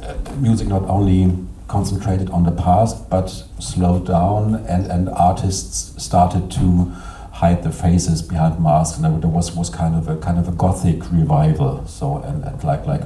uh, 0.03 0.15
music 0.37 0.67
not 0.67 0.83
only 0.83 1.33
concentrated 1.67 2.29
on 2.29 2.43
the 2.43 2.51
past 2.51 3.09
but 3.09 3.27
slowed 3.59 4.05
down 4.07 4.55
and, 4.69 4.85
and 4.85 5.09
artists 5.09 6.01
started 6.01 6.49
to 6.51 6.93
hide 7.41 7.61
the 7.61 7.71
faces 7.71 8.21
behind 8.23 8.59
masks, 8.59 8.97
and 8.97 9.21
there 9.21 9.29
was 9.29 9.55
was 9.55 9.69
kind 9.69 9.95
of 9.95 10.07
a 10.09 10.15
kind 10.17 10.39
of 10.39 10.47
a 10.47 10.51
gothic 10.51 10.99
revival. 11.11 11.85
So 11.85 12.17
and, 12.27 12.43
and 12.43 12.63
like 12.63 12.85
like 12.87 13.01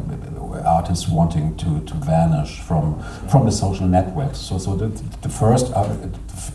artists 0.65 1.07
wanting 1.07 1.55
to, 1.57 1.81
to 1.89 1.93
vanish 1.95 2.59
from 2.59 3.01
from 3.27 3.45
the 3.45 3.51
social 3.51 3.87
networks. 3.87 4.37
So 4.37 4.57
so 4.57 4.75
the, 4.75 4.87
the 5.21 5.29
first 5.29 5.71
uh, 5.73 5.95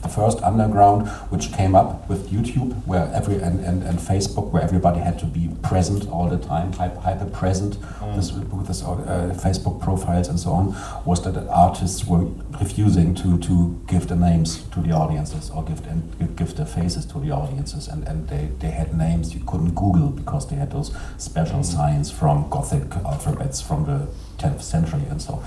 the 0.03 0.09
first 0.09 0.43
underground 0.43 1.09
which 1.30 1.53
came 1.53 1.74
up 1.74 2.09
with 2.09 2.30
YouTube, 2.30 2.74
where 2.87 3.11
every 3.14 3.37
and, 3.37 3.64
and, 3.64 3.82
and 3.82 3.99
Facebook, 3.99 4.51
where 4.51 4.62
everybody 4.62 5.01
had 5.01 5.18
to 5.18 5.26
be 5.26 5.51
present 5.62 6.09
all 6.09 6.28
the 6.28 6.39
time, 6.39 6.72
hyper, 6.72 7.01
hyper 7.01 7.26
present 7.26 7.78
this, 8.14 8.32
with 8.32 8.66
this 8.66 8.82
uh, 8.82 9.34
Facebook 9.37 9.80
profiles 9.80 10.28
and 10.28 10.39
so 10.39 10.51
on, 10.53 10.76
was 11.05 11.22
that 11.24 11.37
artists 11.49 12.07
were 12.07 12.24
refusing 12.61 13.14
to, 13.14 13.39
to 13.39 13.80
give 13.87 14.09
the 14.09 14.16
names 14.16 14.62
to 14.72 14.80
the 14.80 14.93
audiences 14.93 15.51
or 15.51 15.64
give 15.64 15.82
them, 15.84 16.11
give 16.37 16.55
their 16.57 16.66
faces 16.66 17.05
to 17.07 17.20
the 17.20 17.30
audiences, 17.30 17.89
and, 17.89 18.07
and 18.09 18.28
they, 18.28 18.49
they 18.59 18.70
had 18.70 18.97
names 18.97 19.34
you 19.34 19.41
couldn't 19.47 19.74
Google 19.74 20.09
because 20.09 20.49
they 20.49 20.57
had 20.57 20.70
those 20.72 20.95
special 21.18 21.62
signs 21.62 22.11
from 22.11 22.49
Gothic 22.51 22.95
alphabets 23.05 23.61
from 23.61 23.84
the 23.84 24.09
10th 24.39 24.62
century 24.62 25.03
and 25.11 25.20
so. 25.20 25.43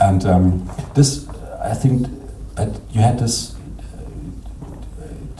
And 0.00 0.24
um, 0.26 0.70
this, 0.94 1.28
I 1.62 1.74
think, 1.74 2.08
you 2.90 3.00
had 3.00 3.18
this 3.18 3.56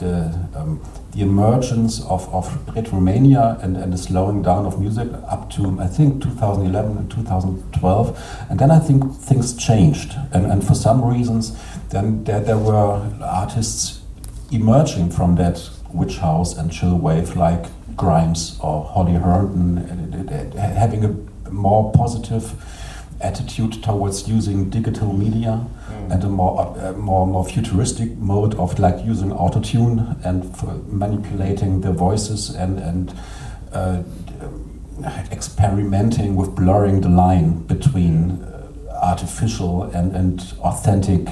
the, 0.03 0.59
um, 0.59 0.81
the 1.11 1.21
emergence 1.21 2.01
of, 2.05 2.27
of 2.33 2.47
retromania 2.75 3.61
and, 3.63 3.77
and 3.77 3.93
the 3.93 3.97
slowing 3.97 4.41
down 4.41 4.65
of 4.65 4.79
music 4.79 5.07
up 5.27 5.49
to 5.51 5.79
I 5.79 5.87
think 5.87 6.21
2011 6.21 6.97
and 6.97 7.09
2012 7.09 8.47
and 8.49 8.59
then 8.59 8.71
I 8.71 8.79
think 8.79 9.15
things 9.15 9.55
changed. 9.55 10.15
And, 10.33 10.45
and 10.45 10.65
for 10.65 10.75
some 10.75 11.03
reasons 11.03 11.57
then 11.89 12.23
there, 12.25 12.41
there 12.41 12.57
were 12.57 13.09
artists 13.21 14.01
emerging 14.51 15.11
from 15.11 15.35
that 15.35 15.69
witch 15.93 16.17
house 16.17 16.57
and 16.57 16.71
chill 16.71 16.97
wave 16.97 17.35
like 17.35 17.65
Grimes 17.95 18.59
or 18.61 18.83
Holly 18.83 19.13
Herndon 19.13 19.77
and, 19.77 20.13
and, 20.13 20.29
and 20.29 20.53
having 20.53 21.05
a 21.05 21.51
more 21.51 21.91
positive 21.93 22.51
attitude 23.23 23.81
towards 23.81 24.27
using 24.27 24.69
digital 24.69 25.13
media 25.13 25.65
and 26.09 26.23
a 26.23 26.29
more, 26.29 26.75
uh, 26.77 26.91
more 26.93 27.25
more 27.25 27.45
futuristic 27.45 28.11
mode 28.17 28.53
of 28.55 28.77
like 28.77 29.03
using 29.05 29.29
autotune 29.31 30.23
and 30.25 30.55
for 30.55 30.73
manipulating 30.87 31.81
the 31.81 31.91
voices 31.91 32.49
and 32.49 32.79
and 32.79 33.13
uh, 33.71 34.03
experimenting 35.31 36.35
with 36.35 36.55
blurring 36.55 37.01
the 37.01 37.09
line 37.09 37.63
between 37.67 38.31
uh, 38.43 38.69
artificial 39.01 39.83
and, 39.83 40.15
and 40.15 40.53
authentic 40.59 41.27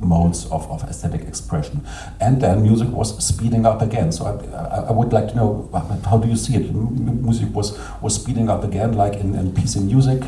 modes 0.00 0.46
of, 0.46 0.70
of 0.70 0.82
aesthetic 0.84 1.22
expression. 1.22 1.86
And 2.20 2.40
then 2.40 2.62
music 2.62 2.88
was 2.88 3.16
speeding 3.24 3.66
up 3.66 3.82
again. 3.82 4.12
So 4.12 4.26
I, 4.26 4.56
I, 4.56 4.88
I 4.88 4.92
would 4.92 5.12
like 5.12 5.28
to 5.28 5.36
know 5.36 5.70
how 6.04 6.18
do 6.18 6.28
you 6.28 6.36
see 6.36 6.56
it? 6.56 6.74
Music 6.74 7.48
was, 7.54 7.78
was 8.00 8.14
speeding 8.14 8.48
up 8.48 8.64
again, 8.64 8.94
like 8.94 9.14
in, 9.14 9.34
in 9.34 9.52
PC 9.52 9.84
music, 9.84 10.22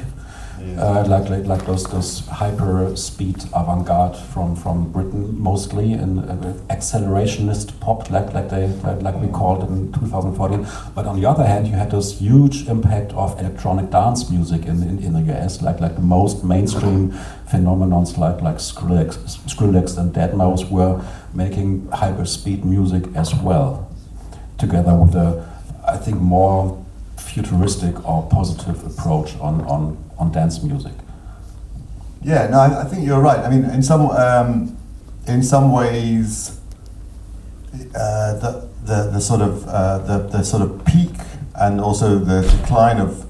uh, 0.79 1.05
like, 1.07 1.29
like 1.29 1.47
like 1.47 1.67
those 1.67 1.85
those 1.85 2.27
hyper 2.27 2.95
speed 2.97 3.37
avant-garde 3.55 4.17
from 4.17 4.57
from 4.57 4.91
Britain 4.91 5.41
mostly 5.41 5.93
and 5.93 6.19
uh, 6.19 6.53
accelerationist 6.75 7.79
pop 7.81 8.11
like 8.11 8.33
like 8.33 8.49
they 8.49 8.67
like, 8.69 9.03
like 9.03 9.21
we 9.21 9.29
called 9.29 9.63
it 9.65 9.69
in 9.69 9.93
2014 9.93 10.67
but 10.95 11.07
on 11.07 11.21
the 11.21 11.27
other 11.27 11.45
hand 11.45 11.67
you 11.67 11.75
had 11.75 11.91
this 11.91 12.19
huge 12.19 12.69
impact 12.69 13.13
of 13.13 13.39
electronic 13.41 13.91
dance 13.91 14.31
music 14.31 14.65
in, 14.67 14.83
in, 14.83 14.99
in 15.03 15.13
the 15.13 15.33
US 15.33 15.63
like 15.63 15.81
like 15.81 15.97
the 15.97 16.03
most 16.03 16.45
mainstream 16.45 17.11
phenomenons 17.51 18.17
like 18.17 18.41
like 18.41 18.57
Skrillex, 18.57 19.19
Skrillex 19.47 19.99
and 19.99 20.15
Deadmau5 20.15 20.71
were 20.71 21.05
making 21.35 21.89
hyper 21.89 22.25
speed 22.25 22.65
music 22.65 23.05
as 23.15 23.35
well 23.35 23.91
together 24.59 24.95
with 24.95 25.15
a 25.15 25.49
I 25.87 25.97
think 25.97 26.21
more 26.21 26.83
futuristic 27.33 28.09
or 28.09 28.29
positive 28.29 28.85
approach 28.85 29.37
on, 29.39 29.63
on, 29.63 29.97
on 30.23 30.33
dance 30.33 30.63
music. 30.63 30.93
Yeah, 32.23 32.47
no, 32.49 32.59
I, 32.59 32.83
I 32.83 32.85
think 32.85 33.05
you're 33.05 33.21
right. 33.21 33.41
I 33.41 33.51
mean, 33.51 33.65
in 33.71 33.83
some 33.83 34.11
um, 34.11 34.77
in 35.27 35.43
some 35.43 35.73
ways, 35.73 36.61
uh, 37.95 38.39
the, 38.39 38.69
the 38.85 39.11
the 39.15 39.21
sort 39.21 39.43
of 39.43 39.67
uh, 39.67 39.99
the 39.99 40.19
the 40.29 40.43
sort 40.45 40.63
of 40.63 40.85
peak 40.85 41.11
and 41.57 41.81
also 41.81 42.19
the 42.19 42.43
decline 42.57 42.99
of 42.99 43.29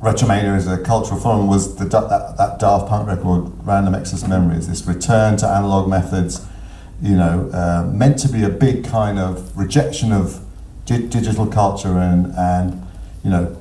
Retromania 0.00 0.56
as 0.56 0.66
a 0.66 0.78
cultural 0.78 1.20
form 1.20 1.46
was 1.46 1.76
the 1.76 1.84
that, 1.84 2.36
that 2.38 2.58
Daft 2.58 2.88
Punk 2.88 3.06
record, 3.06 3.52
Random 3.66 3.94
Access 3.94 4.26
Memories. 4.26 4.66
This 4.68 4.86
return 4.86 5.36
to 5.38 5.46
analog 5.46 5.88
methods, 5.90 6.46
you 7.02 7.16
know, 7.16 7.50
uh, 7.52 7.84
meant 7.92 8.18
to 8.20 8.28
be 8.28 8.44
a 8.44 8.48
big 8.48 8.84
kind 8.84 9.18
of 9.18 9.56
rejection 9.56 10.10
of 10.12 10.40
di- 10.86 11.06
digital 11.06 11.46
culture 11.46 11.98
and 11.98 12.32
and 12.34 12.82
you 13.22 13.30
know 13.30 13.57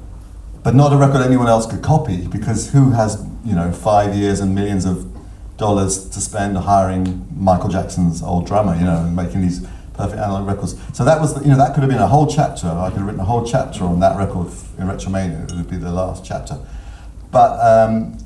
but 0.68 0.76
not 0.76 0.92
a 0.92 0.98
record 0.98 1.22
anyone 1.22 1.48
else 1.48 1.66
could 1.66 1.82
copy 1.82 2.28
because 2.28 2.72
who 2.72 2.92
has 2.92 3.26
you 3.46 3.56
know 3.56 3.72
five 3.72 4.14
years 4.14 4.42
and 4.42 4.54
millions 4.54 4.84
of 4.84 5.08
dollars 5.56 6.10
to 6.10 6.20
spend 6.20 6.58
hiring 6.58 7.26
Michael 7.38 7.70
Jackson's 7.70 8.22
old 8.22 8.46
drummer 8.46 8.76
you 8.76 8.84
know 8.84 8.98
and 8.98 9.16
making 9.16 9.40
these 9.44 9.66
perfect 9.94 10.20
analog 10.20 10.46
records? 10.46 10.76
So 10.92 11.06
that 11.06 11.22
was 11.22 11.36
the, 11.36 11.40
you 11.40 11.52
know 11.52 11.58
that 11.58 11.74
could 11.74 11.84
have 11.84 11.90
been 11.90 12.02
a 12.02 12.08
whole 12.08 12.28
chapter. 12.28 12.68
I 12.68 12.90
could 12.90 12.98
have 12.98 13.08
written 13.08 13.22
a 13.22 13.24
whole 13.24 13.46
chapter 13.46 13.86
on 13.86 14.02
that 14.02 14.18
record 14.18 14.48
in 14.78 14.88
Retromania. 14.88 15.50
It 15.50 15.56
would 15.56 15.70
be 15.70 15.78
the 15.78 15.90
last 15.90 16.26
chapter. 16.26 16.60
But 17.32 17.52
um, 17.62 18.18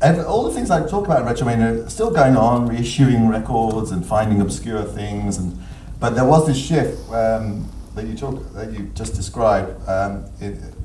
every, 0.00 0.24
all 0.24 0.44
the 0.44 0.54
things 0.54 0.70
I 0.70 0.88
talk 0.88 1.04
about 1.04 1.20
in 1.20 1.28
Retromania 1.28 1.84
are 1.84 1.90
still 1.90 2.10
going 2.10 2.38
on 2.38 2.66
reissuing 2.66 3.30
records 3.30 3.90
and 3.90 4.06
finding 4.06 4.40
obscure 4.40 4.84
things. 4.84 5.36
And 5.36 5.62
but 6.00 6.14
there 6.14 6.24
was 6.24 6.46
this 6.46 6.56
shift 6.56 7.12
um, 7.12 7.70
that 7.94 8.06
you 8.06 8.14
talk 8.14 8.54
that 8.54 8.72
you 8.72 8.90
just 8.94 9.14
described 9.14 9.86
um, 9.86 10.24
in, 10.40 10.77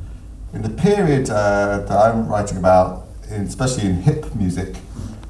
in 0.54 0.62
the 0.62 0.70
period 0.70 1.30
uh, 1.30 1.80
that 1.88 1.98
I'm 1.98 2.28
writing 2.28 2.58
about, 2.58 3.06
in, 3.30 3.42
especially 3.44 3.86
in 3.88 3.96
hip 3.96 4.34
music, 4.36 4.76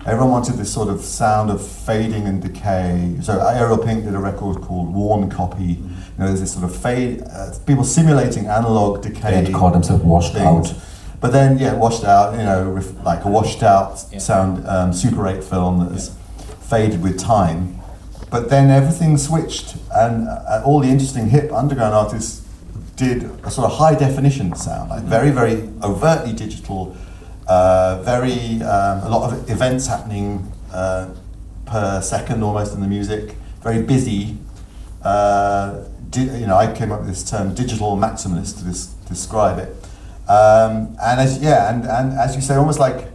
everyone 0.05 0.31
wanted 0.31 0.55
this 0.55 0.71
sort 0.73 0.89
of 0.89 1.01
sound 1.01 1.49
of 1.49 1.65
fading 1.65 2.27
and 2.27 2.41
decay. 2.41 3.15
So 3.21 3.39
Ariel 3.39 3.77
Pink 3.77 4.03
did 4.03 4.15
a 4.15 4.19
record 4.19 4.61
called 4.61 4.93
Worn 4.93 5.29
Copy. 5.29 5.63
You 5.63 5.79
know, 6.19 6.27
there's 6.27 6.41
this 6.41 6.53
sort 6.53 6.65
of 6.65 6.75
fade, 6.75 7.23
uh, 7.31 7.51
people 7.65 7.83
simulating 7.83 8.47
analog 8.47 9.01
decay. 9.01 9.43
They 9.45 9.51
called 9.51 9.73
themselves 9.75 10.03
washed 10.03 10.33
things. 10.33 10.71
out. 10.71 10.75
But 11.21 11.31
then, 11.31 11.57
yeah, 11.57 11.73
washed 11.75 12.03
out, 12.03 12.33
you 12.37 12.43
know, 12.43 12.69
ref- 12.69 13.01
like 13.05 13.23
a 13.23 13.29
washed 13.29 13.63
out 13.63 14.03
Yeah. 14.11 14.19
sound 14.19 14.67
um, 14.67 14.91
Super 14.91 15.25
8 15.25 15.41
film 15.41 15.79
that 15.79 15.93
has 15.93 16.13
faded 16.69 17.01
with 17.01 17.17
time. 17.17 17.79
But 18.29 18.49
then 18.49 18.69
everything 18.69 19.17
switched, 19.17 19.77
and 19.95 20.27
uh, 20.27 20.61
all 20.65 20.81
the 20.81 20.89
interesting 20.89 21.29
hip 21.29 21.51
underground 21.53 21.93
artists 21.93 22.42
did 22.95 23.23
a 23.43 23.49
sort 23.51 23.69
of 23.71 23.77
high 23.77 23.95
definition 23.95 24.55
sound, 24.55 24.89
like 24.89 25.03
very, 25.03 25.31
very 25.31 25.69
overtly 25.81 26.33
digital, 26.33 26.95
uh, 27.47 28.01
very 28.03 28.61
um, 28.61 29.03
a 29.03 29.09
lot 29.09 29.31
of 29.31 29.49
events 29.49 29.87
happening 29.87 30.51
uh, 30.71 31.09
per 31.65 32.01
second 32.01 32.43
almost 32.43 32.73
in 32.73 32.81
the 32.81 32.87
music, 32.87 33.35
very 33.61 33.81
busy. 33.81 34.37
Uh, 35.03 35.83
di- 36.09 36.39
you 36.39 36.45
know, 36.47 36.55
I 36.55 36.71
came 36.73 36.91
up 36.91 36.99
with 37.01 37.09
this 37.09 37.29
term 37.29 37.53
digital 37.53 37.97
maximalist 37.97 38.59
to 38.59 38.65
dis- 38.65 38.93
describe 39.07 39.57
it. 39.59 39.69
Um, 40.29 40.95
and 41.01 41.19
as 41.19 41.39
yeah, 41.41 41.73
and, 41.73 41.85
and 41.85 42.13
as 42.17 42.35
you 42.35 42.41
say, 42.41 42.55
almost 42.55 42.79
like 42.79 43.07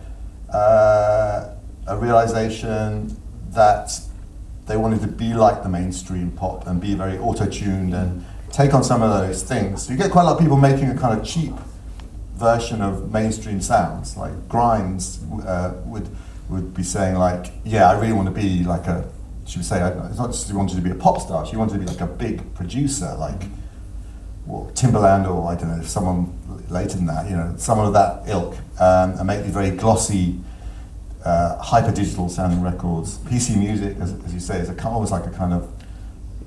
uh, 0.53 1.55
a 1.87 1.97
realization 1.97 3.17
that 3.51 3.99
they 4.67 4.77
wanted 4.77 5.01
to 5.01 5.07
be 5.07 5.33
like 5.33 5.63
the 5.63 5.69
mainstream 5.69 6.31
pop 6.33 6.67
and 6.67 6.81
be 6.81 6.95
very 6.95 7.17
auto-tuned 7.17 7.95
and 7.95 8.25
take 8.53 8.75
on 8.75 8.83
some 8.83 9.03
of 9.03 9.11
those 9.11 9.43
things. 9.43 9.91
You 9.91 9.97
get 9.97 10.11
quite 10.11 10.23
a 10.23 10.27
lot 10.27 10.35
of 10.35 10.41
people 10.41 10.57
making 10.57 10.89
a 10.91 10.97
kind 10.97 11.19
of 11.19 11.27
cheap 11.27 11.53
version 12.35 12.81
of 12.81 13.13
mainstream 13.13 13.61
sounds. 13.61 14.17
Like 14.17 14.49
Grimes 14.49 15.21
uh, 15.45 15.75
would 15.85 16.09
would 16.49 16.73
be 16.73 16.83
saying 16.83 17.17
like, 17.17 17.53
yeah, 17.65 17.91
I 17.91 17.99
really 18.01 18.15
want 18.15 18.27
to 18.29 18.35
be 18.35 18.65
like 18.65 18.87
a 18.87 19.09
she 19.49 19.59
would 19.59 19.67
say, 19.67 19.83
it's 19.83 20.19
not 20.19 20.31
just 20.31 20.47
she 20.47 20.53
wanted 20.53 20.77
to 20.77 20.83
be 20.83 20.91
a 20.91 20.95
pop 20.95 21.21
star, 21.21 21.47
she 21.47 21.57
wanted 21.57 21.73
to 21.75 21.79
be 21.79 21.87
like 21.87 22.03
a 22.03 22.07
big 22.07 22.55
producer, 22.55 23.15
like 23.19 23.43
well, 24.45 24.71
Timbaland 24.75 25.29
or 25.29 25.51
I 25.51 25.55
don't 25.55 25.77
know, 25.77 25.83
someone 25.83 26.39
later 26.69 26.97
than 26.97 27.07
that, 27.07 27.31
you 27.31 27.37
know, 27.37 27.55
someone 27.57 27.87
of 27.87 27.95
that 27.95 28.29
ilk, 28.29 28.57
um, 28.79 29.13
and 29.13 29.27
make 29.27 29.43
these 29.43 29.53
very 29.53 29.71
glossy, 29.71 30.39
uh, 31.25 31.57
hyper 31.59 31.93
digital 31.93 32.29
sounding 32.29 32.63
records. 32.63 33.19
PC 33.19 33.59
music, 33.59 33.97
as, 34.01 34.13
as 34.25 34.35
you 34.35 34.41
say, 34.41 34.59
is 34.59 34.69
a, 34.69 34.89
almost 34.89 35.13
like 35.13 35.25
a 35.25 35.31
kind 35.31 35.55
of 35.55 35.71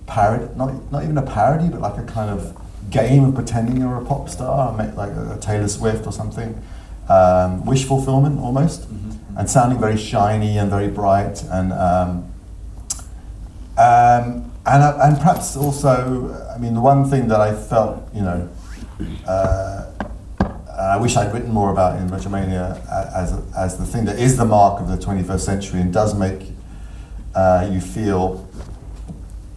parody, 0.07 0.47
not, 0.55 0.91
not 0.91 1.03
even 1.03 1.17
a 1.17 1.21
parody, 1.21 1.69
but 1.69 1.81
like 1.81 1.97
a 1.97 2.03
kind 2.03 2.29
of 2.29 2.57
game 2.89 3.23
of 3.23 3.35
pretending 3.35 3.77
you're 3.77 3.97
a 3.97 4.05
pop 4.05 4.29
star, 4.29 4.73
like 4.95 5.11
a, 5.11 5.37
Taylor 5.41 5.67
Swift 5.67 6.05
or 6.05 6.11
something. 6.11 6.61
Um, 7.09 7.65
wish 7.65 7.85
fulfillment 7.85 8.39
almost, 8.39 8.87
and 9.37 9.49
sounding 9.49 9.79
very 9.79 9.97
shiny 9.97 10.57
and 10.57 10.69
very 10.69 10.87
bright, 10.87 11.43
and 11.43 11.73
um, 11.73 12.31
um, 13.77 14.51
and 14.65 14.83
uh, 14.83 14.97
and 15.01 15.17
perhaps 15.17 15.57
also, 15.57 16.47
I 16.53 16.57
mean, 16.57 16.73
the 16.73 16.81
one 16.81 17.09
thing 17.09 17.27
that 17.29 17.41
I 17.41 17.53
felt, 17.53 18.07
you 18.13 18.21
know, 18.21 18.49
uh, 19.27 19.91
I 20.81 20.97
wish 20.97 21.15
I'd 21.15 21.33
written 21.33 21.51
more 21.51 21.71
about 21.71 21.99
in 21.99 22.09
Retromania 22.09 22.81
as, 23.13 23.33
as 23.55 23.77
the 23.77 23.85
thing 23.85 24.05
that 24.05 24.19
is 24.19 24.37
the 24.37 24.45
mark 24.45 24.81
of 24.81 24.87
the 24.87 24.97
21st 24.97 25.39
century 25.39 25.81
and 25.81 25.93
does 25.93 26.17
make 26.17 26.47
uh, 27.35 27.69
you 27.71 27.79
feel 27.79 28.47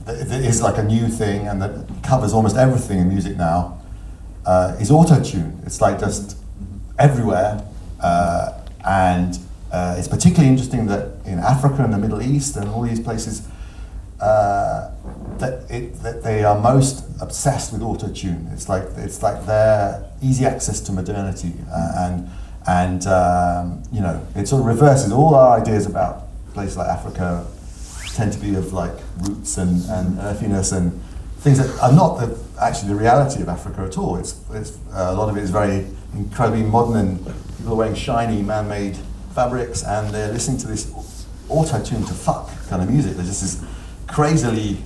that 0.07 0.31
is 0.31 0.63
like 0.63 0.79
a 0.79 0.83
new 0.83 1.09
thing 1.09 1.47
and 1.49 1.63
that 1.63 1.87
covers 2.03 2.33
almost 2.33 2.57
everything 2.57 2.99
in 2.99 3.09
music 3.09 3.37
now 3.37 3.81
uh, 4.47 4.77
is 4.81 4.91
auto 4.91 5.23
tune. 5.23 5.61
It's 5.65 5.81
like 5.81 5.99
just 5.99 6.37
everywhere, 6.99 7.65
uh, 8.01 8.61
and 8.87 9.39
uh, 9.73 9.97
it's 9.99 10.09
particularly 10.09 10.49
interesting 10.49 10.87
that 10.87 11.13
in 11.25 11.39
Africa 11.39 11.83
and 11.83 11.93
the 11.93 11.99
Middle 11.99 12.23
East 12.23 12.57
and 12.57 12.69
all 12.69 12.83
these 12.83 13.01
places. 13.01 13.49
Uh, 14.21 14.91
that, 15.39 15.69
it, 15.69 16.01
that 16.03 16.23
they 16.23 16.45
are 16.45 16.59
most 16.59 17.05
obsessed 17.21 17.73
with 17.73 17.83
auto 17.83 18.09
tune. 18.09 18.49
It's 18.53 18.69
like 18.69 18.85
it's 18.97 19.23
like 19.23 19.45
their 19.45 20.09
easy 20.23 20.47
access 20.47 20.81
to 20.83 20.93
modernity, 20.93 21.53
uh, 21.71 21.93
and 21.97 22.31
and 22.67 23.07
um, 23.07 23.83
you 23.93 24.01
know 24.01 24.25
it 24.37 24.47
sort 24.47 24.61
of 24.61 24.67
reverses 24.67 25.13
all 25.13 25.35
our 25.35 25.61
ideas 25.61 25.85
about 25.85 26.29
places 26.55 26.77
like 26.77 26.89
Africa 26.89 27.45
tend 28.15 28.33
to 28.33 28.39
be 28.39 28.55
of 28.55 28.73
like 28.73 28.95
roots 29.19 29.59
and, 29.59 29.85
and 29.91 30.19
earthiness 30.21 30.73
and 30.73 31.01
things 31.39 31.59
that 31.59 31.79
are 31.83 31.93
not 31.93 32.19
the, 32.21 32.39
actually 32.61 32.89
the 32.89 32.95
reality 32.95 33.43
of 33.43 33.49
Africa 33.49 33.83
at 33.83 33.99
all. 33.99 34.17
It's, 34.17 34.41
it's 34.53 34.79
uh, 34.93 35.09
a 35.11 35.15
lot 35.15 35.29
of 35.29 35.37
it 35.37 35.43
is 35.43 35.51
very 35.51 35.87
incredibly 36.15 36.63
modern 36.63 36.97
and 36.97 37.19
people 37.59 37.73
are 37.73 37.77
wearing 37.77 37.95
shiny 37.95 38.41
man-made 38.41 38.97
fabrics 39.35 39.83
and 39.83 40.15
they're 40.15 40.33
listening 40.33 40.59
to 40.59 40.69
this 40.69 40.91
auto-tune 41.49 42.05
to 42.07 42.15
fuck 42.15 42.51
kind 42.69 42.83
of 42.83 42.89
music. 42.91 43.15
There's 43.17 43.29
just 43.29 43.43
this 43.43 43.71
crazily, 44.07 44.79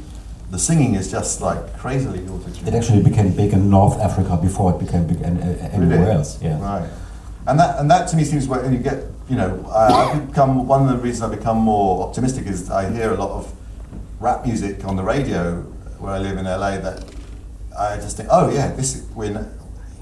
the 0.50 0.58
singing 0.58 0.94
is 0.94 1.10
just 1.10 1.40
like 1.42 1.76
crazily 1.78 2.26
auto-tuned. 2.26 2.66
It 2.66 2.74
actually 2.74 3.02
became 3.02 3.32
big 3.36 3.52
in 3.52 3.68
North 3.68 4.00
Africa 4.00 4.38
before 4.40 4.74
it 4.74 4.78
became 4.78 5.06
big 5.06 5.20
an- 5.20 5.38
uh, 5.42 5.68
anywhere 5.72 5.98
Really? 5.98 6.10
else. 6.12 6.42
Yeah. 6.42 6.60
Right. 6.60 6.88
And 7.46 7.58
that 7.60 7.78
and 7.78 7.90
that 7.90 8.08
to 8.08 8.16
me 8.16 8.24
seems 8.24 8.46
where 8.48 8.70
you 8.70 8.78
get 8.78 9.04
you 9.28 9.36
know 9.36 9.64
I, 9.74 10.18
become 10.18 10.66
one 10.66 10.82
of 10.82 10.88
the 10.88 10.96
reasons 11.02 11.22
I've 11.30 11.38
become 11.38 11.58
more 11.58 12.06
optimistic 12.06 12.46
is 12.46 12.70
I 12.70 12.90
hear 12.90 13.12
a 13.12 13.16
lot 13.16 13.30
of 13.30 13.52
rap 14.20 14.44
music 14.44 14.84
on 14.84 14.96
the 14.96 15.02
radio 15.02 15.60
where 15.98 16.12
I 16.12 16.18
live 16.18 16.38
in 16.38 16.44
LA 16.44 16.78
that 16.78 17.04
I 17.78 17.96
just 17.96 18.16
think 18.16 18.28
oh 18.32 18.50
yeah 18.50 18.72
this 18.72 18.96
is- 18.96 19.04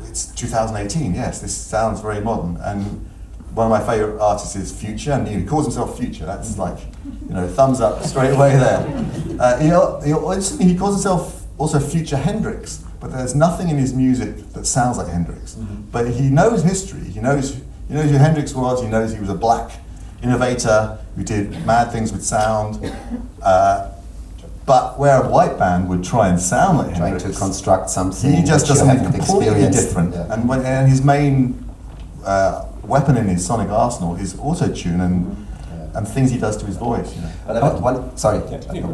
it's 0.08 0.26
2018 0.34 1.14
yes 1.14 1.40
this 1.40 1.54
sounds 1.54 2.00
very 2.00 2.20
modern. 2.20 2.56
And 2.58 3.08
one 3.54 3.66
of 3.66 3.70
my 3.70 3.80
favorite 3.84 4.20
artists 4.20 4.54
is 4.56 4.70
Future 4.72 5.12
and 5.12 5.26
he 5.26 5.42
calls 5.44 5.64
himself 5.64 5.98
Future. 5.98 6.26
That's 6.26 6.58
like 6.58 6.78
you 7.28 7.34
know 7.34 7.48
thumbs 7.48 7.80
up 7.80 8.02
straight 8.02 8.30
away 8.34 8.52
there. 8.56 8.80
Uh, 9.40 9.58
he, 9.58 10.08
he, 10.58 10.72
he 10.72 10.76
calls 10.78 10.94
himself 10.94 11.44
also 11.58 11.78
Future 11.80 12.16
Hendrix 12.18 12.84
but 13.00 13.12
there's 13.12 13.34
nothing 13.34 13.68
in 13.68 13.76
his 13.76 13.92
music 13.92 14.52
that 14.54 14.64
sounds 14.66 14.96
like 14.98 15.08
Hendrix. 15.08 15.54
But 15.92 16.08
he 16.08 16.30
knows 16.30 16.62
history. 16.62 17.04
He 17.04 17.20
knows 17.20 17.60
he 17.88 17.94
know 17.94 18.02
who 18.02 18.16
Hendrix 18.16 18.54
was. 18.54 18.82
He 18.82 18.88
knows 18.88 19.12
he 19.12 19.20
was 19.20 19.28
a 19.28 19.34
black 19.34 19.80
innovator 20.22 20.98
who 21.14 21.22
did 21.22 21.50
mad 21.66 21.92
things 21.92 22.12
with 22.12 22.24
sound. 22.24 22.92
Uh, 23.42 23.92
but 24.64 24.98
where 24.98 25.22
a 25.22 25.28
white 25.28 25.58
band 25.58 25.88
would 25.88 26.02
try 26.02 26.28
and 26.28 26.40
sound 26.40 26.78
like 26.78 26.96
Trying 26.96 27.12
Hendrix, 27.12 27.36
to 27.36 27.40
construct 27.40 27.88
something 27.88 28.32
he 28.32 28.42
just 28.42 28.64
which 28.64 28.68
does 28.70 28.78
something 28.80 28.98
haven't 28.98 29.24
completely 29.24 29.70
different. 29.70 30.12
Yeah. 30.12 30.32
And, 30.32 30.48
when, 30.48 30.64
and 30.64 30.88
his 30.88 31.04
main 31.04 31.64
uh, 32.24 32.66
weapon 32.82 33.16
in 33.16 33.28
his 33.28 33.46
sonic 33.46 33.68
arsenal 33.70 34.16
is 34.16 34.36
auto 34.40 34.72
tune 34.72 35.00
and 35.00 35.46
and 35.96 36.06
things 36.06 36.30
he 36.30 36.38
does 36.38 36.56
to 36.58 36.66
his 36.66 36.76
voice. 36.76 37.16
You 37.16 37.22
know. 37.22 37.32
But 37.46 37.56
I 37.56 37.68
have 37.68 37.80
one, 37.80 38.16
sorry, 38.16 38.38
I 38.38 38.80
don't 38.80 38.92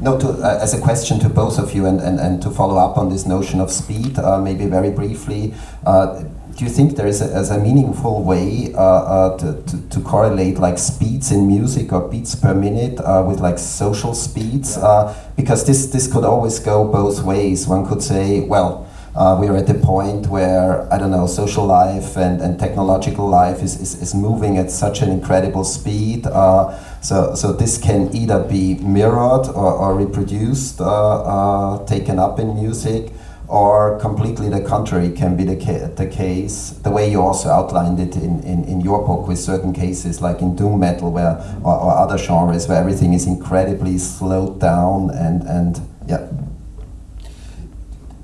No, 0.00 0.18
to, 0.18 0.28
uh, 0.28 0.58
as 0.60 0.74
a 0.74 0.80
question 0.80 1.20
to 1.20 1.28
both 1.28 1.58
of 1.58 1.72
you 1.74 1.86
and, 1.86 2.00
and, 2.00 2.18
and 2.18 2.42
to 2.42 2.50
follow 2.50 2.76
up 2.76 2.98
on 2.98 3.08
this 3.08 3.24
notion 3.24 3.60
of 3.60 3.70
speed, 3.70 4.18
uh, 4.18 4.40
maybe 4.40 4.66
very 4.66 4.90
briefly, 4.90 5.54
uh, 5.86 6.24
do 6.58 6.64
you 6.64 6.70
think 6.70 6.96
there 6.96 7.06
is 7.06 7.22
a, 7.22 7.26
as 7.26 7.52
a 7.52 7.58
meaningful 7.58 8.24
way 8.24 8.74
uh, 8.74 8.80
uh, 8.80 9.38
to, 9.38 9.62
to, 9.62 9.88
to 9.90 10.00
correlate 10.00 10.58
like 10.58 10.76
speeds 10.76 11.30
in 11.30 11.46
music 11.46 11.92
or 11.92 12.08
beats 12.08 12.34
per 12.34 12.52
minute 12.52 12.98
uh, 12.98 13.24
with 13.24 13.38
like 13.38 13.60
social 13.60 14.12
speeds? 14.12 14.76
Uh, 14.76 15.14
because 15.36 15.64
this, 15.64 15.86
this 15.86 16.12
could 16.12 16.24
always 16.24 16.58
go 16.58 16.84
both 16.84 17.22
ways. 17.22 17.68
One 17.68 17.86
could 17.86 18.02
say, 18.02 18.40
well, 18.40 18.90
uh, 19.14 19.38
we 19.40 19.46
are 19.46 19.56
at 19.56 19.68
the 19.68 19.74
point 19.74 20.26
where 20.26 20.92
I 20.92 20.98
don't 20.98 21.12
know 21.12 21.28
social 21.28 21.64
life 21.64 22.16
and, 22.16 22.40
and 22.40 22.58
technological 22.58 23.28
life 23.28 23.62
is, 23.62 23.80
is, 23.80 24.02
is 24.02 24.12
moving 24.12 24.58
at 24.58 24.72
such 24.72 25.00
an 25.00 25.10
incredible 25.10 25.62
speed. 25.62 26.26
Uh, 26.26 26.76
so 27.00 27.36
so 27.36 27.52
this 27.52 27.78
can 27.78 28.12
either 28.14 28.42
be 28.42 28.74
mirrored 28.74 29.46
or, 29.46 29.72
or 29.72 29.94
reproduced, 29.94 30.80
uh, 30.80 31.22
uh, 31.22 31.86
taken 31.86 32.18
up 32.18 32.40
in 32.40 32.56
music, 32.56 33.12
or 33.48 33.98
completely 33.98 34.48
the 34.50 34.60
contrary 34.60 35.10
can 35.10 35.34
be 35.36 35.44
the, 35.44 35.56
ca- 35.56 35.88
the 35.96 36.06
case. 36.06 36.70
The 36.82 36.90
way 36.90 37.10
you 37.10 37.22
also 37.22 37.48
outlined 37.48 37.98
it 37.98 38.14
in, 38.16 38.42
in, 38.44 38.64
in 38.64 38.80
your 38.82 39.06
book 39.06 39.26
with 39.26 39.38
certain 39.38 39.72
cases 39.72 40.20
like 40.20 40.40
in 40.42 40.54
doom 40.54 40.80
metal 40.80 41.10
where 41.10 41.36
or, 41.64 41.74
or 41.74 41.92
other 41.96 42.18
genres 42.18 42.68
where 42.68 42.78
everything 42.78 43.14
is 43.14 43.26
incredibly 43.26 43.96
slowed 43.98 44.60
down 44.60 45.10
and 45.10 45.42
and 45.44 45.80
yeah. 46.06 46.28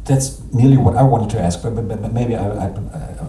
That's 0.05 0.43
nearly 0.53 0.77
what 0.77 0.97
I 0.97 1.03
wanted 1.03 1.31
to 1.31 1.41
ask, 1.41 1.63
but, 1.63 1.75
but, 1.75 1.89
but 1.89 2.13
maybe 2.13 2.37
I, 2.37 2.67
I, 2.67 2.71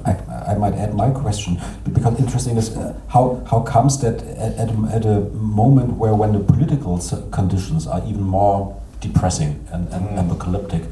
I, 0.05 0.51
I 0.51 0.55
might 0.57 0.73
add 0.73 0.93
my 0.93 1.09
question 1.09 1.57
because 1.93 2.19
interesting 2.19 2.57
is 2.57 2.75
uh, 2.75 2.93
how 3.07 3.41
how 3.49 3.61
comes 3.61 4.01
that 4.01 4.21
at, 4.21 4.53
at, 4.57 4.69
a, 4.69 4.89
at 4.91 5.05
a 5.05 5.21
moment 5.31 5.93
where 5.93 6.13
when 6.13 6.33
the 6.33 6.39
political 6.39 6.99
conditions 7.31 7.87
are 7.87 8.01
even 8.05 8.23
more 8.23 8.75
depressing 8.99 9.65
and, 9.71 9.87
and 9.93 10.05
Mm. 10.09 10.25
apocalyptic 10.25 10.83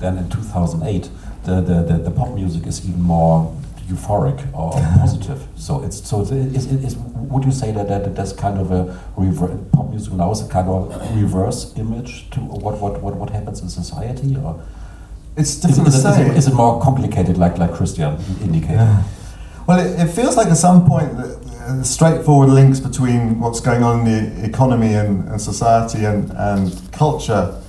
than 0.00 0.18
in 0.18 0.28
2008, 0.30 1.08
the, 1.44 1.60
the, 1.60 1.82
the, 1.82 1.98
the 2.04 2.10
pop 2.10 2.34
music 2.34 2.66
is 2.66 2.86
even 2.88 3.00
more 3.02 3.54
euphoric 3.88 4.38
or 4.54 4.72
positive. 5.00 5.46
So 5.56 5.82
it's 5.82 6.08
so 6.08 6.20
it's, 6.22 6.30
is, 6.30 6.66
is, 6.66 6.96
would 6.96 7.44
you 7.44 7.52
say 7.52 7.72
that, 7.72 7.88
that 7.88 8.14
that's 8.14 8.32
kind 8.32 8.58
of 8.58 8.70
a 8.72 8.98
rever- 9.16 9.56
pop 9.72 9.90
music 9.90 10.12
now 10.14 10.30
is 10.30 10.40
a 10.42 10.48
kind 10.48 10.68
of 10.68 11.16
reverse 11.16 11.72
image 11.76 12.30
to 12.30 12.40
what 12.40 12.78
what, 12.80 13.00
what, 13.02 13.14
what 13.16 13.30
happens 13.30 13.60
in 13.62 13.68
society 13.68 14.36
or 14.36 14.60
It's 15.36 15.50
is, 15.50 15.60
difficult 15.60 15.88
it- 15.88 16.02
to 16.02 16.08
is, 16.08 16.18
it, 16.18 16.36
is 16.36 16.46
it 16.48 16.54
more 16.54 16.80
complicated, 16.82 17.36
like 17.38 17.58
like 17.58 17.72
Christian 17.74 18.16
indicated? 18.42 18.88
Well, 19.66 19.78
it, 19.80 20.00
it 20.00 20.08
feels 20.12 20.36
like 20.36 20.48
at 20.48 20.56
some 20.56 20.86
point 20.86 21.10
uh, 21.18 21.82
straightforward 21.82 22.50
links 22.50 22.80
between 22.80 23.38
what's 23.40 23.60
going 23.60 23.82
on 23.82 24.00
in 24.00 24.04
the 24.40 24.44
economy 24.44 24.94
and, 24.94 25.28
and 25.28 25.40
society 25.40 26.04
and, 26.06 26.30
and 26.32 26.72
culture, 26.92 27.59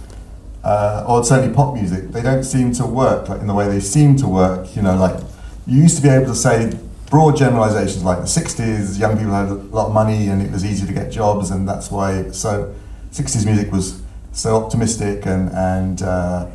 uh, 0.64 1.06
or 1.08 1.24
certainly 1.24 1.54
pop 1.54 1.74
music, 1.74 2.10
they 2.10 2.22
don't 2.22 2.44
seem 2.44 2.72
to 2.74 2.86
work 2.86 3.30
like 3.30 3.42
in 3.42 3.48
the 3.48 3.54
way 3.54 3.68
they 3.68 3.80
seem 3.80 4.16
to 4.18 4.28
work. 4.28 4.76
You 4.76 4.82
know, 4.82 4.96
like 4.96 5.22
you 5.66 5.82
used 5.82 5.98
to 5.98 6.04
be 6.04 6.10
able 6.10 6.28
to 6.28 6.36
say 6.36 6.78
broad 7.10 7.36
generalizations 7.36 8.04
like 8.04 8.20
the 8.20 8.24
60s, 8.24 8.98
young 9.00 9.18
people 9.18 9.34
had 9.34 9.50
a 9.50 9.54
lot 9.54 9.88
of 9.88 9.94
money 9.94 10.30
and 10.30 10.42
it 10.42 10.52
was 10.52 10.64
easy 10.64 10.88
to 10.88 10.94
get 10.94 11.12
jobs, 11.12 11.52
and 11.52 11.68
that's 11.68 11.92
why 11.92 12.30
so 12.32 12.74
60s 13.12 13.46
music 13.46 13.72
was 13.72 14.02
so 14.32 14.56
optimistic 14.56 15.26
and 15.26 15.50
and 15.52 16.02
uh, 16.04 16.48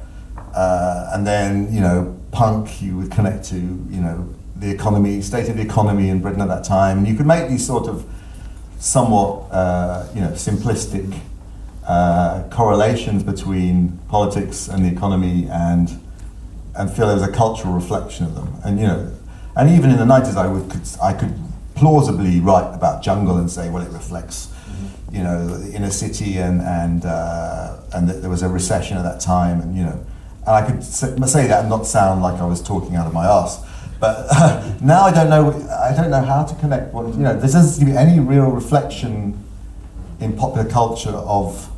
uh, 0.55 1.11
and 1.13 1.27
then 1.27 1.73
you 1.73 1.81
know 1.81 2.19
punk 2.31 2.81
you 2.81 2.97
would 2.97 3.11
connect 3.11 3.45
to 3.47 3.57
you 3.57 4.01
know 4.01 4.29
the 4.57 4.71
economy, 4.71 5.21
state 5.21 5.49
of 5.49 5.57
the 5.57 5.63
economy 5.63 6.09
in 6.09 6.21
Britain 6.21 6.41
at 6.41 6.49
that 6.49 6.65
time, 6.65 6.99
and 6.99 7.09
you 7.09 7.15
could 7.15 7.27
make 7.27 7.49
these 7.49 7.67
sort 7.67 7.89
of 7.89 8.07
somewhat 8.79 9.51
uh, 9.51 10.07
you 10.15 10.21
know 10.21 10.31
simplistic 10.31 11.21
uh, 11.87 12.43
correlations 12.51 13.23
between 13.23 13.99
politics 14.09 14.69
and 14.69 14.85
the 14.85 14.89
economy 14.89 15.49
and 15.51 16.01
and 16.75 16.91
feel 16.91 17.07
there 17.07 17.17
was 17.17 17.27
a 17.27 17.33
cultural 17.33 17.73
reflection 17.73 18.27
of 18.27 18.35
them. 18.35 18.55
And 18.65 18.79
you 18.79 18.87
know, 18.87 19.13
and 19.57 19.71
even 19.71 19.91
in 19.91 19.97
the 19.97 20.05
nineties, 20.05 20.37
I 20.37 20.47
would 20.47 20.71
could, 20.71 20.83
I 21.03 21.13
could 21.13 21.35
plausibly 21.75 22.41
write 22.41 22.75
about 22.75 23.03
jungle 23.03 23.39
and 23.39 23.51
say, 23.51 23.71
well, 23.71 23.83
it 23.83 23.91
reflects, 23.91 24.53
you 25.13 25.23
know, 25.23 25.47
the 25.47 25.75
inner 25.75 25.91
city 25.91 26.39
and 26.39 26.61
and 26.61 27.05
uh, 27.05 27.79
and 27.95 28.09
that 28.09 28.21
there 28.21 28.31
was 28.31 28.43
a 28.43 28.49
recession 28.49 28.97
at 28.97 29.03
that 29.03 29.21
time, 29.21 29.61
and 29.61 29.77
you 29.77 29.85
know, 29.85 30.05
and 30.41 30.51
I 30.51 30.67
could 30.67 30.83
say, 30.83 31.47
that 31.47 31.61
and 31.61 31.71
not 31.71 31.87
sound 31.87 32.23
like 32.23 32.41
I 32.41 32.47
was 32.47 32.63
talking 32.63 32.97
out 32.97 33.07
of 33.07 33.15
my 33.15 33.27
ass. 33.27 33.65
But 33.99 34.27
now 34.83 35.05
I 35.05 35.13
don't 35.13 35.31
know. 35.31 35.53
I 35.71 35.95
don't 35.95 36.11
know 36.11 36.23
how 36.23 36.45
to 36.45 36.55
connect. 36.57 36.93
What 36.93 37.07
you 37.15 37.21
know, 37.21 37.33
there 37.33 37.43
doesn't 37.43 37.65
seem 37.65 37.87
to 37.87 37.93
be 37.93 37.97
any 37.97 38.21
real 38.21 38.51
reflection 38.51 39.43
in 40.21 40.37
popular 40.37 40.69
culture 40.69 41.11
of 41.11 41.71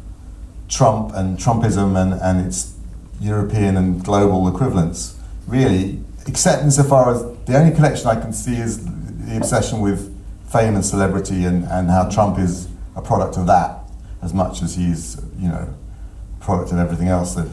Trump 0.68 1.12
and 1.14 1.38
Trumpism 1.38 2.00
and, 2.00 2.14
and 2.20 2.46
its 2.46 2.74
European 3.20 3.76
and 3.76 4.04
global 4.04 4.48
equivalents, 4.48 5.18
really, 5.46 6.00
except 6.26 6.62
insofar 6.62 7.14
as 7.14 7.22
the 7.46 7.56
only 7.58 7.74
connection 7.74 8.06
I 8.06 8.20
can 8.20 8.32
see 8.32 8.56
is 8.56 8.84
the 8.84 9.36
obsession 9.36 9.80
with 9.80 10.14
fame 10.48 10.74
and 10.74 10.84
celebrity 10.84 11.44
and, 11.44 11.64
and 11.64 11.90
how 11.90 12.08
Trump 12.08 12.38
is 12.38 12.68
a 12.96 13.02
product 13.02 13.36
of 13.36 13.46
that 13.46 13.80
as 14.22 14.34
much 14.34 14.62
as 14.62 14.74
he's, 14.74 15.20
you 15.38 15.48
know, 15.48 15.74
a 16.40 16.44
product 16.44 16.72
of 16.72 16.78
everything 16.78 17.08
else 17.08 17.34
that 17.34 17.48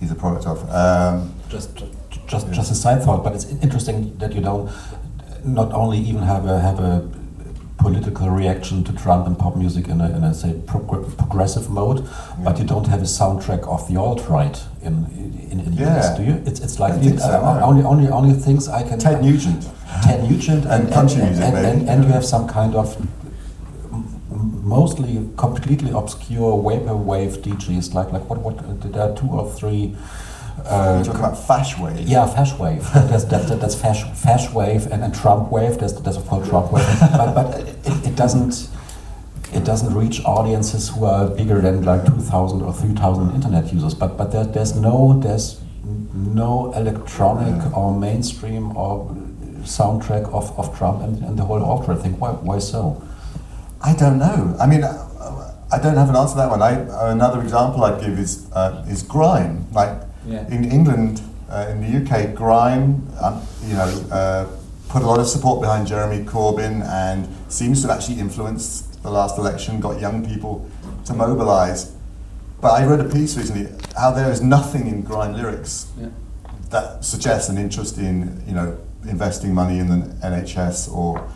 he's 0.00 0.10
a 0.10 0.14
product 0.14 0.46
of. 0.46 0.68
Um, 0.70 1.32
just 1.48 1.76
just 2.26 2.50
just 2.52 2.72
a 2.72 2.74
side 2.74 3.02
thought, 3.02 3.22
but 3.22 3.34
it's 3.34 3.46
interesting 3.62 4.16
that 4.18 4.32
you 4.32 4.40
don't 4.40 4.70
not 5.44 5.72
only 5.72 5.98
even 5.98 6.22
have 6.22 6.46
a 6.46 6.60
have 6.60 6.80
a 6.80 7.08
political 7.78 8.30
reaction 8.30 8.82
to 8.84 8.92
Trump 8.92 9.26
and 9.26 9.38
pop 9.38 9.54
music 9.56 9.88
in 9.88 10.00
a, 10.00 10.08
in 10.16 10.24
a 10.24 10.32
say 10.34 10.52
progr- 10.66 11.16
progressive 11.18 11.68
mode, 11.70 12.08
but 12.44 12.58
you 12.58 12.64
don't 12.64 12.86
have 12.88 13.00
a 13.00 13.04
soundtrack 13.04 13.66
of 13.68 13.86
the 13.88 13.96
alt 13.96 14.28
right 14.28 14.58
in 14.82 14.94
in, 15.50 15.60
in 15.60 15.72
Yeah. 15.74 15.98
US, 15.98 16.16
do 16.16 16.22
you? 16.24 16.42
It's 16.46 16.60
it's 16.60 16.78
like 16.80 16.94
think 17.00 17.20
so, 17.20 17.28
uh, 17.28 17.58
no. 17.60 17.66
only 17.66 17.82
only 17.84 18.08
only 18.08 18.34
things 18.34 18.68
I 18.68 18.82
can 18.82 18.98
Ted 18.98 19.22
Nugent. 19.22 19.68
Ted 20.02 20.22
Nugent 20.28 20.64
and, 20.64 20.84
And 20.84 20.92
country 20.92 21.20
and, 21.22 21.30
music, 21.30 21.44
and, 21.54 21.56
and, 21.66 21.88
and 21.88 22.04
you 22.04 22.10
have 22.10 22.24
some 22.24 22.46
kind 22.48 22.74
of 22.74 22.96
mostly 24.64 25.28
completely 25.36 25.90
obscure 25.90 26.52
vaporwave 26.62 27.38
DJs 27.44 27.94
like 27.94 28.12
like 28.12 28.28
what 28.28 28.38
what 28.40 28.56
there 28.92 29.02
are 29.02 29.14
two 29.16 29.28
or 29.28 29.50
three. 29.50 29.94
Uh, 30.66 30.96
You're 30.96 31.04
talking 31.04 31.20
about 31.20 31.46
Fash 31.46 31.78
Wave. 31.78 32.00
yeah, 32.00 32.26
Fash 32.26 32.52
Wave. 32.58 32.82
that's, 32.94 33.24
that, 33.24 33.46
that, 33.48 33.60
that's 33.60 33.74
Fash, 33.74 34.02
Fash 34.18 34.52
Wave 34.52 34.86
and, 34.86 35.04
and 35.04 35.14
Trump 35.14 35.52
Wave. 35.52 35.78
There's, 35.78 35.94
there's 35.94 36.16
of 36.16 36.26
course 36.26 36.48
Trump 36.48 36.72
Wave, 36.72 36.84
but, 37.00 37.34
but 37.34 37.60
it, 37.60 38.08
it 38.08 38.16
doesn't 38.16 38.68
it 39.52 39.64
doesn't 39.64 39.94
reach 39.94 40.22
audiences 40.24 40.88
who 40.88 41.04
are 41.04 41.28
bigger 41.28 41.60
than 41.60 41.82
like 41.82 42.04
2,000 42.04 42.62
or 42.62 42.72
3,000 42.72 43.34
internet 43.34 43.72
users. 43.72 43.94
But 43.94 44.16
but 44.16 44.32
there, 44.32 44.44
there's 44.44 44.74
no 44.74 45.18
there's 45.20 45.60
no 45.84 46.72
electronic 46.72 47.76
or 47.76 47.96
mainstream 47.96 48.76
or 48.76 49.14
soundtrack 49.62 50.32
of, 50.32 50.56
of 50.58 50.76
Trump 50.76 51.02
and, 51.02 51.22
and 51.22 51.38
the 51.38 51.44
whole 51.44 51.64
opera 51.64 51.96
thing. 51.96 52.18
Why 52.18 52.30
why 52.30 52.58
so? 52.58 53.02
I 53.82 53.94
don't 53.94 54.18
know. 54.18 54.56
I 54.58 54.66
mean, 54.66 54.82
uh, 54.82 55.56
I 55.70 55.78
don't 55.78 55.96
have 55.96 56.08
an 56.08 56.16
answer 56.16 56.34
to 56.34 56.38
that 56.38 56.50
one. 56.50 56.62
I, 56.62 56.72
another 57.10 57.40
example 57.40 57.84
I'd 57.84 58.00
give 58.00 58.18
is 58.18 58.50
uh, 58.52 58.84
is 58.88 59.02
grime. 59.02 59.66
Like 59.72 59.92
Yeah. 60.26 60.46
in 60.48 60.70
England, 60.70 61.22
uh, 61.48 61.68
in 61.70 61.80
the 61.80 61.98
UK, 61.98 62.34
grime, 62.34 63.06
um, 63.22 63.40
you 63.64 63.74
know, 63.74 64.04
uh, 64.10 64.46
put 64.88 65.02
a 65.02 65.06
lot 65.06 65.20
of 65.20 65.26
support 65.26 65.60
behind 65.60 65.86
Jeremy 65.86 66.24
Corbyn 66.24 66.84
and 66.84 67.28
seems 67.48 67.82
to 67.82 67.88
have 67.88 67.96
actually 67.98 68.18
influenced 68.18 69.02
the 69.02 69.10
last 69.10 69.38
election, 69.38 69.80
got 69.80 70.00
young 70.00 70.26
people 70.26 70.68
to 71.04 71.14
mobilise. 71.14 71.92
But 72.60 72.72
I 72.72 72.84
read 72.86 73.00
a 73.00 73.08
piece 73.08 73.36
recently 73.36 73.68
how 73.96 74.10
there 74.10 74.30
is 74.30 74.40
nothing 74.42 74.88
in 74.88 75.02
grime 75.02 75.34
lyrics 75.34 75.86
that 76.70 77.04
suggests 77.04 77.48
an 77.48 77.58
interest 77.58 77.98
in, 77.98 78.42
you 78.46 78.54
know, 78.54 78.76
investing 79.08 79.54
money 79.54 79.78
in 79.78 79.88
the 79.88 80.06
NHS 80.26 80.92
or 80.92 81.28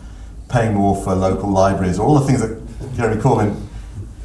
paying 0.49 0.73
more 0.73 1.01
for 1.01 1.15
local 1.15 1.49
libraries, 1.49 1.97
or 1.97 2.05
all 2.05 2.19
the 2.19 2.25
things 2.25 2.41
that 2.41 2.59
Jeremy 2.97 3.21
Corbyn 3.21 3.55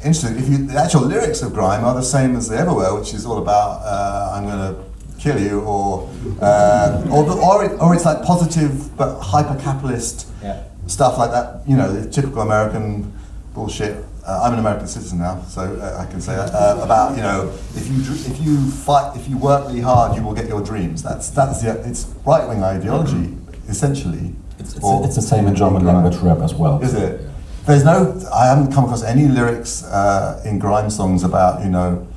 interested. 0.03 0.37
If 0.37 0.49
you, 0.49 0.57
the 0.67 0.79
actual 0.79 1.01
lyrics 1.01 1.41
of 1.41 1.53
grime 1.53 1.83
are 1.83 1.93
the 1.95 2.01
same 2.01 2.35
as 2.35 2.49
they 2.49 2.57
ever 2.57 2.73
were, 2.73 2.99
which 2.99 3.13
is 3.13 3.25
all 3.25 3.37
about 3.39 3.81
uh, 3.83 4.31
I'm 4.33 4.45
going 4.45 4.75
to 4.75 5.21
kill 5.21 5.39
you, 5.39 5.61
or 5.61 6.09
uh, 6.41 7.03
or, 7.11 7.23
the, 7.25 7.33
or, 7.33 7.65
it, 7.65 7.81
or 7.81 7.95
it's 7.95 8.05
like 8.05 8.21
positive 8.23 8.95
but 8.97 9.19
hyper 9.19 9.59
capitalist 9.61 10.27
Yeah. 10.43 10.63
stuff 10.87 11.17
like 11.17 11.31
that. 11.31 11.67
You 11.67 11.75
know, 11.77 11.91
the 11.91 12.09
typical 12.09 12.41
American 12.41 13.11
bullshit. 13.53 14.03
Uh, 14.25 14.41
I'm 14.43 14.53
an 14.53 14.59
American 14.59 14.87
citizen 14.87 15.19
now, 15.19 15.41
so 15.47 15.61
uh, 15.61 16.03
I 16.05 16.11
can 16.11 16.19
say 16.19 16.35
that 16.35 16.53
uh, 16.53 16.81
about 16.83 17.15
you 17.15 17.23
know 17.23 17.49
if 17.75 17.87
you 17.87 17.95
if 18.31 18.41
you 18.41 18.69
fight 18.71 19.15
if 19.15 19.29
you 19.29 19.37
work 19.37 19.67
really 19.67 19.79
hard, 19.79 20.17
you 20.17 20.21
will 20.23 20.33
get 20.33 20.47
your 20.49 20.61
dreams. 20.61 21.01
That's 21.01 21.29
that's 21.29 21.61
the 21.61 21.71
it's 21.89 22.07
right 22.25 22.45
wing 22.47 22.61
ideology 22.61 23.37
essentially. 23.69 24.33
It's, 24.59 24.75
it's, 24.75 24.85
it's 25.05 25.15
the 25.15 25.21
same 25.21 25.47
in 25.47 25.55
German 25.55 25.85
language 25.85 26.17
rap 26.17 26.39
as 26.39 26.53
well. 26.53 26.81
Is 26.83 26.93
it? 26.93 27.21
There's 27.67 27.83
no. 27.83 28.17
I 28.33 28.45
haven't 28.47 28.71
come 28.71 28.85
across 28.85 29.03
any 29.03 29.27
lyrics 29.27 29.83
uh, 29.83 30.41
in 30.45 30.57
grime 30.57 30.89
songs 30.89 31.23
about 31.23 31.61
you 31.63 31.69
know 31.69 32.07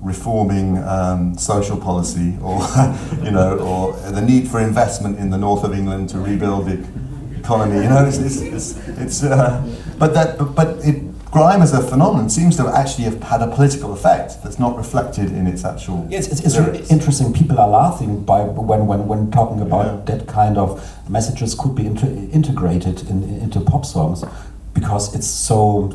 reforming 0.00 0.78
um, 0.78 1.38
social 1.38 1.76
policy 1.76 2.36
or 2.42 2.60
you 3.22 3.30
know 3.30 3.56
or 3.58 3.92
the 4.10 4.20
need 4.20 4.48
for 4.48 4.60
investment 4.60 5.18
in 5.18 5.30
the 5.30 5.38
north 5.38 5.62
of 5.62 5.72
England 5.72 6.08
to 6.10 6.18
rebuild 6.18 6.66
the 6.66 6.84
economy. 7.38 7.84
You 7.84 7.88
know, 7.88 8.04
it's 8.04 8.18
it's, 8.18 8.40
it's, 8.40 8.88
it's 8.98 9.22
uh, 9.22 9.62
but 9.96 10.12
that 10.14 10.38
but, 10.38 10.54
but 10.56 10.68
it. 10.84 11.02
Grime 11.32 11.60
as 11.60 11.74
a 11.74 11.82
phenomenon 11.82 12.30
seems 12.30 12.56
to 12.56 12.66
actually 12.68 13.04
have 13.04 13.22
had 13.22 13.42
a 13.42 13.48
political 13.54 13.92
effect 13.92 14.42
that's 14.42 14.58
not 14.58 14.74
reflected 14.74 15.32
in 15.32 15.46
its 15.46 15.66
actual. 15.66 16.08
It's, 16.10 16.28
it's, 16.28 16.40
it's 16.40 16.56
really 16.56 16.82
interesting. 16.88 17.30
People 17.34 17.58
are 17.58 17.68
laughing 17.68 18.24
by 18.24 18.40
when, 18.42 18.86
when, 18.86 19.06
when 19.06 19.30
talking 19.30 19.60
about 19.60 19.86
Yeah. 20.08 20.16
that 20.16 20.28
kind 20.28 20.56
of 20.56 20.80
messages 21.10 21.54
could 21.54 21.74
be 21.74 21.84
inter- 21.84 22.06
integrated 22.32 23.10
in, 23.10 23.22
into 23.40 23.60
pop 23.60 23.84
songs 23.84 24.24
because 24.76 25.14
it's 25.16 25.26
so 25.26 25.90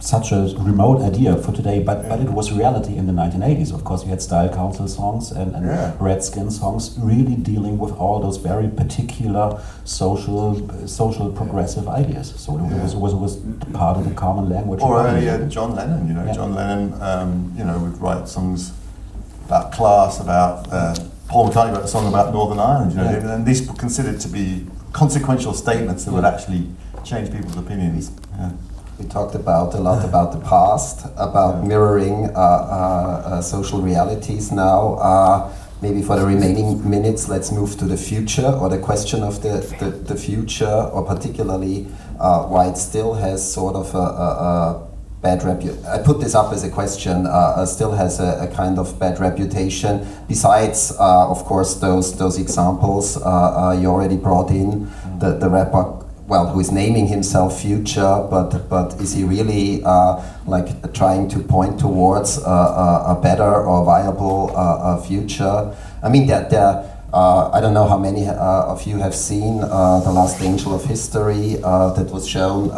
such 0.00 0.32
a 0.32 0.54
remote 0.58 1.00
idea 1.02 1.34
for 1.36 1.50
today. 1.52 1.82
But, 1.82 2.08
but 2.08 2.20
it 2.20 2.28
was 2.30 2.52
reality 2.52 2.94
in 2.96 3.06
the 3.06 3.12
1980s. 3.12 3.72
Of 3.74 3.84
course, 3.84 4.04
we 4.04 4.10
had 4.10 4.20
Style 4.22 4.48
Council 4.60 4.86
songs 4.86 5.30
and, 5.32 5.54
and 5.56 5.66
Yeah. 5.66 5.96
Redskin 5.98 6.50
songs 6.50 6.82
really 6.98 7.36
dealing 7.36 7.78
with 7.78 7.92
all 7.92 8.20
those 8.20 8.36
very 8.36 8.68
particular 8.68 9.44
social 9.84 10.46
social 10.86 11.30
progressive 11.40 11.86
ideas. 11.88 12.26
So 12.44 12.48
it 12.58 12.62
was, 12.82 12.94
was, 12.94 13.14
was 13.14 13.36
part 13.72 13.96
of 13.98 14.04
the 14.08 14.14
common 14.14 14.48
language. 14.50 14.80
Or 14.82 15.00
of 15.00 15.06
earlier. 15.06 15.46
John 15.48 15.74
Lennon. 15.74 16.06
You 16.08 16.14
know, 16.14 16.24
Yeah. 16.26 16.34
John 16.38 16.54
Lennon. 16.54 16.82
Um, 17.10 17.52
you 17.58 17.64
know, 17.64 17.78
would 17.78 17.98
write 18.00 18.28
songs 18.28 18.72
about 19.46 19.72
class, 19.72 20.20
about 20.20 20.70
uh, 20.70 20.94
Paul 21.28 21.48
McCartney 21.48 21.72
wrote 21.74 21.84
a 21.84 21.88
song 21.96 22.06
about 22.08 22.32
Northern 22.34 22.58
Ireland. 22.58 22.90
You 22.92 22.98
know, 22.98 23.10
Yeah. 23.10 23.34
and 23.34 23.46
these 23.46 23.66
were 23.66 23.74
considered 23.74 24.20
to 24.20 24.28
be 24.28 24.66
consequential 24.92 25.54
statements 25.54 26.04
that 26.04 26.12
would 26.12 26.24
actually 26.24 26.66
change 27.04 27.32
people's 27.32 27.56
opinions. 27.56 28.10
Yeah. 28.36 28.52
We 28.98 29.06
talked 29.06 29.36
about 29.36 29.74
a 29.74 29.78
lot 29.78 30.04
about 30.04 30.32
the 30.32 30.40
past, 30.40 31.06
about 31.16 31.64
mirroring 31.64 32.30
uh, 32.34 32.38
uh, 32.38 33.22
uh, 33.24 33.42
social 33.42 33.80
realities 33.80 34.50
now. 34.50 34.94
Uh, 34.94 35.52
maybe 35.80 36.02
for 36.02 36.16
the 36.16 36.26
remaining 36.26 36.88
minutes, 36.88 37.28
let's 37.28 37.52
move 37.52 37.78
to 37.78 37.84
the 37.84 37.96
future 37.96 38.48
or 38.48 38.68
the 38.68 38.78
question 38.78 39.22
of 39.22 39.40
the, 39.42 39.60
the, 39.78 39.90
the 39.90 40.16
future, 40.16 40.66
or 40.66 41.04
particularly 41.04 41.86
uh, 42.18 42.42
why 42.46 42.66
it 42.66 42.76
still 42.76 43.14
has 43.14 43.38
sort 43.54 43.76
of 43.76 43.94
a, 43.94 43.98
a, 43.98 44.02
a 44.02 44.88
bad 45.22 45.44
reputation. 45.44 45.86
I 45.86 46.02
put 46.02 46.20
this 46.20 46.34
up 46.34 46.52
as 46.52 46.64
a 46.64 46.70
question. 46.70 47.26
Uh, 47.26 47.30
uh, 47.30 47.66
still 47.66 47.92
has 47.92 48.18
a, 48.18 48.48
a 48.50 48.54
kind 48.54 48.80
of 48.80 48.98
bad 48.98 49.20
reputation. 49.20 50.04
Besides, 50.26 50.92
uh, 50.98 51.30
of 51.30 51.44
course, 51.44 51.76
those 51.76 52.18
those 52.18 52.38
examples 52.38 53.16
uh, 53.16 53.20
uh, 53.20 53.72
you 53.80 53.86
already 53.86 54.16
brought 54.16 54.50
in, 54.50 54.90
the 55.20 55.38
the 55.38 55.48
rapper 55.48 56.04
well, 56.28 56.46
who 56.46 56.60
is 56.60 56.70
naming 56.70 57.06
himself 57.06 57.60
Future, 57.62 58.26
but 58.30 58.68
but 58.68 59.00
is 59.00 59.14
he 59.14 59.24
really 59.24 59.82
uh, 59.84 60.22
like 60.46 60.92
trying 60.92 61.26
to 61.28 61.40
point 61.40 61.80
towards 61.80 62.38
a, 62.38 63.14
a 63.14 63.18
better 63.20 63.64
or 63.64 63.84
viable 63.84 64.52
uh, 64.54 65.00
future? 65.00 65.74
I 66.02 66.08
mean, 66.08 66.26
that 66.28 66.50
there. 66.50 66.94
Uh, 67.10 67.48
I 67.54 67.62
don't 67.62 67.72
know 67.72 67.88
how 67.88 67.96
many 67.96 68.28
uh, 68.28 68.34
of 68.34 68.82
you 68.86 68.98
have 68.98 69.14
seen 69.14 69.60
uh, 69.62 70.00
The 70.00 70.12
Last 70.12 70.42
Angel 70.42 70.74
of 70.74 70.84
History 70.84 71.56
uh, 71.64 71.94
that 71.94 72.12
was 72.12 72.28
shown 72.28 72.68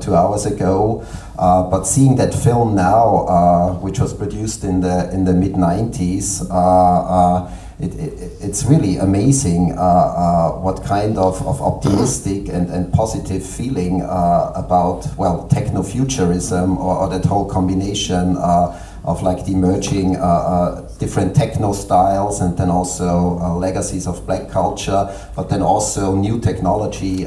two 0.00 0.14
hours 0.14 0.46
ago. 0.46 1.04
But 1.36 1.82
seeing 1.82 2.14
that 2.14 2.32
film 2.32 2.76
now, 2.76 3.80
which 3.82 3.98
was 3.98 4.14
produced 4.14 4.62
in 4.62 4.82
the 4.82 5.12
in 5.12 5.24
the 5.24 5.34
mid 5.34 5.54
90s, 5.54 6.48
uh, 6.48 6.54
uh, 6.54 7.50
it, 7.82 7.94
it, 7.96 8.32
it's 8.40 8.64
really 8.64 8.96
amazing 8.98 9.74
uh, 9.76 9.82
uh, 9.82 10.50
what 10.52 10.84
kind 10.84 11.18
of, 11.18 11.44
of 11.46 11.60
optimistic 11.60 12.48
and, 12.48 12.70
and 12.70 12.92
positive 12.92 13.44
feeling 13.44 14.02
uh, 14.02 14.52
about 14.54 15.06
well 15.18 15.48
techno-futurism 15.48 16.78
or, 16.78 16.96
or 16.98 17.08
that 17.08 17.24
whole 17.24 17.48
combination 17.48 18.36
uh, 18.36 18.80
of 19.04 19.20
like 19.22 19.44
the 19.46 19.52
emerging 19.52 20.16
uh, 20.16 20.20
uh, 20.20 20.98
different 20.98 21.34
techno 21.34 21.72
styles 21.72 22.40
and 22.40 22.56
then 22.56 22.70
also 22.70 23.36
uh, 23.40 23.54
legacies 23.56 24.06
of 24.06 24.24
black 24.26 24.48
culture 24.48 25.12
but 25.34 25.48
then 25.48 25.60
also 25.60 26.14
new 26.14 26.38
technology 26.38 27.24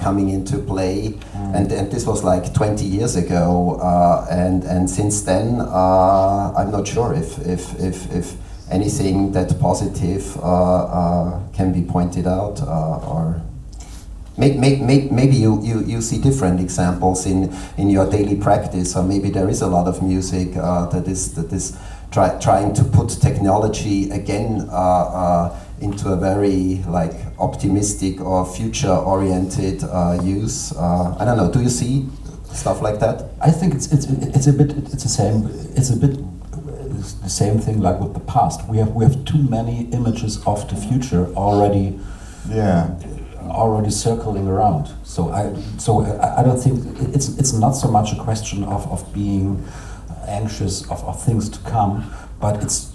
coming 0.00 0.30
into 0.30 0.58
play. 0.58 1.14
And, 1.34 1.70
and 1.70 1.92
this 1.92 2.06
was 2.06 2.24
like 2.24 2.52
20 2.54 2.84
years 2.84 3.14
ago 3.14 3.78
uh, 3.80 4.26
and, 4.30 4.64
and 4.64 4.90
since 4.90 5.22
then 5.22 5.60
uh, 5.60 6.52
I'm 6.56 6.72
not 6.72 6.88
sure 6.88 7.14
if, 7.14 7.38
if, 7.46 7.78
if, 7.78 8.12
if 8.12 8.36
anything 8.72 9.32
that 9.32 9.58
positive 9.60 10.36
uh, 10.38 10.42
uh, 10.42 11.40
can 11.52 11.72
be 11.72 11.82
pointed 11.82 12.26
out 12.26 12.60
uh, 12.62 13.10
or 13.12 13.42
May, 14.38 14.56
may, 14.56 14.76
may, 14.76 15.08
maybe 15.10 15.36
you, 15.36 15.60
you, 15.62 15.84
you 15.84 16.00
see 16.00 16.18
different 16.18 16.58
examples 16.58 17.26
in, 17.26 17.54
in 17.76 17.90
your 17.90 18.10
daily 18.10 18.34
practice, 18.34 18.96
or 18.96 19.02
maybe 19.04 19.28
there 19.28 19.46
is 19.50 19.60
a 19.60 19.66
lot 19.66 19.86
of 19.86 20.02
music 20.02 20.56
uh, 20.56 20.86
that 20.86 21.06
is, 21.06 21.34
that 21.34 21.52
is 21.52 21.76
try, 22.10 22.38
trying 22.38 22.72
to 22.72 22.82
put 22.82 23.10
technology 23.10 24.08
again 24.10 24.66
uh, 24.70 24.72
uh, 24.72 25.60
into 25.82 26.08
a 26.08 26.16
very 26.16 26.82
like 26.88 27.12
optimistic 27.38 28.22
or 28.22 28.46
future 28.46 28.88
oriented 28.88 29.84
uh, 29.84 30.18
use. 30.22 30.72
I 30.78 31.26
don't 31.26 31.36
know, 31.36 31.52
do 31.52 31.60
you 31.60 31.68
see 31.68 32.08
stuff 32.54 32.80
like 32.82 33.00
that. 33.00 33.30
I 33.40 33.50
think 33.50 33.74
it's 33.74 33.92
it's 33.92 34.06
it's 34.06 34.46
a 34.46 34.52
bit 34.52 34.70
it's 34.92 35.02
the 35.02 35.08
same 35.08 35.46
it's 35.74 35.90
a 35.90 35.96
bit 35.96 36.18
the 37.22 37.28
same 37.28 37.58
thing 37.58 37.80
like 37.80 37.98
with 38.00 38.14
the 38.14 38.20
past. 38.34 38.58
We 38.68 38.78
have 38.78 38.90
we 38.98 39.04
have 39.04 39.24
too 39.24 39.42
many 39.56 39.76
images 39.92 40.32
of 40.46 40.68
the 40.70 40.76
future 40.76 41.26
already 41.34 41.98
Yeah. 42.48 42.88
already 43.64 43.90
circling 43.90 44.46
around. 44.48 44.84
So 45.04 45.30
I 45.30 45.42
so 45.78 45.90
I, 46.02 46.40
I 46.40 46.42
don't 46.46 46.60
think 46.64 46.76
it's 47.16 47.28
it's 47.40 47.52
not 47.64 47.72
so 47.72 47.88
much 47.88 48.12
a 48.12 48.16
question 48.28 48.64
of, 48.64 48.86
of 48.94 49.00
being 49.12 49.64
anxious 50.28 50.82
of, 50.90 51.02
of 51.04 51.16
things 51.26 51.48
to 51.50 51.58
come, 51.70 51.94
but 52.40 52.62
it's 52.62 52.88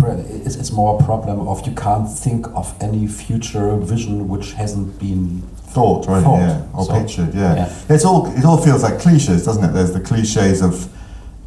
it's, 0.00 0.56
it's 0.56 0.70
more 0.72 0.98
a 1.00 1.04
problem 1.04 1.46
of 1.48 1.66
you 1.66 1.74
can't 1.74 2.08
think 2.08 2.46
of 2.54 2.72
any 2.80 3.06
future 3.06 3.76
vision 3.76 4.28
which 4.28 4.52
hasn't 4.52 4.98
been 4.98 5.42
thought, 5.74 6.06
right? 6.06 6.22
Thought. 6.22 6.38
Yeah, 6.38 6.62
or 6.74 6.84
So, 6.84 6.92
pictured. 7.00 7.34
Yeah. 7.34 7.54
yeah. 7.56 7.72
it's 7.94 8.04
all 8.04 8.26
it 8.36 8.44
all 8.44 8.56
feels 8.58 8.82
like 8.82 8.98
cliches, 9.00 9.44
doesn't 9.44 9.64
it? 9.64 9.72
There's 9.72 9.92
the 9.92 10.00
cliches 10.00 10.62
of 10.62 10.88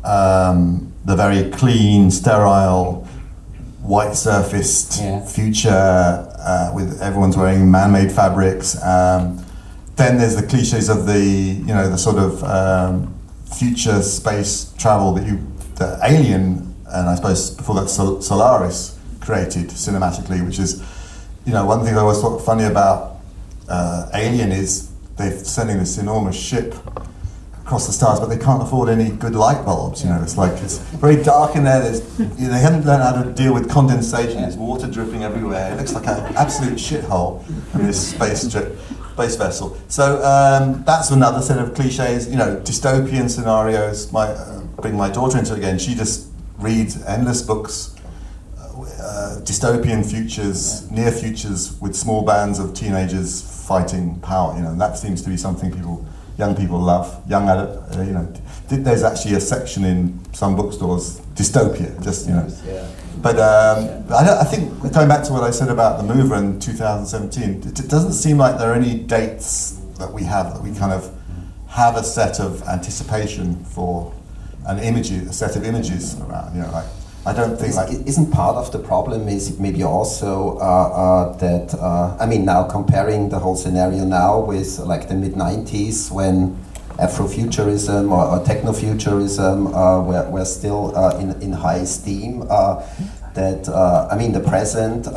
um, 0.05 0.90
the 1.05 1.15
very 1.15 1.49
clean, 1.51 2.11
sterile, 2.11 3.07
white 3.81 4.15
surfaced 4.15 5.01
Yeah. 5.01 5.25
future 5.25 5.69
uh, 5.71 6.71
with 6.73 7.01
everyone's 7.01 7.35
wearing 7.37 7.69
man-made 7.69 8.11
fabrics. 8.11 8.81
Um, 8.83 9.43
then 9.95 10.17
there's 10.17 10.35
the 10.35 10.43
cliches 10.45 10.89
of 10.89 11.05
the 11.05 11.19
you 11.19 11.73
know 11.73 11.89
the 11.89 11.97
sort 11.97 12.17
of 12.17 12.43
um, 12.43 13.13
future 13.57 14.01
space 14.01 14.73
travel 14.77 15.13
that 15.13 15.25
you 15.27 15.39
the 15.75 15.99
Alien 16.03 16.73
and 16.87 17.09
I 17.09 17.15
suppose 17.15 17.51
before 17.51 17.75
that 17.75 17.89
Sol- 17.89 18.21
Solaris 18.21 18.97
created 19.19 19.67
cinematically, 19.69 20.45
which 20.45 20.59
is 20.59 20.81
you 21.45 21.53
know 21.53 21.65
one 21.65 21.83
thing 21.83 21.95
I 21.95 21.99
always 21.99 22.19
thought 22.21 22.39
funny 22.39 22.63
about 22.65 23.17
uh, 23.69 24.09
Alien 24.13 24.51
is 24.51 24.89
they're 25.17 25.31
sending 25.43 25.77
this 25.79 25.97
enormous 25.97 26.35
ship 26.35 26.73
across 27.63 27.87
the 27.87 27.93
stars, 27.93 28.19
but 28.19 28.27
they 28.27 28.37
can't 28.37 28.61
afford 28.61 28.89
any 28.89 29.09
good 29.09 29.35
light 29.35 29.63
bulbs. 29.65 30.03
You 30.03 30.09
know, 30.09 30.21
it's 30.21 30.37
like 30.37 30.53
it's 30.61 30.77
very 30.77 31.21
dark 31.21 31.55
in 31.55 31.63
there. 31.63 31.83
You 32.17 32.25
know, 32.25 32.53
they 32.53 32.59
haven't 32.59 32.85
learned 32.85 33.03
how 33.03 33.23
to 33.23 33.31
deal 33.31 33.53
with 33.53 33.69
condensation. 33.69 34.41
There's 34.41 34.57
water 34.57 34.87
dripping 34.87 35.23
everywhere. 35.23 35.73
It 35.73 35.77
looks 35.77 35.93
like 35.93 36.07
an 36.07 36.35
absolute 36.35 36.77
shithole 36.77 37.47
in 37.75 37.85
this 37.85 38.11
space 38.11 38.49
trip, 38.51 38.77
space 39.13 39.35
vessel. 39.35 39.77
So 39.87 40.23
um, 40.23 40.83
that's 40.83 41.11
another 41.11 41.41
set 41.41 41.59
of 41.59 41.73
cliches. 41.75 42.29
You 42.29 42.37
know, 42.37 42.57
dystopian 42.57 43.29
scenarios. 43.29 44.11
My 44.11 44.27
uh, 44.27 44.61
bring 44.81 44.95
my 44.95 45.09
daughter 45.09 45.37
into 45.37 45.53
again. 45.53 45.77
She 45.79 45.95
just 45.95 46.27
reads 46.57 47.01
endless 47.05 47.41
books. 47.41 47.95
Uh, 48.99 49.39
dystopian 49.43 50.03
futures, 50.09 50.89
near 50.89 51.11
futures 51.11 51.79
with 51.81 51.95
small 51.95 52.23
bands 52.23 52.57
of 52.57 52.73
teenagers 52.73 53.41
fighting 53.67 54.19
power. 54.21 54.55
You 54.55 54.63
know, 54.63 54.75
that 54.75 54.97
seems 54.97 55.21
to 55.23 55.29
be 55.29 55.37
something 55.37 55.71
people, 55.71 56.05
young 56.37 56.55
people 56.55 56.79
love. 56.79 57.21
Young, 57.29 57.49
adult, 57.49 57.95
uh, 57.97 58.01
you 58.01 58.11
know, 58.13 58.31
there's 58.69 59.03
actually 59.03 59.35
a 59.35 59.39
section 59.39 59.83
in 59.83 60.19
some 60.33 60.55
bookstores, 60.55 61.19
dystopia. 61.35 62.01
Just 62.03 62.27
you 62.27 62.33
know, 62.33 62.47
Yeah. 62.65 62.87
but 63.21 63.37
um, 63.39 64.03
I, 64.13 64.39
I 64.41 64.43
think 64.45 64.79
going 64.93 65.07
back 65.07 65.23
to 65.25 65.33
what 65.33 65.43
I 65.43 65.51
said 65.51 65.69
about 65.69 65.97
the 65.97 66.13
mover 66.13 66.35
in 66.35 66.59
2017, 66.59 67.63
it, 67.69 67.79
it 67.79 67.89
doesn't 67.89 68.13
seem 68.13 68.37
like 68.37 68.57
there 68.57 68.71
are 68.71 68.75
any 68.75 68.95
dates 68.95 69.79
that 69.99 70.11
we 70.11 70.23
have 70.23 70.53
that 70.53 70.61
we 70.63 70.73
kind 70.73 70.93
of 70.93 71.13
have 71.67 71.95
a 71.95 72.03
set 72.03 72.39
of 72.39 72.63
anticipation 72.67 73.55
for 73.65 74.13
an 74.67 74.79
image, 74.79 75.11
a 75.11 75.31
set 75.33 75.55
of 75.55 75.63
images 75.65 76.19
around. 76.21 76.55
You 76.55 76.61
know, 76.63 76.71
like 76.71 76.85
I 77.23 77.33
don't 77.33 77.55
think 77.55 77.69
Is- 77.69 77.75
like 77.75 77.91
Isn't 78.07 78.31
part 78.31 78.55
of 78.55 78.71
the 78.71 78.79
problem 78.79 79.27
is 79.27 79.59
maybe 79.59 79.83
also 79.83 80.57
uh, 80.57 80.61
uh, 80.61 81.37
that 81.37 81.73
uh, 81.75 82.17
I 82.19 82.25
mean 82.25 82.45
now 82.45 82.63
comparing 82.63 83.29
the 83.29 83.37
whole 83.39 83.55
scenario 83.55 84.05
now 84.05 84.39
with 84.39 84.79
like 84.79 85.07
the 85.07 85.15
mid 85.15 85.33
'90s 85.33 86.11
when 86.11 86.57
Afrofuturism 86.97 88.11
or, 88.11 88.25
or 88.25 88.43
technofuturism 88.43 89.67
uh, 89.67 90.03
were, 90.03 90.29
were 90.29 90.45
still 90.45 90.95
uh, 90.97 91.17
in, 91.17 91.39
in 91.41 91.51
high 91.51 91.83
steam. 91.83 92.45
Uh, 92.49 92.83
that 93.33 93.69
I 93.69 94.17
mean 94.17 94.33
the 94.33 94.41
present 94.41 95.07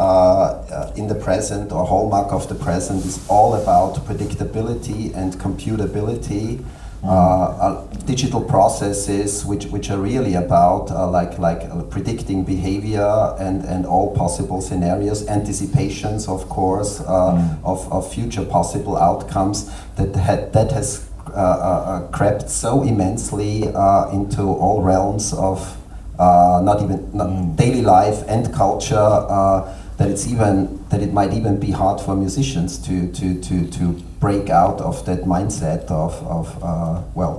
in 0.97 1.09
the 1.09 1.17
present 1.21 1.73
or 1.73 1.85
hallmark 1.85 2.33
of 2.33 2.49
the 2.49 2.55
present 2.55 3.05
is 3.05 3.19
all 3.29 3.55
about 3.55 3.97
predictability 4.07 5.13
and 5.17 5.35
computability 5.35 6.65
uh, 7.05 7.09
uh, 7.09 7.87
digital 8.07 8.41
processes 8.41 9.45
which, 9.45 9.67
which 9.67 9.91
are 9.91 9.99
really 9.99 10.35
about 10.35 10.91
uh, 10.91 11.07
like 11.09 11.39
like 11.39 11.63
uh, 11.71 11.83
predicting 11.83 12.45
behavior 12.45 13.35
and, 13.39 13.65
and 13.65 13.85
all 13.87 14.15
possible 14.15 14.61
scenarios 14.61 15.27
anticipations 15.29 16.29
of 16.29 16.49
course 16.49 17.01
uh, 17.01 17.57
of, 17.63 17.93
of 17.93 18.11
future 18.13 18.45
possible 18.45 18.97
outcomes 18.97 19.71
that 19.97 20.15
had, 20.17 20.53
that 20.53 20.73
has 20.73 21.09
uh, 21.35 22.07
crept 22.13 22.49
so 22.49 22.83
immensely 22.83 23.69
uh, 23.69 24.09
into 24.11 24.43
all 24.43 24.83
realms 24.83 25.33
of 25.35 25.77
uh, 26.19 26.61
not 26.63 26.81
even 26.81 27.11
not 27.13 27.57
daily 27.57 27.83
life 27.83 28.23
and 28.29 28.53
culture 28.55 28.95
uh, 28.97 29.77
that 29.97 30.09
it's 30.09 30.27
even 30.27 30.85
that 30.89 31.03
it 31.03 31.13
might 31.13 31.33
even 31.33 31.59
be 31.59 31.71
hard 31.71 32.01
for 32.01 32.15
musicians 32.15 32.79
to 32.79 33.11
to 33.13 33.41
to, 33.41 33.67
to 33.69 34.01
break 34.25 34.49
out 34.51 34.81
of 34.81 35.05
that 35.05 35.21
mindset 35.37 35.85
of, 35.91 36.13
of 36.39 36.47
uh, 36.63 37.01
well 37.15 37.37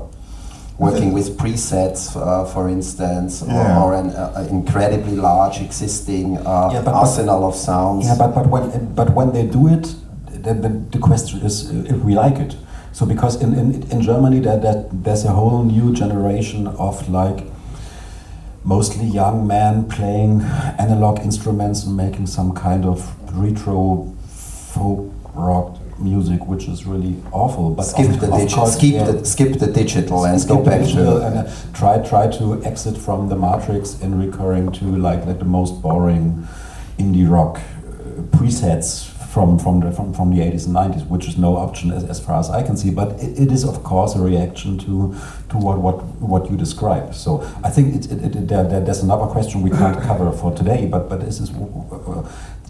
working 0.78 1.14
with 1.18 1.28
presets 1.42 2.02
uh, 2.16 2.46
for 2.54 2.64
instance 2.78 3.42
or, 3.42 3.48
Yeah. 3.48 3.82
or 3.84 3.90
an 4.02 4.08
uh, 4.10 4.48
incredibly 4.58 5.16
large 5.30 5.58
existing 5.68 6.26
uh, 6.38 6.44
Yeah, 6.74 6.82
but- 6.82 6.86
but- 6.86 6.96
arsenal 7.04 7.42
of 7.50 7.56
sounds 7.56 8.06
Yeah, 8.08 8.18
but, 8.22 8.32
but 8.38 8.46
when 8.54 8.66
but 9.00 9.08
when 9.18 9.30
they 9.36 9.46
do 9.58 9.64
it, 9.76 9.86
then, 10.46 10.62
then 10.64 10.74
the 10.96 11.00
question 11.10 11.38
is 11.48 11.56
uh, 11.72 11.94
if 11.94 11.98
we 12.08 12.14
like 12.26 12.38
it. 12.46 12.54
So 12.98 13.06
because 13.06 13.34
in, 13.44 13.50
in, 13.62 13.68
in 13.94 14.00
Germany 14.02 14.40
there, 14.46 14.60
there, 14.66 14.80
there's 15.06 15.26
a 15.26 15.34
whole 15.40 15.64
new 15.76 15.88
generation 15.94 16.68
of 16.88 16.96
like 17.10 17.40
mostly 18.64 19.06
young 19.06 19.38
men 19.48 19.74
playing 19.96 20.42
analog 20.80 21.20
instruments 21.20 21.86
and 21.86 21.96
making 21.98 22.28
some 22.28 22.52
kind 22.54 22.86
of 22.86 23.00
retro 23.38 24.14
folk 24.28 25.06
rock 25.36 25.78
music, 26.00 26.46
which 26.48 26.68
is 26.68 26.86
really 26.86 27.16
awful. 27.32 27.70
But 27.70 27.84
skip 27.84 28.10
of- 28.10 28.20
the 28.20 28.32
of 28.32 28.40
digital 28.40 28.64
course, 28.64 28.78
skip 28.78 28.94
yeah. 28.94 29.04
the 29.12 29.26
skip 29.26 29.60
the 29.60 29.68
digital 29.68 30.26
and 30.26 30.48
go 30.48 30.64
back 30.64 30.82
digital 30.82 31.20
to 31.20 31.26
and 31.26 31.38
uh, 31.40 31.52
try 31.74 31.98
try 32.00 32.28
to 32.38 32.64
exit 32.64 32.98
from 32.98 33.30
the 33.30 33.36
matrix 33.36 34.02
and 34.02 34.20
recurring 34.20 34.72
to 34.74 34.86
like 34.86 35.26
like 35.26 35.40
the 35.40 35.46
most 35.46 35.82
boring 35.82 36.48
indie 36.98 37.30
rock 37.30 37.58
uh, 37.58 38.22
presets 38.38 39.16
from 39.36 39.60
from 39.60 39.82
the 39.82 39.92
from, 39.92 40.14
from 40.14 40.34
the 40.34 40.42
80s 40.42 40.66
and 40.66 40.76
90s 40.76 41.06
which 41.10 41.28
is 41.28 41.38
no 41.38 41.58
option 41.58 41.92
as, 41.92 42.06
as 42.06 42.22
far 42.26 42.40
as 42.40 42.50
I 42.50 42.64
can 42.64 42.78
see 42.78 42.90
but 42.90 43.10
it, 43.22 43.38
it 43.44 43.52
is 43.52 43.66
of 43.66 43.84
course 43.84 44.16
a 44.16 44.22
reaction 44.22 44.78
to 44.86 45.14
to 45.50 45.58
what 45.58 45.78
what 45.80 45.98
what 46.34 46.50
you 46.50 46.56
describe 46.56 47.14
so 47.14 47.42
I 47.62 47.70
think 47.70 47.96
it, 47.98 48.12
it, 48.12 48.36
it, 48.38 48.48
there, 48.48 48.64
there, 48.64 48.80
there's 48.80 49.04
another 49.04 49.26
question 49.26 49.62
we 49.62 49.72
can't 49.72 50.02
cover 50.02 50.32
for 50.32 50.56
today 50.56 50.86
but 50.86 51.10
but 51.10 51.20
this 51.20 51.42
is 51.42 51.50
uh, 51.52 52.24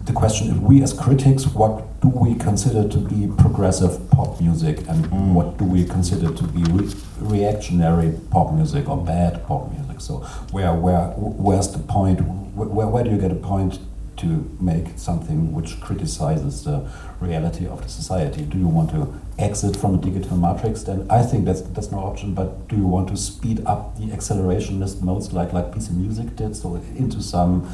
the 0.06 0.12
question 0.12 0.50
if 0.50 0.58
we 0.58 0.82
as 0.82 0.92
critics 0.92 1.46
what 1.46 2.00
do 2.00 2.08
we 2.08 2.34
consider 2.36 2.88
to 2.88 2.98
be 2.98 3.26
progressive 3.38 4.10
pop 4.10 4.40
music? 4.40 4.86
And 4.88 5.34
what 5.34 5.56
do 5.58 5.64
we 5.64 5.84
consider 5.84 6.32
to 6.32 6.44
be 6.44 6.62
re- 6.70 6.94
reactionary 7.18 8.18
pop 8.30 8.52
music 8.52 8.88
or 8.88 9.02
bad 9.04 9.44
pop 9.46 9.72
music? 9.72 10.00
So 10.00 10.18
where 10.52 10.74
where 10.74 11.08
where's 11.16 11.68
the 11.72 11.78
point? 11.78 12.20
Where, 12.20 12.86
where, 12.86 13.04
do 13.04 13.10
you 13.10 13.18
get 13.18 13.32
a 13.32 13.34
point 13.34 13.80
to 14.18 14.56
make 14.60 14.86
something 14.96 15.52
which 15.52 15.78
criticizes 15.80 16.64
the 16.64 16.88
reality 17.20 17.66
of 17.66 17.82
the 17.82 17.88
society? 17.88 18.42
Do 18.42 18.56
you 18.56 18.68
want 18.68 18.90
to 18.90 19.12
exit 19.38 19.76
from 19.76 20.00
the 20.00 20.10
digital 20.10 20.38
matrix? 20.38 20.84
Then 20.84 21.06
i 21.10 21.22
think 21.22 21.44
that's 21.44 21.62
that's 21.74 21.90
no 21.90 21.98
option 21.98 22.34
but 22.34 22.68
do 22.68 22.76
you 22.76 22.86
want 22.86 23.08
to 23.08 23.16
speed 23.16 23.62
up 23.66 23.96
the 23.98 24.06
accelerationist 24.16 25.02
modes 25.02 25.32
like 25.32 25.52
like 25.52 25.66
PC 25.72 25.90
music 25.90 26.36
did? 26.36 26.54
So 26.56 26.76
into 26.96 27.20
some 27.20 27.68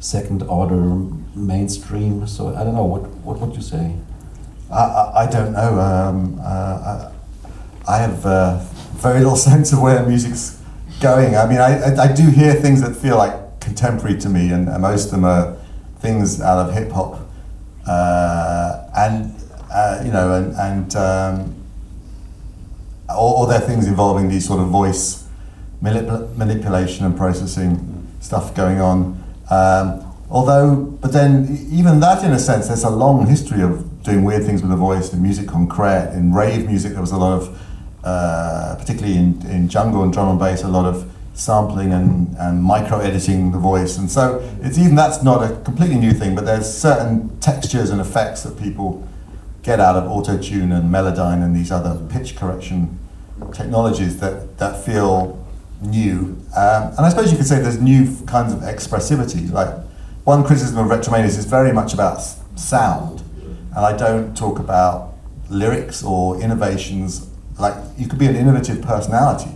second 0.00 0.42
order 0.42 0.80
mainstream. 1.34 2.26
So 2.26 2.54
I 2.54 2.64
don't 2.64 2.74
know 2.74 2.84
what 2.84 3.02
what 3.22 3.38
would 3.38 3.54
you 3.54 3.62
say? 3.62 3.94
I, 4.70 4.74
I, 4.74 5.22
I 5.22 5.30
don't 5.30 5.52
know. 5.52 5.78
Um, 5.78 6.40
uh, 6.42 7.12
I, 7.86 7.94
I 7.94 7.98
have 7.98 8.26
uh, 8.26 8.58
very 8.96 9.18
little 9.18 9.36
sense 9.50 9.72
of 9.72 9.80
where 9.80 10.04
music's 10.04 10.60
going. 11.00 11.36
I 11.36 11.46
mean, 11.46 11.58
I, 11.58 11.94
I, 11.94 12.04
I 12.04 12.12
do 12.12 12.30
hear 12.30 12.54
things 12.54 12.80
that 12.82 12.94
feel 12.94 13.16
like 13.16 13.60
contemporary 13.60 14.18
to 14.20 14.28
me, 14.28 14.50
and, 14.52 14.68
and 14.68 14.82
most 14.82 15.06
of 15.06 15.10
them 15.12 15.24
are 15.24 15.56
things 15.98 16.40
out 16.40 16.66
of 16.66 16.74
hip 16.74 16.90
hop, 16.90 17.20
uh, 17.86 18.88
and 18.96 19.34
uh, 19.70 20.02
you 20.04 20.12
know, 20.12 20.34
and, 20.34 20.54
and 20.56 20.96
um, 20.96 21.56
or, 23.08 23.38
or 23.38 23.46
they're 23.46 23.60
things 23.60 23.86
involving 23.86 24.28
these 24.28 24.46
sort 24.46 24.60
of 24.60 24.68
voice 24.68 25.26
manip- 25.82 26.36
manipulation 26.36 27.04
and 27.04 27.16
processing 27.16 28.06
stuff 28.20 28.54
going 28.54 28.80
on. 28.80 29.19
Um, 29.50 30.14
although, 30.30 30.76
but 30.76 31.12
then 31.12 31.68
even 31.70 32.00
that, 32.00 32.24
in 32.24 32.32
a 32.32 32.38
sense, 32.38 32.68
there's 32.68 32.84
a 32.84 32.90
long 32.90 33.26
history 33.26 33.62
of 33.62 34.02
doing 34.02 34.24
weird 34.24 34.44
things 34.44 34.62
with 34.62 34.70
the 34.70 34.76
voice. 34.76 35.12
In 35.12 35.22
musique 35.22 35.48
concrète, 35.48 36.14
in 36.14 36.32
rave 36.32 36.66
music, 36.66 36.92
there 36.92 37.00
was 37.00 37.12
a 37.12 37.18
lot 37.18 37.42
of, 37.42 37.60
uh, 38.04 38.76
particularly 38.78 39.18
in, 39.18 39.44
in 39.46 39.68
jungle 39.68 40.02
and 40.02 40.12
drum 40.12 40.28
and 40.28 40.38
bass, 40.38 40.62
a 40.62 40.68
lot 40.68 40.86
of 40.86 41.10
sampling 41.34 41.92
and, 41.92 42.36
and 42.38 42.62
micro 42.62 42.98
editing 42.98 43.50
the 43.50 43.58
voice. 43.58 43.98
And 43.98 44.10
so 44.10 44.40
it's 44.62 44.78
even 44.78 44.94
that's 44.94 45.22
not 45.22 45.42
a 45.42 45.56
completely 45.62 45.96
new 45.96 46.12
thing, 46.12 46.34
but 46.34 46.44
there's 46.44 46.72
certain 46.72 47.38
textures 47.40 47.90
and 47.90 48.00
effects 48.00 48.42
that 48.42 48.58
people 48.58 49.06
get 49.62 49.80
out 49.80 49.96
of 49.96 50.10
auto 50.10 50.38
tune 50.38 50.72
and 50.72 50.92
melodyne 50.92 51.42
and 51.42 51.54
these 51.54 51.70
other 51.70 52.00
pitch 52.08 52.36
correction 52.36 52.98
technologies 53.52 54.20
that, 54.20 54.58
that 54.58 54.84
feel 54.84 55.39
new. 55.80 56.36
Um, 56.56 56.92
and 56.96 57.00
I 57.00 57.08
suppose 57.08 57.30
you 57.30 57.36
could 57.36 57.46
say 57.46 57.60
there's 57.60 57.80
new 57.80 58.16
kinds 58.26 58.52
of 58.52 58.60
expressivity. 58.60 59.50
Like 59.50 59.74
one 60.24 60.44
criticism 60.44 60.78
of 60.78 60.86
Retromania 60.86 61.24
is 61.24 61.44
very 61.44 61.72
much 61.72 61.94
about 61.94 62.20
sound, 62.56 63.22
and 63.74 63.78
I 63.78 63.96
don't 63.96 64.36
talk 64.36 64.58
about 64.58 65.14
lyrics 65.48 66.02
or 66.02 66.40
innovations. 66.40 67.28
Like 67.58 67.74
you 67.96 68.08
could 68.08 68.18
be 68.18 68.26
an 68.26 68.36
innovative 68.36 68.82
personality. 68.82 69.50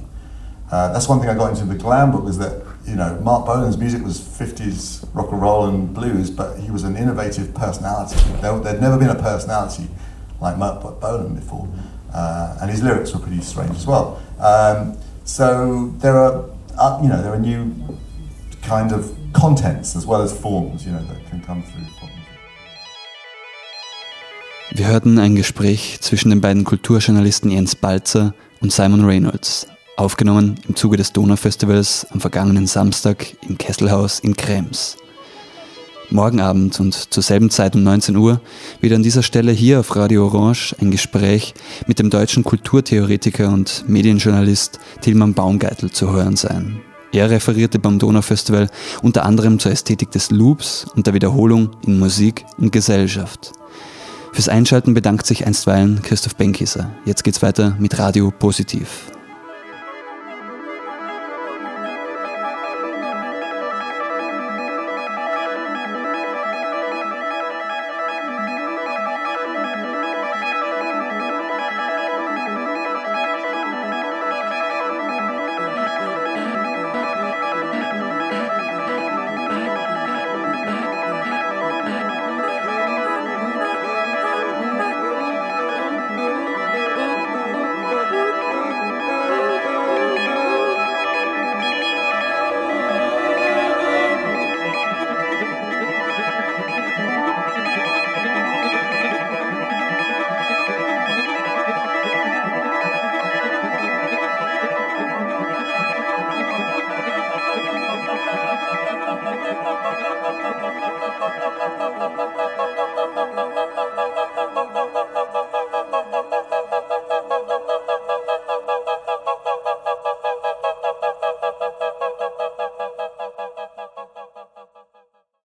Uh, 0.70 0.92
that's 0.92 1.08
one 1.08 1.20
thing 1.20 1.28
I 1.28 1.34
got 1.34 1.50
into 1.50 1.64
the 1.64 1.74
glam 1.74 2.10
book 2.10 2.24
was 2.24 2.38
that 2.38 2.62
you 2.86 2.96
know 2.96 3.18
Marc 3.20 3.46
Bolan's 3.46 3.78
music 3.78 4.02
was 4.02 4.18
50s 4.20 5.08
rock 5.14 5.30
and 5.30 5.40
roll 5.40 5.66
and 5.66 5.92
blues, 5.94 6.30
but 6.30 6.58
he 6.58 6.70
was 6.70 6.84
an 6.84 6.96
innovative 6.96 7.54
personality. 7.54 8.16
There, 8.40 8.58
there'd 8.58 8.80
never 8.80 8.98
been 8.98 9.10
a 9.10 9.14
personality 9.14 9.88
like 10.40 10.58
Marc 10.58 10.82
Bo- 10.82 10.92
Bolan 10.92 11.34
before, 11.34 11.68
uh, 12.12 12.58
and 12.60 12.70
his 12.70 12.82
lyrics 12.82 13.12
were 13.14 13.20
pretty 13.20 13.40
strange 13.40 13.76
as 13.76 13.86
well. 13.86 14.20
Um, 14.40 14.98
so 15.24 15.92
there 16.00 16.16
are 16.16 16.44
uh, 16.78 17.00
you 17.02 17.08
know 17.08 17.20
there 17.22 17.32
are 17.32 17.38
new 17.38 17.72
kind 18.62 18.92
of 18.92 19.10
contents 19.32 19.96
as 19.96 20.06
well 20.06 20.22
as 20.22 20.32
forms 20.32 20.86
you 20.86 20.92
know 20.92 21.02
that 21.02 21.30
can 21.30 21.40
come 21.42 21.62
through. 21.62 21.84
Wir 24.76 24.88
hörten 24.88 25.20
ein 25.20 25.36
Gespräch 25.36 25.98
zwischen 26.00 26.30
den 26.30 26.40
beiden 26.40 26.64
Kulturjournalisten 26.64 27.48
Jens 27.48 27.76
Balzer 27.76 28.34
und 28.60 28.72
Simon 28.72 29.04
Reynolds, 29.04 29.68
aufgenommen 29.96 30.56
im 30.66 30.74
Zuge 30.74 30.96
des 30.96 31.12
Donaufestivals 31.12 32.08
am 32.10 32.20
vergangenen 32.20 32.66
Samstag 32.66 33.36
im 33.48 33.56
Kesselhaus 33.56 34.18
in 34.18 34.36
Krems. 34.36 34.96
Morgen 36.10 36.40
Abend 36.40 36.78
und 36.80 36.94
zur 36.94 37.22
selben 37.22 37.50
Zeit 37.50 37.74
um 37.74 37.82
19 37.82 38.16
Uhr 38.16 38.40
wird 38.80 38.92
an 38.92 39.02
dieser 39.02 39.22
Stelle 39.22 39.52
hier 39.52 39.80
auf 39.80 39.96
Radio 39.96 40.26
Orange 40.26 40.76
ein 40.80 40.90
Gespräch 40.90 41.54
mit 41.86 41.98
dem 41.98 42.10
deutschen 42.10 42.44
Kulturtheoretiker 42.44 43.48
und 43.48 43.84
Medienjournalist 43.88 44.78
Tilman 45.00 45.34
Baumgeitel 45.34 45.90
zu 45.90 46.12
hören 46.12 46.36
sein. 46.36 46.80
Er 47.12 47.30
referierte 47.30 47.78
beim 47.78 47.98
Donaufestival 47.98 48.68
unter 49.02 49.24
anderem 49.24 49.58
zur 49.58 49.72
Ästhetik 49.72 50.10
des 50.10 50.30
Loops 50.30 50.86
und 50.94 51.06
der 51.06 51.14
Wiederholung 51.14 51.70
in 51.86 51.98
Musik 51.98 52.44
und 52.58 52.72
Gesellschaft. 52.72 53.52
Fürs 54.32 54.48
Einschalten 54.48 54.94
bedankt 54.94 55.26
sich 55.26 55.46
einstweilen 55.46 56.02
Christoph 56.02 56.36
Benkieser. 56.36 56.90
Jetzt 57.04 57.22
geht's 57.22 57.40
weiter 57.40 57.76
mit 57.78 57.98
Radio 57.98 58.30
Positiv. 58.30 59.12